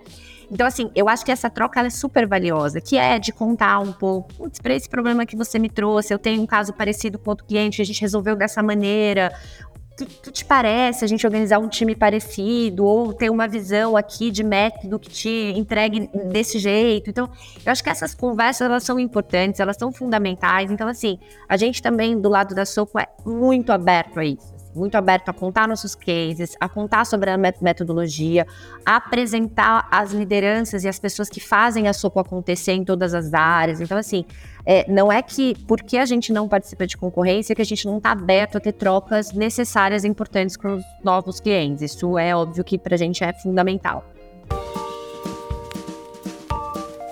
Então, 0.51 0.66
assim, 0.66 0.91
eu 0.95 1.09
acho 1.09 1.25
que 1.25 1.33
essa 1.33 1.49
troca 1.49 1.81
é 1.81 1.91
super 1.91 2.29
valiosa, 2.29 2.81
que 2.81 2.99
é 2.99 3.18
de 3.18 3.33
contar 3.33 3.79
um 3.81 3.93
pouco, 3.93 4.33
putz, 4.35 4.61
para 4.61 4.75
esse 4.75 4.89
problema 4.89 5.25
que 5.25 5.35
você 5.35 5.59
me 5.59 5.70
trouxe, 5.70 6.12
eu 6.12 6.18
tenho 6.18 6.43
um 6.43 6.47
caso 6.47 6.72
parecido 6.72 7.18
com 7.18 7.31
outro 7.31 7.47
cliente, 7.47 7.81
a 7.81 7.85
gente 7.85 8.01
resolveu 8.01 8.37
dessa 8.37 8.62
maneira. 8.62 9.33
O 9.75 9.97
que, 9.97 10.33
te 10.33 10.45
parece 10.45 11.05
a 11.05 11.09
gente 11.09 11.25
organizar 11.25 11.59
um 11.61 11.68
time 11.68 11.95
parecido 11.95 12.85
ou 12.85 13.14
ter 13.14 13.31
uma 13.31 13.47
visão 13.47 13.97
aqui 13.97 14.31
de 14.31 14.43
método 14.43 14.99
que 14.99 15.09
te 15.09 15.55
entregue 15.57 16.11
desse 16.31 16.59
jeito? 16.59 17.09
Então, 17.11 17.31
eu 17.64 17.72
acho 17.72 17.83
que 17.83 17.89
essas 17.89 18.12
conversas 18.12 18.66
elas 18.66 18.83
são 18.83 18.99
importantes, 18.99 19.61
elas 19.61 19.77
são 19.77 19.93
fundamentais. 19.93 20.70
Então, 20.70 20.89
assim, 20.89 21.18
a 21.49 21.57
gente 21.57 21.81
também 21.81 22.20
do 22.20 22.29
lado 22.29 22.55
da 22.55 22.66
Soco 22.66 22.99
é 22.99 23.07
muito 23.25 23.72
aberto 23.72 24.18
a 24.18 24.25
isso 24.25 24.54
muito 24.75 24.97
aberto 24.97 25.29
a 25.29 25.33
contar 25.33 25.68
nossos 25.68 25.95
cases, 25.95 26.57
a 26.61 26.68
contar 26.68 27.05
sobre 27.05 27.31
a 27.31 27.39
metodologia, 27.39 28.47
a 28.85 28.97
apresentar 28.97 29.89
as 29.91 30.12
lideranças 30.12 30.85
e 30.85 30.89
as 30.89 30.99
pessoas 30.99 31.29
que 31.29 31.41
fazem 31.41 31.89
a 31.89 31.93
SOCO 31.93 32.20
acontecer 32.20 32.72
em 32.72 32.85
todas 32.85 33.14
as 33.14 33.33
áreas. 33.33 33.81
Então, 33.81 33.97
assim, 33.97 34.25
é, 34.66 34.91
não 34.91 35.12
é 35.12 35.22
que 35.22 35.55
porque 35.66 35.99
a 35.99 36.07
gente 36.07 36.33
não 36.33 36.49
participa 36.49 36.87
de 36.87 36.97
concorrência 36.97 37.55
que 37.55 37.62
a 37.62 37.66
gente 37.66 37.87
não 37.87 37.99
está 37.99 38.12
aberto 38.12 38.57
a 38.57 38.61
ter 38.61 38.72
trocas 38.72 39.33
necessárias 39.33 40.05
e 40.05 40.09
importantes 40.09 40.57
com 40.57 40.77
os 40.77 40.85
novos 41.03 41.41
clientes. 41.41 41.83
Isso 41.83 42.18
é 42.18 42.35
óbvio 42.35 42.64
que 42.64 42.79
para 42.79 42.95
a 42.95 42.99
gente 42.99 43.22
é 43.22 43.33
fundamental. 43.33 44.05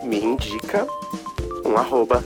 Me 0.03 0.19
indica 0.19 0.87
um 1.65 1.77
arroba 1.77 2.25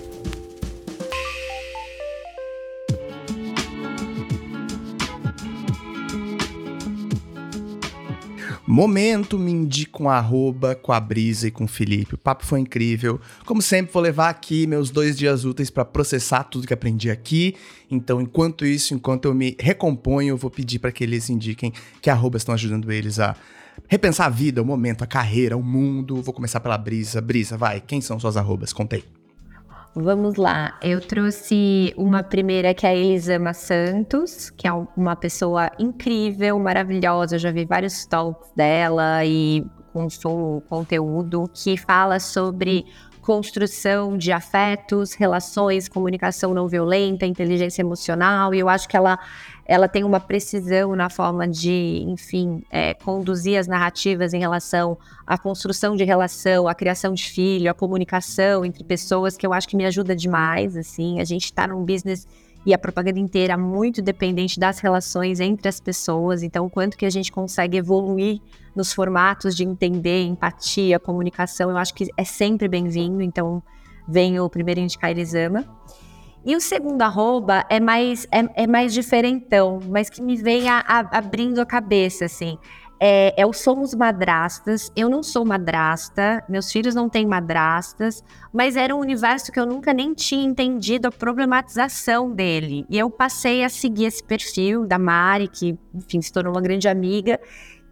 Momento 8.66 9.38
me 9.38 9.52
indica 9.52 10.02
um 10.02 10.08
arroba 10.08 10.74
com 10.74 10.92
a 10.92 10.98
Brisa 10.98 11.46
e 11.46 11.52
com 11.52 11.64
o 11.64 11.68
Felipe. 11.68 12.16
O 12.16 12.18
papo 12.18 12.44
foi 12.44 12.58
incrível. 12.58 13.20
Como 13.44 13.62
sempre, 13.62 13.92
vou 13.92 14.02
levar 14.02 14.28
aqui 14.28 14.66
meus 14.66 14.90
dois 14.90 15.16
dias 15.16 15.44
úteis 15.44 15.70
para 15.70 15.84
processar 15.84 16.42
tudo 16.42 16.66
que 16.66 16.74
aprendi 16.74 17.08
aqui. 17.08 17.54
Então, 17.88 18.20
enquanto 18.20 18.66
isso, 18.66 18.92
enquanto 18.92 19.26
eu 19.26 19.34
me 19.34 19.56
recomponho, 19.60 20.30
eu 20.30 20.36
vou 20.36 20.50
pedir 20.50 20.80
para 20.80 20.90
que 20.90 21.04
eles 21.04 21.30
indiquem 21.30 21.72
que 22.02 22.10
arrobas 22.10 22.42
estão 22.42 22.54
ajudando 22.54 22.90
eles 22.90 23.20
a 23.20 23.36
repensar 23.86 24.26
a 24.26 24.30
vida, 24.30 24.60
o 24.60 24.64
momento, 24.64 25.04
a 25.04 25.06
carreira, 25.06 25.56
o 25.56 25.62
mundo. 25.62 26.20
Vou 26.20 26.34
começar 26.34 26.58
pela 26.58 26.76
Brisa. 26.76 27.20
Brisa, 27.20 27.56
vai, 27.56 27.80
quem 27.80 28.00
são 28.00 28.18
suas 28.18 28.36
arrobas? 28.36 28.72
Contei. 28.72 29.15
Vamos 29.98 30.36
lá, 30.36 30.78
eu 30.82 31.00
trouxe 31.00 31.94
uma 31.96 32.22
primeira 32.22 32.74
que 32.74 32.84
é 32.84 32.90
a 32.90 32.94
Elisama 32.94 33.54
Santos, 33.54 34.50
que 34.50 34.68
é 34.68 34.72
uma 34.94 35.16
pessoa 35.16 35.70
incrível, 35.78 36.58
maravilhosa. 36.58 37.36
Eu 37.36 37.38
já 37.38 37.50
vi 37.50 37.64
vários 37.64 38.04
talks 38.04 38.50
dela 38.54 39.24
e 39.24 39.64
consumo 39.94 40.62
conteúdo 40.68 41.50
que 41.50 41.78
fala 41.78 42.20
sobre 42.20 42.84
construção 43.22 44.18
de 44.18 44.30
afetos, 44.32 45.14
relações, 45.14 45.88
comunicação 45.88 46.52
não 46.52 46.68
violenta, 46.68 47.24
inteligência 47.24 47.80
emocional. 47.80 48.52
E 48.52 48.58
eu 48.58 48.68
acho 48.68 48.86
que 48.86 48.98
ela 48.98 49.18
ela 49.68 49.88
tem 49.88 50.04
uma 50.04 50.20
precisão 50.20 50.94
na 50.94 51.10
forma 51.10 51.46
de, 51.46 52.04
enfim, 52.06 52.62
é, 52.70 52.94
conduzir 52.94 53.58
as 53.58 53.66
narrativas 53.66 54.32
em 54.32 54.38
relação 54.38 54.96
à 55.26 55.36
construção 55.36 55.96
de 55.96 56.04
relação, 56.04 56.68
à 56.68 56.74
criação 56.74 57.12
de 57.12 57.24
filho, 57.24 57.68
à 57.68 57.74
comunicação 57.74 58.64
entre 58.64 58.84
pessoas, 58.84 59.36
que 59.36 59.44
eu 59.44 59.52
acho 59.52 59.68
que 59.68 59.76
me 59.76 59.84
ajuda 59.84 60.14
demais, 60.14 60.76
assim. 60.76 61.20
A 61.20 61.24
gente 61.24 61.46
está 61.46 61.66
num 61.66 61.84
business 61.84 62.28
e 62.64 62.72
a 62.72 62.78
propaganda 62.78 63.18
inteira 63.18 63.54
é 63.54 63.56
muito 63.56 64.00
dependente 64.00 64.58
das 64.58 64.78
relações 64.78 65.40
entre 65.40 65.68
as 65.68 65.80
pessoas, 65.80 66.44
então 66.44 66.66
o 66.66 66.70
quanto 66.70 66.96
que 66.96 67.06
a 67.06 67.10
gente 67.10 67.32
consegue 67.32 67.76
evoluir 67.76 68.40
nos 68.74 68.92
formatos 68.92 69.56
de 69.56 69.64
entender, 69.64 70.22
empatia, 70.24 70.98
comunicação, 71.00 71.70
eu 71.70 71.76
acho 71.76 71.94
que 71.94 72.08
é 72.16 72.24
sempre 72.24 72.68
bem-vindo, 72.68 73.22
então 73.22 73.62
venho 74.06 74.48
primeiro 74.48 74.80
indicar 74.80 75.10
Elisama. 75.10 75.64
E 76.46 76.54
o 76.54 76.60
segundo 76.60 77.02
arroba 77.02 77.66
é 77.68 77.80
mais, 77.80 78.24
é, 78.30 78.62
é 78.62 78.66
mais 78.68 78.94
diferentão, 78.94 79.80
mas 79.88 80.08
que 80.08 80.22
me 80.22 80.36
vem 80.36 80.68
a, 80.68 80.78
a, 80.78 81.18
abrindo 81.18 81.60
a 81.60 81.66
cabeça, 81.66 82.26
assim. 82.26 82.56
É, 83.00 83.34
é, 83.36 83.44
o 83.44 83.52
Somos 83.52 83.92
Madrastas. 83.96 84.92
Eu 84.94 85.10
não 85.10 85.24
sou 85.24 85.44
madrasta, 85.44 86.44
meus 86.48 86.70
filhos 86.70 86.94
não 86.94 87.08
têm 87.08 87.26
madrastas, 87.26 88.22
mas 88.52 88.76
era 88.76 88.94
um 88.94 89.00
universo 89.00 89.50
que 89.50 89.58
eu 89.58 89.66
nunca 89.66 89.92
nem 89.92 90.14
tinha 90.14 90.46
entendido 90.46 91.08
a 91.08 91.10
problematização 91.10 92.30
dele. 92.30 92.86
E 92.88 92.96
eu 92.96 93.10
passei 93.10 93.64
a 93.64 93.68
seguir 93.68 94.04
esse 94.04 94.22
perfil 94.22 94.86
da 94.86 95.00
Mari, 95.00 95.48
que, 95.48 95.76
enfim, 95.92 96.22
se 96.22 96.32
tornou 96.32 96.54
uma 96.54 96.62
grande 96.62 96.86
amiga, 96.86 97.40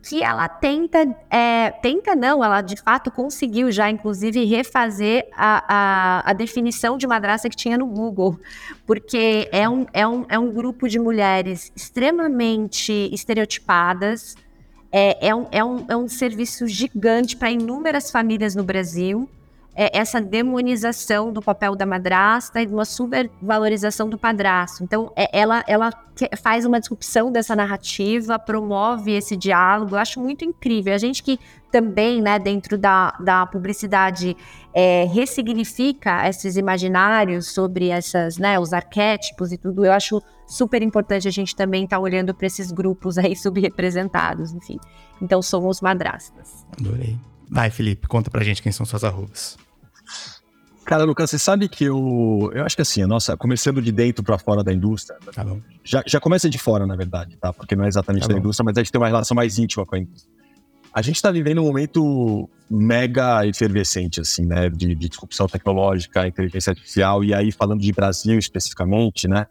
que 0.07 0.22
ela 0.22 0.46
tenta, 0.48 1.16
é, 1.30 1.70
tenta 1.70 2.14
não, 2.14 2.44
ela 2.44 2.61
de 2.61 2.76
fato 2.76 3.11
conseguiu 3.11 3.72
já, 3.72 3.88
inclusive, 3.90 4.44
refazer 4.44 5.26
a, 5.34 5.64
a, 5.66 6.30
a, 6.30 6.32
definição 6.34 6.98
de 6.98 7.07
madrasta 7.07 7.48
que 7.48 7.57
tinha 7.57 7.78
no 7.78 7.86
Google, 7.86 8.38
porque 8.86 9.48
é 9.50 9.66
um, 9.66 9.86
é 9.94 10.07
um, 10.07 10.26
é 10.28 10.38
um 10.38 10.52
grupo 10.52 10.88
de 10.88 10.98
mulheres 10.98 11.72
extremamente 11.74 12.92
estereotipadas, 13.12 14.36
é, 14.92 15.28
é, 15.28 15.34
um, 15.34 15.46
é, 15.50 15.64
um, 15.64 15.86
é 15.88 15.96
um 15.96 16.07
serviço 16.07 16.68
gigante 16.68 17.34
para 17.36 17.50
inúmeras 17.50 18.11
famílias 18.11 18.55
no 18.55 18.62
Brasil, 18.62 19.28
é 19.75 19.99
essa 19.99 20.20
demonização 20.20 21.33
do 21.33 21.43
papel 21.43 21.75
da 21.75 21.85
madrasta 21.85 22.62
e 22.62 22.66
uma 22.66 22.85
supervalorização 22.85 24.09
do 24.09 24.16
padrasto. 24.16 24.85
Então, 24.85 25.12
é, 25.16 25.29
ela, 25.37 25.64
ela 25.66 25.91
faz 26.41 26.64
uma 26.64 26.79
disrupção 26.79 27.33
dessa 27.33 27.57
narrativa, 27.57 28.39
promove 28.39 29.12
esse 29.12 29.37
diálogo. 29.37 29.97
Eu 29.97 29.99
acho 29.99 30.20
muito 30.20 30.45
incrível. 30.45 30.95
A 30.95 30.99
gente 30.99 31.22
que 31.22 31.41
também, 31.72 32.22
né, 32.22 32.39
dentro 32.39 32.79
da, 32.79 33.11
da 33.18 33.45
publicidade, 33.47 34.37
é, 34.72 35.05
ressignifica 35.12 36.29
esses 36.29 36.57
imaginários 36.57 37.49
sobre 37.49 37.89
essas, 37.89 38.39
né, 38.39 38.61
os 38.61 38.72
arquétipos 38.72 39.51
e 39.51 39.59
tudo, 39.59 39.85
eu 39.85 39.93
acho 39.93 40.22
super 40.47 40.83
importante 40.83 41.27
a 41.27 41.33
gente 41.33 41.57
também 41.57 41.83
estar 41.83 41.97
tá 41.97 42.03
olhando 42.03 42.33
para 42.33 42.47
esses 42.47 42.70
grupos 42.70 43.18
aí 43.18 43.35
subrepresentados, 43.37 44.53
enfim. 44.53 44.79
Então, 45.20 45.43
somos 45.43 45.81
madrastas. 45.81 46.64
Adorei. 46.79 47.18
Vai, 47.55 47.70
Felipe, 47.70 48.09
conta 48.09 48.28
pra 48.32 48.42
gente 48.42 48.61
quem 48.61 48.72
são 48.72 48.84
suas 48.84 49.05
arrobas. 49.05 49.57
Cara, 50.84 51.05
Lucas, 51.05 51.30
você 51.30 51.38
sabe 51.38 51.68
que 51.68 51.84
eu. 51.84 52.50
Eu 52.52 52.64
acho 52.64 52.74
que 52.74 52.82
assim, 52.82 53.00
a 53.00 53.07
nossa, 53.07 53.36
começando 53.36 53.80
de 53.80 53.92
dentro 53.92 54.24
para 54.24 54.36
fora 54.36 54.64
da 54.64 54.72
indústria. 54.72 55.16
Tá 55.32 55.44
bom. 55.44 55.61
Já, 55.84 56.02
já 56.05 56.18
começa 56.18 56.50
de 56.50 56.59
fora, 56.59 56.84
na 56.84 56.96
verdade, 56.96 57.36
tá? 57.36 57.52
Porque 57.52 57.76
não 57.76 57.84
é 57.84 57.88
exatamente 57.88 58.22
tá 58.22 58.28
da 58.28 58.34
bom. 58.34 58.40
indústria, 58.40 58.64
mas 58.64 58.76
a 58.76 58.80
gente 58.80 58.90
tem 58.90 59.00
uma 59.00 59.07
relação 59.07 59.36
mais 59.36 59.57
íntima 59.57 59.86
com 59.86 59.94
a 59.94 60.00
indústria. 60.00 60.34
A 60.92 61.00
gente 61.00 61.14
está 61.14 61.30
vivendo 61.30 61.62
um 61.62 61.64
momento 61.64 62.50
mega 62.68 63.46
efervescente, 63.46 64.20
assim, 64.20 64.44
né? 64.44 64.68
De, 64.68 64.92
de 64.96 65.09
disrupção 65.09 65.46
tecnológica, 65.46 66.26
inteligência 66.26 66.72
artificial, 66.72 67.22
e 67.22 67.32
aí 67.32 67.52
falando 67.52 67.80
de 67.80 67.92
Brasil 67.92 68.36
especificamente, 68.36 69.28
né? 69.28 69.46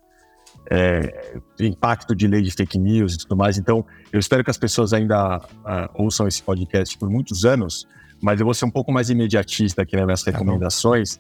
É, 0.70 1.39
impacto 1.59 2.16
de 2.16 2.26
lei 2.26 2.41
de 2.41 2.51
fake 2.51 2.80
news 2.80 3.16
e 3.16 3.18
tudo 3.18 3.36
mais. 3.36 3.57
Então, 3.57 3.86
eu 4.11 4.20
espero 4.20 4.43
que 4.43 4.49
as 4.49 4.57
pessoas 4.57 4.93
ainda 4.93 5.38
uh, 5.38 5.89
ouçam 5.93 6.28
esse 6.28 6.41
podcast 6.41 6.97
por 6.97 7.09
muitos 7.09 7.45
anos, 7.45 7.86
mas 8.22 8.39
eu 8.39 8.45
vou 8.45 8.53
ser 8.53 8.66
um 8.66 8.72
pouco 8.72 8.91
mais 8.91 9.09
imediatista 9.09 9.82
aqui 9.82 9.95
nas 9.95 10.05
minhas 10.05 10.24
tá 10.24 10.32
recomendações. 10.32 11.20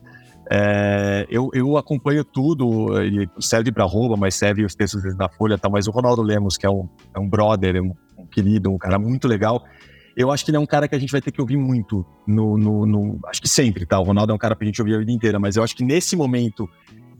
É, 0.51 1.25
eu, 1.29 1.49
eu, 1.53 1.77
acompanho 1.77 2.23
tudo, 2.23 2.87
serve 3.39 3.71
para 3.71 3.85
rouba, 3.85 4.17
mas 4.17 4.35
serve 4.35 4.63
os 4.65 4.75
textos 4.75 5.15
da 5.15 5.29
Folha, 5.29 5.57
tá? 5.57 5.69
mas 5.69 5.87
o 5.87 5.91
Ronaldo 5.91 6.21
Lemos, 6.21 6.57
que 6.57 6.65
é 6.65 6.69
um, 6.69 6.87
é 7.15 7.19
um 7.19 7.29
brother, 7.29 7.75
é 7.75 7.81
um, 7.81 7.93
um, 8.17 8.25
querido, 8.25 8.69
um 8.69 8.77
cara 8.77 8.99
muito 8.99 9.27
legal, 9.27 9.63
eu 10.15 10.31
acho 10.31 10.43
que 10.43 10.51
ele 10.51 10.57
é 10.57 10.59
um 10.59 10.65
cara 10.65 10.87
que 10.87 10.95
a 10.95 10.99
gente 10.99 11.11
vai 11.11 11.21
ter 11.21 11.31
que 11.31 11.41
ouvir 11.41 11.57
muito, 11.57 12.05
no, 12.27 12.57
no, 12.57 12.85
no, 12.85 13.19
acho 13.27 13.41
que 13.41 13.47
sempre, 13.47 13.85
tá? 13.85 13.99
O 13.99 14.03
Ronaldo 14.03 14.31
é 14.31 14.35
um 14.35 14.37
cara 14.37 14.55
que 14.55 14.63
a 14.63 14.67
gente 14.67 14.81
ouvir 14.81 14.95
a 14.95 14.99
vida 14.99 15.11
inteira, 15.11 15.39
mas 15.39 15.55
eu 15.55 15.63
acho 15.63 15.75
que 15.75 15.83
nesse 15.83 16.15
momento 16.15 16.69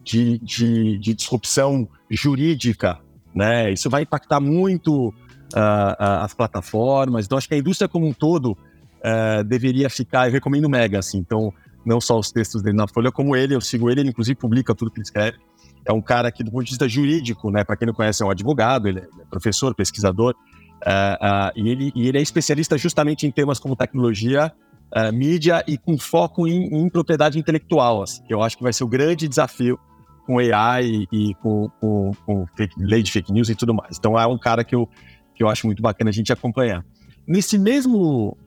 de, 0.04 0.38
de, 0.40 0.98
de 0.98 1.14
disrupção 1.14 1.88
jurídica, 2.10 3.00
né, 3.34 3.72
isso 3.72 3.90
vai 3.90 4.04
impactar 4.04 4.40
muito 4.40 5.10
uh, 5.10 6.22
as 6.22 6.34
plataformas, 6.34 7.26
então 7.26 7.38
acho 7.38 7.48
que 7.48 7.56
a 7.56 7.58
indústria 7.58 7.88
como 7.88 8.08
um 8.08 8.14
todo 8.14 8.52
uh, 8.52 9.44
deveria 9.46 9.90
ficar, 9.90 10.28
eu 10.28 10.32
recomendo 10.32 10.70
mega, 10.70 11.00
assim, 11.00 11.18
então 11.18 11.54
não 11.86 12.00
só 12.00 12.18
os 12.18 12.32
textos 12.32 12.62
dele 12.62 12.78
na 12.78 12.88
Folha, 12.88 13.12
como 13.12 13.36
ele, 13.36 13.56
eu 13.56 13.62
sigo 13.62 13.90
ele, 13.90 14.02
ele 14.02 14.10
inclusive 14.10 14.36
publica 14.36 14.74
tudo 14.74 14.92
que 14.92 15.00
ele 15.00 15.06
escreve. 15.06 15.38
É 15.86 15.92
um 15.92 16.02
cara 16.02 16.32
que, 16.32 16.44
do 16.44 16.50
ponto 16.52 16.64
de 16.64 16.72
vista 16.72 16.88
jurídico, 16.88 17.52
né, 17.52 17.64
para 17.64 17.76
quem 17.76 17.86
não 17.86 17.94
conhece, 17.94 18.24
é 18.24 18.26
um 18.26 18.30
advogado, 18.30 18.88
ele 18.88 19.00
é 19.00 19.08
professor, 19.30 19.76
pesquisador, 19.76 20.34
uh, 20.34 21.52
e, 21.56 21.70
ele, 21.70 21.92
e 21.94 22.08
ele 22.08 22.18
é 22.18 22.22
especialista 22.22 22.78
justamente 22.78 23.28
em 23.28 23.32
temas 23.32 23.60
como 23.60 23.76
tecnologia, 23.76 24.54
uh, 24.96 25.12
mídia 25.14 25.64
e 25.68 25.78
com 25.78 25.98
foco 25.98 26.48
em, 26.48 26.74
em 26.74 26.90
propriedade 26.90 27.38
intelectual, 27.38 28.02
assim, 28.02 28.24
que 28.24 28.34
eu 28.34 28.42
acho 28.42 28.58
que 28.58 28.64
vai 28.64 28.72
ser 28.72 28.86
o 28.86 28.88
grande 28.88 29.28
desafio 29.28 29.78
com 30.26 30.40
AI 30.40 31.08
e, 31.12 31.34
com, 31.36 31.70
com, 31.80 32.12
com 32.26 32.46
fake, 32.56 32.76
lei 32.78 33.04
de 33.04 33.12
fake 33.12 33.32
news 33.32 33.50
e 33.50 33.56
tudo 33.56 33.74
mais. 33.74 33.98
Então 33.98 34.18
é 34.18 34.26
um 34.26 34.38
cara 34.38 34.64
que 34.64 34.76
eu, 34.76 34.88
que 35.36 35.44
eu 35.44 35.50
acho 35.50 35.66
muito 35.66 35.82
bacana 35.82 36.10
a 36.10 36.14
gente 36.14 36.32
acompanhar. 36.32 36.86
Nesse 37.28 37.58
mesmo 37.58 38.38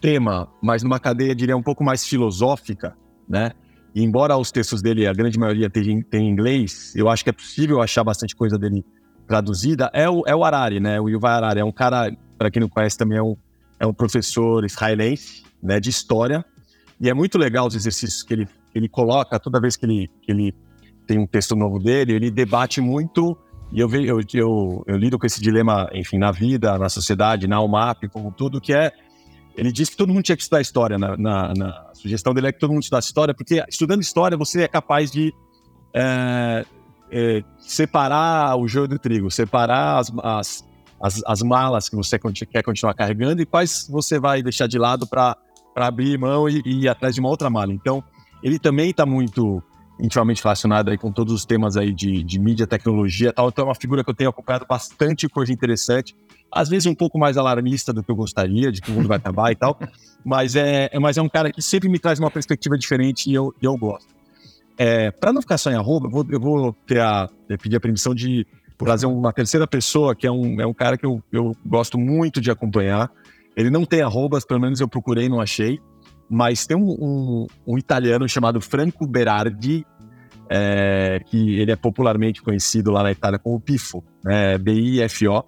tema, 0.00 0.48
mas 0.62 0.82
numa 0.82 0.98
cadeia, 0.98 1.34
diria, 1.34 1.56
um 1.56 1.62
pouco 1.62 1.82
mais 1.82 2.06
filosófica, 2.06 2.96
né? 3.28 3.52
E 3.94 4.02
embora 4.02 4.36
os 4.36 4.52
textos 4.52 4.82
dele, 4.82 5.06
a 5.06 5.12
grande 5.12 5.38
maioria 5.38 5.70
tenha, 5.70 6.04
em 6.12 6.28
inglês, 6.28 6.94
eu 6.94 7.08
acho 7.08 7.24
que 7.24 7.30
é 7.30 7.32
possível 7.32 7.80
achar 7.80 8.04
bastante 8.04 8.36
coisa 8.36 8.58
dele 8.58 8.84
traduzida, 9.26 9.90
é 9.92 10.08
o, 10.08 10.22
é 10.26 10.36
o 10.36 10.44
Harari, 10.44 10.78
né? 10.78 11.00
O 11.00 11.08
Yuval 11.08 11.32
Harari 11.32 11.60
é 11.60 11.64
um 11.64 11.72
cara, 11.72 12.14
para 12.36 12.50
quem 12.50 12.60
não 12.60 12.68
conhece, 12.68 12.96
também 12.96 13.18
é 13.18 13.22
um, 13.22 13.36
é 13.80 13.86
um 13.86 13.94
professor 13.94 14.64
israelense, 14.64 15.42
né, 15.62 15.80
de 15.80 15.90
história, 15.90 16.44
e 17.00 17.08
é 17.08 17.14
muito 17.14 17.38
legal 17.38 17.66
os 17.66 17.74
exercícios 17.74 18.22
que 18.22 18.34
ele, 18.34 18.48
ele 18.74 18.88
coloca 18.88 19.38
toda 19.38 19.60
vez 19.60 19.76
que 19.76 19.86
ele, 19.86 20.10
que 20.22 20.30
ele 20.30 20.54
tem 21.06 21.18
um 21.18 21.26
texto 21.26 21.54
novo 21.54 21.78
dele, 21.78 22.14
ele 22.14 22.30
debate 22.30 22.80
muito 22.80 23.36
e 23.72 23.80
eu, 23.80 23.90
eu, 23.94 24.20
eu, 24.32 24.84
eu, 24.86 24.96
lido 24.96 25.18
com 25.18 25.26
esse 25.26 25.40
dilema, 25.40 25.88
enfim, 25.92 26.18
na 26.18 26.30
vida, 26.30 26.78
na 26.78 26.88
sociedade, 26.88 27.48
na 27.48 27.60
UMAP, 27.60 28.08
como 28.08 28.30
tudo, 28.30 28.60
que 28.60 28.72
é. 28.72 28.92
Ele 29.56 29.72
diz 29.72 29.88
que 29.88 29.96
todo 29.96 30.12
mundo 30.12 30.22
tinha 30.22 30.36
que 30.36 30.42
estudar 30.42 30.60
história. 30.60 30.98
Na, 30.98 31.16
na, 31.16 31.54
na 31.54 31.90
sugestão 31.94 32.32
dele 32.32 32.48
é 32.48 32.52
que 32.52 32.60
todo 32.60 32.70
mundo 32.70 32.82
estudasse 32.82 33.08
história, 33.08 33.34
porque 33.34 33.64
estudando 33.68 34.02
história 34.02 34.36
você 34.36 34.62
é 34.62 34.68
capaz 34.68 35.10
de 35.10 35.34
é, 35.94 36.64
é, 37.10 37.42
separar 37.58 38.56
o 38.56 38.68
joio 38.68 38.86
do 38.86 38.98
trigo, 38.98 39.30
separar 39.30 39.98
as, 39.98 40.12
as, 40.22 40.64
as, 41.00 41.22
as, 41.26 41.42
malas 41.42 41.88
que 41.88 41.96
você 41.96 42.18
quer 42.18 42.62
continuar 42.62 42.94
carregando 42.94 43.42
e 43.42 43.46
quais 43.46 43.88
você 43.90 44.18
vai 44.18 44.42
deixar 44.42 44.66
de 44.66 44.78
lado 44.78 45.06
para 45.06 45.36
abrir 45.74 46.18
mão 46.18 46.48
e, 46.48 46.62
e 46.64 46.82
ir 46.82 46.88
atrás 46.88 47.14
de 47.14 47.20
uma 47.20 47.30
outra 47.30 47.48
mala. 47.48 47.72
Então, 47.72 48.04
ele 48.42 48.58
também 48.58 48.90
está 48.90 49.06
muito 49.06 49.62
intimamente 50.00 50.42
relacionado 50.42 50.90
aí 50.90 50.98
com 50.98 51.10
todos 51.10 51.32
os 51.32 51.44
temas 51.44 51.76
aí 51.76 51.92
de, 51.92 52.22
de 52.22 52.38
mídia, 52.38 52.66
tecnologia 52.66 53.30
e 53.30 53.32
tal. 53.32 53.48
Então 53.48 53.64
é 53.64 53.68
uma 53.68 53.74
figura 53.74 54.04
que 54.04 54.10
eu 54.10 54.14
tenho 54.14 54.30
acompanhado 54.30 54.66
bastante 54.68 55.28
coisa 55.28 55.52
interessante. 55.52 56.14
Às 56.52 56.68
vezes 56.68 56.86
um 56.86 56.94
pouco 56.94 57.18
mais 57.18 57.36
alarmista 57.36 57.92
do 57.92 58.02
que 58.02 58.10
eu 58.10 58.16
gostaria, 58.16 58.70
de 58.70 58.80
que 58.80 58.90
o 58.90 58.94
mundo 58.94 59.08
vai 59.08 59.16
acabar 59.16 59.50
e 59.50 59.56
tal. 59.56 59.78
Mas 60.24 60.56
é, 60.56 60.90
é, 60.92 60.98
mas 60.98 61.16
é 61.16 61.22
um 61.22 61.28
cara 61.28 61.52
que 61.52 61.62
sempre 61.62 61.88
me 61.88 62.00
traz 62.00 62.18
uma 62.18 62.32
perspectiva 62.32 62.76
diferente 62.76 63.30
e 63.30 63.34
eu, 63.34 63.54
eu 63.62 63.76
gosto. 63.76 64.08
É, 64.76 65.12
Para 65.12 65.32
não 65.32 65.40
ficar 65.40 65.56
só 65.56 65.70
em 65.70 65.76
arroba, 65.76 66.08
eu 66.08 66.10
vou, 66.10 66.26
eu 66.28 66.40
vou 66.40 66.72
ter 66.84 67.00
a, 67.00 67.30
pedir 67.62 67.76
a 67.76 67.80
permissão 67.80 68.12
de 68.12 68.44
trazer 68.76 69.06
uma 69.06 69.32
terceira 69.32 69.68
pessoa, 69.68 70.16
que 70.16 70.26
é 70.26 70.30
um, 70.32 70.60
é 70.60 70.66
um 70.66 70.74
cara 70.74 70.98
que 70.98 71.06
eu, 71.06 71.22
eu 71.30 71.56
gosto 71.64 71.96
muito 71.96 72.40
de 72.40 72.50
acompanhar. 72.50 73.08
Ele 73.56 73.70
não 73.70 73.84
tem 73.84 74.02
arrobas, 74.02 74.44
pelo 74.44 74.58
menos 74.58 74.80
eu 74.80 74.88
procurei 74.88 75.26
e 75.26 75.28
não 75.28 75.40
achei 75.40 75.80
mas 76.28 76.66
tem 76.66 76.76
um, 76.76 76.90
um, 76.90 77.46
um 77.66 77.78
italiano 77.78 78.28
chamado 78.28 78.60
Franco 78.60 79.06
Berardi, 79.06 79.86
é, 80.48 81.20
que 81.26 81.58
ele 81.58 81.72
é 81.72 81.76
popularmente 81.76 82.42
conhecido 82.42 82.90
lá 82.90 83.02
na 83.02 83.10
Itália 83.10 83.38
como 83.38 83.60
Pifo, 83.60 84.04
né, 84.24 84.58
B-I-F-O. 84.58 85.40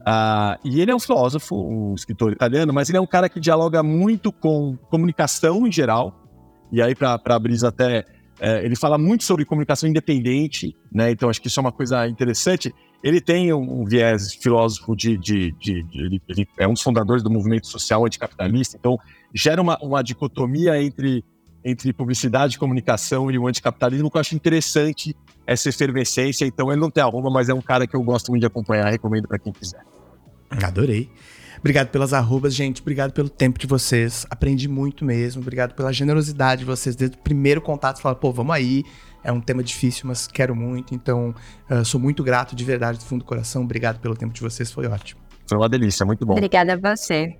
Uh, 0.00 0.56
e 0.64 0.80
ele 0.80 0.90
é 0.90 0.94
um 0.94 0.98
filósofo, 0.98 1.54
um 1.54 1.94
escritor 1.94 2.32
italiano, 2.32 2.72
mas 2.72 2.88
ele 2.88 2.96
é 2.96 3.00
um 3.00 3.06
cara 3.06 3.28
que 3.28 3.38
dialoga 3.38 3.82
muito 3.82 4.32
com 4.32 4.76
comunicação 4.88 5.66
em 5.66 5.72
geral. 5.72 6.26
E 6.72 6.80
aí, 6.80 6.94
para 6.94 7.20
a 7.22 7.38
Brisa, 7.38 7.68
até 7.68 8.06
é, 8.40 8.64
ele 8.64 8.74
fala 8.74 8.96
muito 8.96 9.24
sobre 9.24 9.44
comunicação 9.44 9.88
independente, 9.88 10.74
né? 10.90 11.10
Então, 11.10 11.28
acho 11.28 11.40
que 11.40 11.48
isso 11.48 11.60
é 11.60 11.62
uma 11.62 11.72
coisa 11.72 12.08
interessante. 12.08 12.74
Ele 13.04 13.20
tem 13.20 13.52
um, 13.52 13.82
um 13.82 13.84
viés 13.84 14.34
filósofo 14.34 14.96
de. 14.96 15.18
de, 15.18 15.52
de, 15.52 15.82
de 15.82 15.98
ele, 15.98 16.22
ele, 16.26 16.48
é 16.58 16.66
um 16.66 16.72
dos 16.72 16.82
fundadores 16.82 17.22
do 17.22 17.30
movimento 17.30 17.66
social 17.66 18.06
anticapitalista, 18.06 18.78
então 18.78 18.98
gera 19.34 19.60
uma, 19.60 19.78
uma 19.82 20.02
dicotomia 20.02 20.82
entre, 20.82 21.24
entre 21.64 21.92
publicidade, 21.92 22.58
comunicação 22.58 23.30
e 23.30 23.38
o 23.38 23.46
anticapitalismo 23.46 24.10
que 24.10 24.16
eu 24.16 24.20
acho 24.20 24.34
interessante 24.34 25.14
essa 25.46 25.68
efervescência. 25.68 26.44
Então, 26.44 26.70
ele 26.70 26.80
não 26.80 26.90
tem 26.90 27.02
arroba, 27.02 27.30
mas 27.30 27.48
é 27.48 27.54
um 27.54 27.60
cara 27.60 27.86
que 27.86 27.96
eu 27.96 28.02
gosto 28.02 28.30
muito 28.30 28.40
de 28.40 28.46
acompanhar, 28.46 28.90
recomendo 28.90 29.26
para 29.28 29.38
quem 29.38 29.52
quiser. 29.52 29.82
Adorei. 30.62 31.10
Obrigado 31.58 31.88
pelas 31.88 32.12
arrobas, 32.12 32.54
gente. 32.54 32.80
Obrigado 32.80 33.12
pelo 33.12 33.28
tempo 33.28 33.58
de 33.58 33.66
vocês. 33.66 34.26
Aprendi 34.30 34.66
muito 34.66 35.04
mesmo. 35.04 35.42
Obrigado 35.42 35.74
pela 35.74 35.92
generosidade 35.92 36.60
de 36.60 36.64
vocês. 36.64 36.96
Desde 36.96 37.16
o 37.16 37.20
primeiro 37.20 37.60
contato, 37.60 38.00
falaram, 38.00 38.18
pô, 38.18 38.32
vamos 38.32 38.54
aí. 38.54 38.82
É 39.22 39.30
um 39.30 39.40
tema 39.40 39.62
difícil, 39.62 40.04
mas 40.06 40.26
quero 40.26 40.56
muito. 40.56 40.94
Então, 40.94 41.34
uh, 41.70 41.84
sou 41.84 42.00
muito 42.00 42.24
grato 42.24 42.56
de 42.56 42.64
verdade, 42.64 42.98
do 42.98 43.04
fundo 43.04 43.20
do 43.20 43.26
coração. 43.26 43.62
Obrigado 43.62 44.00
pelo 44.00 44.16
tempo 44.16 44.32
de 44.32 44.40
vocês. 44.40 44.72
Foi 44.72 44.86
ótimo. 44.86 45.20
Foi 45.46 45.58
uma 45.58 45.68
delícia, 45.68 46.06
muito 46.06 46.24
bom. 46.24 46.32
Obrigada 46.32 46.72
a 46.72 46.94
você. 46.94 47.36